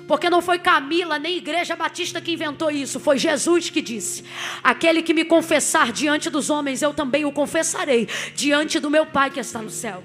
[0.07, 4.23] Porque não foi Camila nem Igreja Batista que inventou isso, foi Jesus que disse:
[4.63, 9.29] Aquele que me confessar diante dos homens, eu também o confessarei diante do meu Pai
[9.31, 10.03] que está no céu.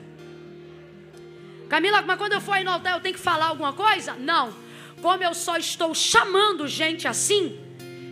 [1.69, 4.14] Camila, mas quando eu for aí no altar, eu tenho que falar alguma coisa?
[4.14, 4.61] Não
[5.03, 7.59] como eu só estou chamando gente assim,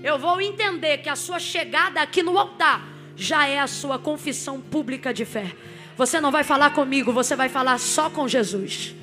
[0.03, 2.85] eu vou entender que a sua chegada aqui no altar
[3.15, 5.55] já é a sua confissão pública de fé.
[5.97, 8.95] Você não vai falar comigo, você vai falar só com Jesus.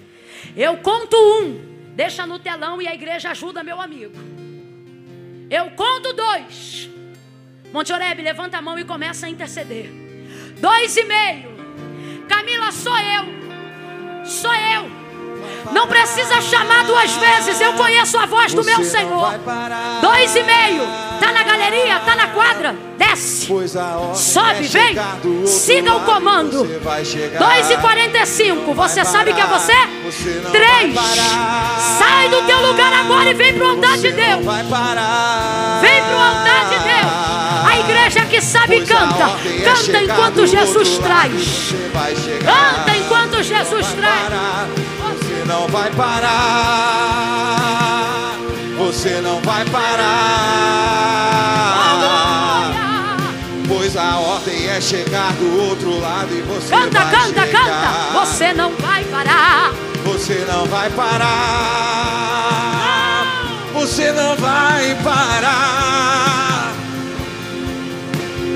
[0.56, 4.16] Eu conto um, deixa no telão e a igreja ajuda meu amigo.
[5.50, 6.90] Eu conto dois.
[7.72, 9.90] Monte levanta a mão e começa a interceder.
[10.60, 11.56] Dois e meio.
[12.28, 14.26] Camila, sou eu.
[14.26, 15.07] Sou eu.
[15.72, 17.60] Não precisa chamar duas vezes.
[17.60, 19.34] Eu conheço a voz do meu Senhor.
[20.02, 20.82] Dois e meio.
[21.20, 22.76] Tá na galeria, tá na quadra.
[22.98, 23.48] Desce.
[24.16, 24.96] Sobe, vem.
[25.46, 26.64] Siga o comando.
[27.40, 28.74] Dois e quarenta e cinco.
[28.74, 29.74] Você sabe que é você?
[30.52, 30.96] Três.
[31.98, 34.46] Sai do teu lugar agora e vem pro altar de Deus.
[34.46, 37.28] Vem pro altar de Deus.
[37.70, 39.32] A igreja que sabe canta.
[39.64, 41.74] Canta enquanto Jesus traz.
[42.44, 44.87] Canta enquanto Jesus traz
[45.48, 46.38] não vai parar.
[48.78, 50.68] Você não vai parar.
[53.68, 57.66] Pois a ordem é chegar do outro lado e você canta, vai canta, chegar.
[57.66, 58.20] canta.
[58.20, 59.74] Você não vai parar.
[60.04, 61.28] Você não vai parar.
[63.74, 66.27] Você não vai parar.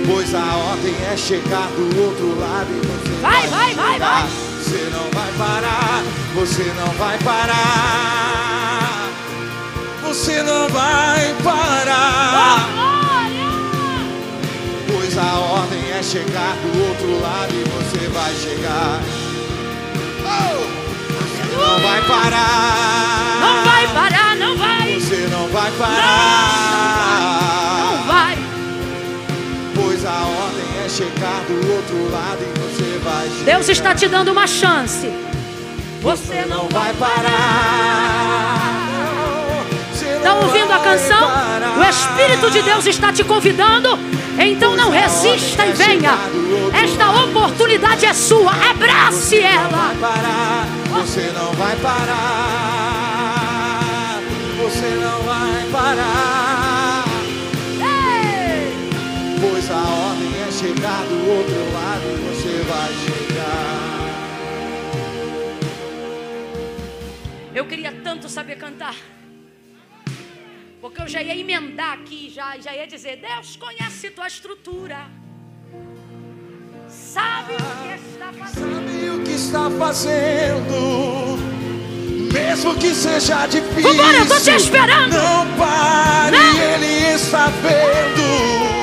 [0.08, 4.28] Pois a ordem é chegar do outro lado e você vai, vai, vai, vai.
[4.64, 6.04] Você não vai parar,
[6.34, 8.02] você não vai parar.
[10.04, 12.68] Você não vai parar.
[12.76, 13.22] Oh,
[14.92, 15.52] pois a
[15.98, 19.00] é chegar do outro lado e você vai chegar.
[20.26, 20.82] Oh!
[21.58, 23.40] Não vai parar.
[23.40, 25.00] Não vai parar, não vai.
[25.00, 26.71] Você não vai parar.
[31.54, 33.46] Do outro lado e você vai chegar.
[33.46, 35.12] Deus está te dando uma chance.
[36.02, 38.82] Você não vai parar.
[39.94, 41.30] Está ouvindo a canção?
[41.78, 44.00] O Espírito de Deus está te convidando.
[44.40, 46.14] Então não resista e venha.
[46.74, 48.52] Esta oportunidade é sua.
[48.52, 49.94] Abrace ela.
[50.92, 52.81] Você não vai parar.
[61.32, 63.82] Outro lado você vai chegar.
[67.54, 68.96] Eu queria tanto saber cantar.
[70.80, 75.08] Porque eu já ia emendar aqui, já, já ia dizer: Deus conhece tua estrutura.
[76.90, 78.66] Sabe o que está fazendo.
[78.66, 81.40] Sabe o que está fazendo?
[82.34, 83.84] Mesmo que seja difícil.
[83.84, 85.14] Vambora, eu tô te esperando.
[85.14, 86.62] Não pare, Não.
[86.62, 88.81] ele está vendo.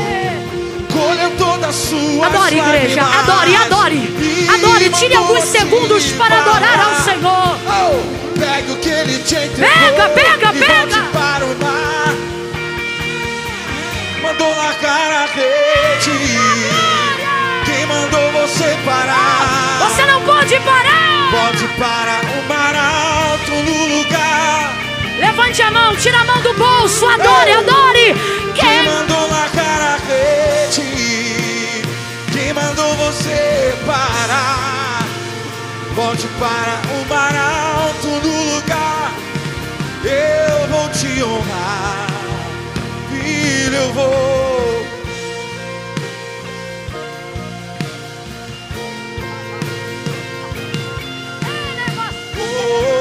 [1.69, 4.49] Adore, igreja, adore, adore.
[4.55, 7.59] Adore, tire alguns segundos para adorar ao Senhor.
[7.67, 9.69] Oh, pega o que ele te entregou.
[9.69, 11.03] Pega, pega, pega.
[11.13, 12.15] para o mar.
[14.23, 16.11] Mandou largar a rede.
[17.67, 19.91] Quem mandou você parar?
[19.91, 21.31] Você não pode parar.
[21.31, 24.75] Pode para o mar alto no lugar.
[25.21, 28.15] Levante a mão, tira a mão do bolso, adore, adore.
[28.55, 31.48] Quem Quem mandou largar a rede?
[32.49, 35.07] Quem mandou você parar?
[35.95, 39.13] Volte para o mar alto no lugar.
[40.03, 42.07] Eu vou te honrar,
[43.11, 43.77] filho.
[43.77, 44.87] Eu vou.
[52.39, 52.98] Oh, oh,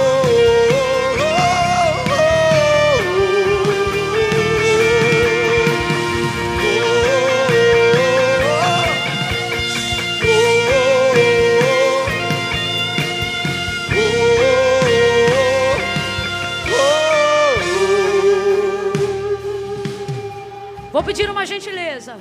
[21.08, 22.18] pedir uma gentileza.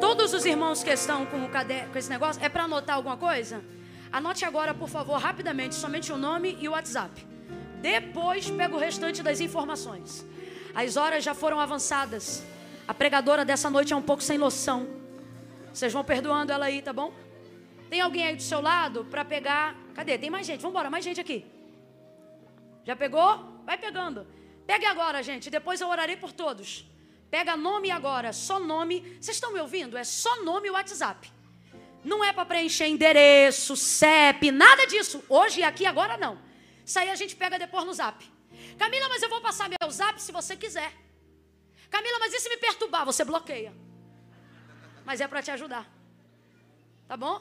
[0.00, 1.84] Todos os irmãos que estão com, o cade...
[1.92, 3.62] com esse negócio, é para anotar alguma coisa?
[4.10, 7.26] Anote agora, por favor, rapidamente, somente o nome e o WhatsApp.
[7.82, 10.24] Depois pega o restante das informações.
[10.74, 12.42] As horas já foram avançadas.
[12.86, 14.88] A pregadora dessa noite é um pouco sem noção.
[15.70, 17.12] Vocês vão perdoando ela aí, tá bom?
[17.90, 19.76] Tem alguém aí do seu lado para pegar?
[19.94, 20.16] Cadê?
[20.16, 20.62] Tem mais gente.
[20.62, 21.44] Vamos embora, mais gente aqui.
[22.82, 23.60] Já pegou?
[23.66, 24.37] Vai pegando.
[24.70, 25.48] Pegue agora, gente.
[25.48, 26.84] Depois eu orarei por todos.
[27.30, 28.94] Pega nome agora, só nome.
[29.18, 29.96] Vocês estão me ouvindo?
[29.96, 31.32] É só nome e WhatsApp.
[32.04, 35.24] Não é para preencher endereço, CEP, nada disso.
[35.26, 36.38] Hoje e aqui agora não.
[36.84, 38.18] Isso aí a gente pega depois no Zap.
[38.78, 40.92] Camila, mas eu vou passar meu Zap se você quiser.
[41.88, 43.06] Camila, mas e se me perturbar?
[43.06, 43.72] Você bloqueia.
[45.06, 45.90] Mas é para te ajudar.
[47.06, 47.40] Tá bom?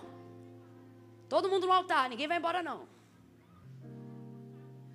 [1.28, 2.88] Todo mundo no altar, ninguém vai embora não.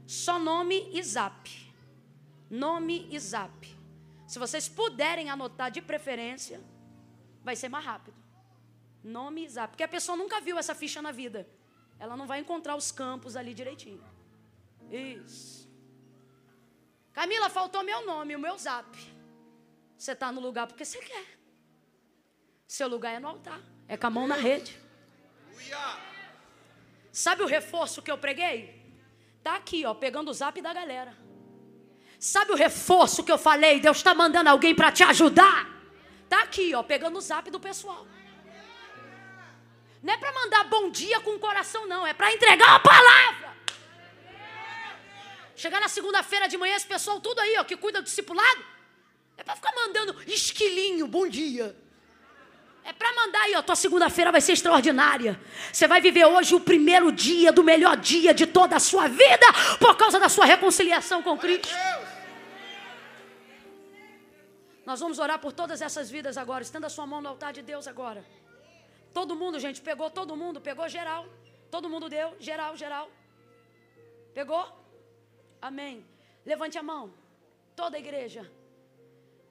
[0.07, 1.62] Só nome e Zap.
[2.53, 3.67] Nome e Zap.
[4.27, 6.61] Se vocês puderem anotar de preferência,
[7.43, 8.15] vai ser mais rápido.
[9.03, 9.71] Nome e Zap.
[9.71, 11.49] Porque a pessoa nunca viu essa ficha na vida.
[11.99, 14.05] Ela não vai encontrar os campos ali direitinho.
[14.91, 15.67] Isso.
[17.15, 18.99] Camila, faltou meu nome, o meu Zap.
[19.97, 21.39] Você está no lugar porque você quer.
[22.67, 23.63] Seu lugar é no altar.
[23.89, 24.79] É com a mão na rede.
[27.11, 28.83] Sabe o reforço que eu preguei?
[29.43, 31.22] Tá aqui, ó, pegando o zap da galera.
[32.23, 33.81] Sabe o reforço que eu falei?
[33.81, 35.69] Deus está mandando alguém para te ajudar.
[36.29, 38.07] Tá aqui, ó, pegando o zap do pessoal.
[40.01, 42.07] Não é para mandar bom dia com o coração, não.
[42.07, 43.57] É para entregar uma palavra.
[45.57, 48.65] Chegar na segunda-feira de manhã, esse pessoal tudo aí, ó, que cuida do discipulado.
[49.37, 51.77] É para ficar mandando esquilinho, bom dia.
[52.85, 55.41] É para mandar aí, ó, tua segunda-feira vai ser extraordinária.
[55.73, 59.47] Você vai viver hoje o primeiro dia do melhor dia de toda a sua vida
[59.81, 61.69] por causa da sua reconciliação com Cristo.
[64.85, 66.63] Nós vamos orar por todas essas vidas agora.
[66.63, 68.25] Estenda a sua mão no altar de Deus agora.
[69.13, 71.27] Todo mundo, gente, pegou todo mundo, pegou geral.
[71.71, 73.11] Todo mundo deu, geral, geral.
[74.35, 74.67] Pegou?
[75.61, 76.05] Amém.
[76.45, 77.13] Levante a mão.
[77.77, 78.51] Toda a igreja.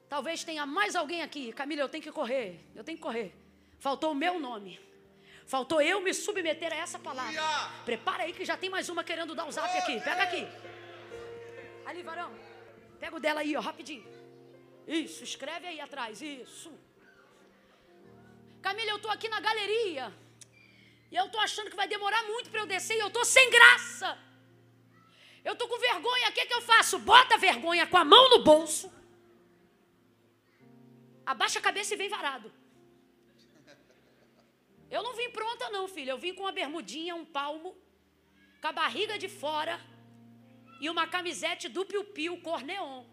[0.08, 1.52] Talvez tenha mais alguém aqui.
[1.52, 2.60] Camila, eu tenho que correr.
[2.74, 3.34] Eu tenho que correr.
[3.78, 4.78] Faltou o meu nome.
[5.46, 7.40] Faltou eu me submeter a essa palavra.
[7.84, 10.00] Prepara aí que já tem mais uma querendo dar o zap aqui.
[10.00, 10.46] Pega aqui.
[11.84, 12.30] Ali, varão.
[13.00, 14.21] Pega o dela aí, ó, rapidinho.
[14.86, 16.20] Isso, escreve aí atrás.
[16.20, 16.72] Isso.
[18.60, 20.12] Camila, eu estou aqui na galeria.
[21.10, 23.50] E eu estou achando que vai demorar muito para eu descer e eu estou sem
[23.50, 24.18] graça.
[25.44, 26.98] Eu estou com vergonha, o que, que eu faço?
[26.98, 28.90] Bota a vergonha com a mão no bolso.
[31.26, 32.52] Abaixa a cabeça e vem varado.
[34.90, 36.12] Eu não vim pronta, não, filha.
[36.12, 37.76] Eu vim com uma bermudinha, um palmo,
[38.60, 39.80] com a barriga de fora
[40.80, 43.04] e uma camisete do piu-piu cor neon.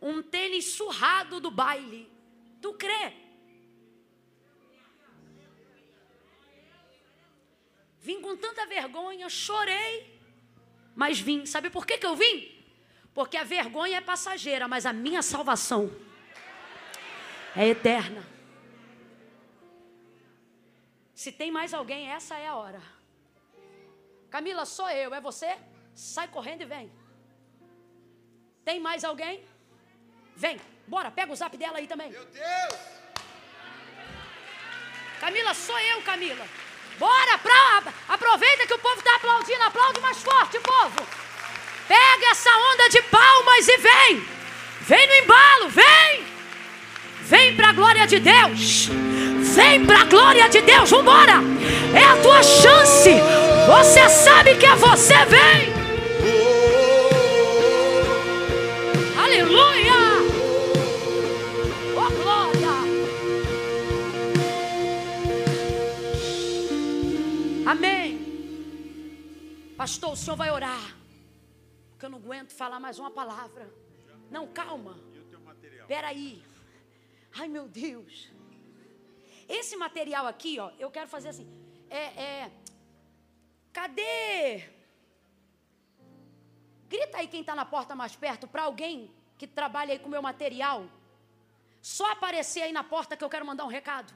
[0.00, 2.10] Um tênis surrado do baile.
[2.60, 3.12] Tu crê?
[8.00, 10.18] Vim com tanta vergonha, chorei,
[10.96, 11.44] mas vim.
[11.44, 12.50] Sabe por que, que eu vim?
[13.12, 15.90] Porque a vergonha é passageira, mas a minha salvação
[17.54, 18.26] é eterna.
[21.14, 22.82] Se tem mais alguém, essa é a hora.
[24.30, 25.58] Camila, sou eu, é você?
[25.94, 26.90] Sai correndo e vem.
[28.64, 29.44] Tem mais alguém?
[30.40, 30.58] Vem,
[30.88, 32.10] bora, pega o zap dela aí também.
[32.10, 32.80] Meu Deus!
[35.20, 36.46] Camila, sou eu, Camila.
[36.98, 41.06] Bora, pra, aproveita que o povo está aplaudindo, aplaude mais forte, povo.
[41.86, 44.26] Pega essa onda de palmas e vem.
[44.80, 46.24] Vem no embalo, vem.
[47.20, 48.86] Vem para a glória de Deus.
[49.54, 51.34] Vem para a glória de Deus, vambora!
[51.94, 53.10] É a tua chance.
[53.66, 55.80] Você sabe que é você, vem!
[59.22, 59.89] Aleluia!
[67.72, 68.18] Amém.
[69.76, 70.96] Pastor, o senhor vai orar.
[71.90, 73.72] Porque eu não aguento falar mais uma palavra.
[74.28, 74.98] Não, calma.
[75.78, 76.42] Espera aí.
[77.32, 78.28] Ai, meu Deus.
[79.48, 81.46] Esse material aqui, ó, eu quero fazer assim.
[81.88, 82.50] É, é,
[83.72, 84.68] cadê?
[86.88, 90.22] Grita aí quem está na porta mais perto para alguém que trabalha aí com meu
[90.22, 90.86] material.
[91.80, 94.12] Só aparecer aí na porta que eu quero mandar um recado.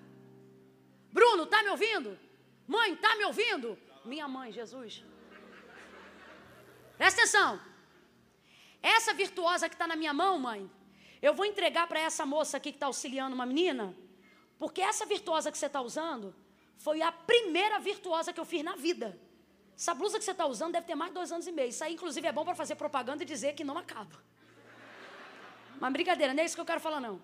[1.13, 2.19] Bruno, tá me ouvindo?
[2.67, 3.79] Mãe, tá me ouvindo?
[4.05, 5.05] Minha mãe, Jesus.
[6.97, 7.61] Presta atenção.
[8.83, 10.71] Essa virtuosa que está na minha mão, mãe,
[11.21, 13.95] eu vou entregar para essa moça aqui que está auxiliando uma menina
[14.59, 16.35] porque essa virtuosa que você está usando
[16.77, 19.19] foi a primeira virtuosa que eu fiz na vida.
[19.77, 21.69] Essa blusa que você está usando deve ter mais de dois anos e meio.
[21.69, 24.23] Isso aí, inclusive, é bom para fazer propaganda e dizer que não acaba.
[25.81, 27.21] Mas brincadeira, não é isso que eu quero falar, não.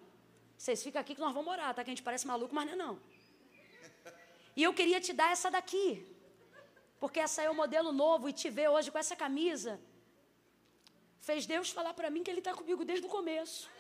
[0.56, 1.84] Vocês ficam aqui que nós vamos morar, tá?
[1.84, 3.00] Que a gente parece maluco, mas não é não.
[4.60, 5.86] E eu queria te dar essa daqui.
[7.02, 9.72] Porque essa é o modelo novo e te ver hoje com essa camisa.
[11.28, 13.70] Fez Deus falar para mim que Ele está comigo desde o começo.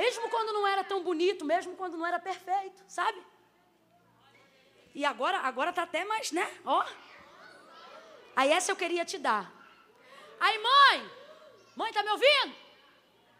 [0.00, 3.18] Mesmo quando não era tão bonito, mesmo quando não era perfeito, sabe?
[4.94, 6.46] E agora, agora tá até mais, né?
[6.66, 6.84] Ó.
[8.36, 9.44] Aí essa eu queria te dar.
[10.38, 11.10] Aí, mãe,
[11.74, 12.54] mãe, tá me ouvindo?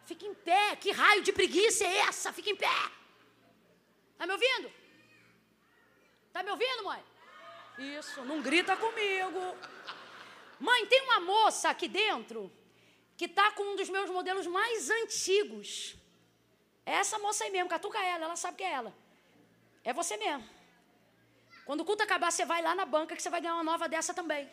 [0.07, 0.75] Fica em pé.
[0.77, 2.33] Que raio de preguiça é essa?
[2.33, 2.79] Fica em pé.
[4.17, 4.84] Tá me ouvindo?
[6.35, 7.01] Tá me ouvindo, mãe?
[7.97, 9.39] Isso, não grita comigo.
[10.59, 12.51] Mãe, tem uma moça aqui dentro
[13.15, 15.95] que tá com um dos meus modelos mais antigos.
[16.85, 18.93] É essa moça aí mesmo, catuca ela, ela sabe que é ela.
[19.81, 20.45] É você mesmo.
[21.65, 23.87] Quando o culto acabar, você vai lá na banca que você vai ganhar uma nova
[23.87, 24.51] dessa também.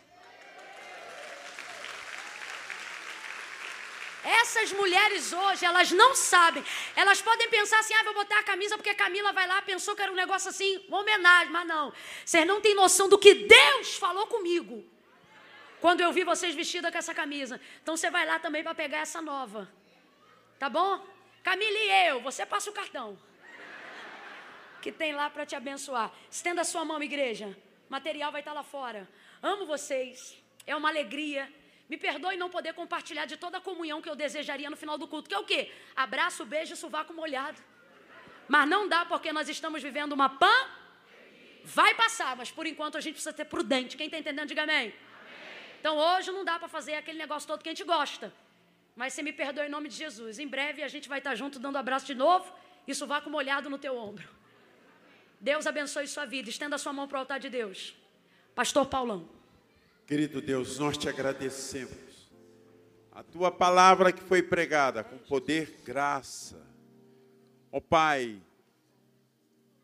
[4.24, 6.64] Essas mulheres hoje, elas não sabem.
[6.94, 9.96] Elas podem pensar assim: ah, vou botar a camisa porque a Camila vai lá, pensou
[9.96, 11.52] que era um negócio assim, uma homenagem.
[11.52, 11.92] Mas não.
[12.24, 14.84] Vocês não têm noção do que Deus falou comigo.
[15.80, 17.60] Quando eu vi vocês vestidas com essa camisa.
[17.82, 19.68] Então você vai lá também para pegar essa nova.
[20.56, 21.04] Tá bom?
[21.42, 23.18] Camila e eu, você passa o cartão.
[24.80, 26.12] Que tem lá para te abençoar.
[26.30, 27.58] Estenda a sua mão, igreja.
[27.88, 29.08] O material vai estar tá lá fora.
[29.42, 30.40] Amo vocês.
[30.64, 31.52] É uma alegria.
[31.92, 35.06] Me perdoe não poder compartilhar de toda a comunhão que eu desejaria no final do
[35.12, 35.28] culto.
[35.30, 35.60] Que é o quê?
[36.04, 37.58] Abraço, beijo, sovaco molhado.
[38.54, 40.60] Mas não dá porque nós estamos vivendo uma pan.
[41.78, 43.94] Vai passar, mas por enquanto a gente precisa ser prudente.
[43.98, 44.86] Quem está entendendo, diga amém.
[44.86, 44.94] amém.
[45.80, 48.32] Então hoje não dá para fazer aquele negócio todo que a gente gosta.
[48.96, 50.38] Mas você me perdoa em nome de Jesus.
[50.38, 52.50] Em breve a gente vai estar junto dando abraço de novo.
[52.86, 54.26] Isso vá com molhado no teu ombro.
[55.38, 56.48] Deus abençoe sua vida.
[56.48, 57.94] Estenda a sua mão para o altar de Deus.
[58.54, 59.41] Pastor Paulão.
[60.06, 62.30] Querido Deus, nós te agradecemos.
[63.12, 66.56] A tua palavra que foi pregada com poder, graça.
[67.70, 68.42] Ó oh, Pai,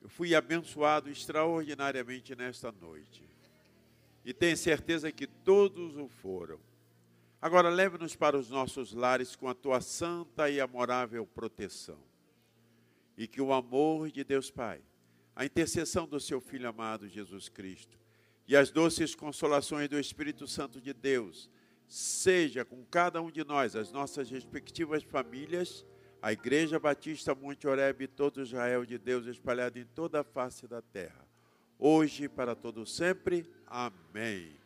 [0.02, 3.22] eu fui abençoado extraordinariamente nesta noite.
[4.24, 6.58] E tenho certeza que todos o foram.
[7.40, 11.98] Agora leve-nos para os nossos lares com a tua santa e amorável proteção.
[13.16, 14.80] E que o amor de Deus Pai,
[15.36, 17.98] a intercessão do seu Filho amado Jesus Cristo
[18.48, 21.50] e as doces consolações do Espírito Santo de Deus
[21.86, 25.84] seja com cada um de nós, as nossas respectivas famílias,
[26.20, 30.66] a Igreja Batista Monte Oreb e todo Israel de Deus espalhado em toda a face
[30.66, 31.26] da terra,
[31.78, 33.48] hoje e para todo sempre.
[33.66, 34.56] Amém.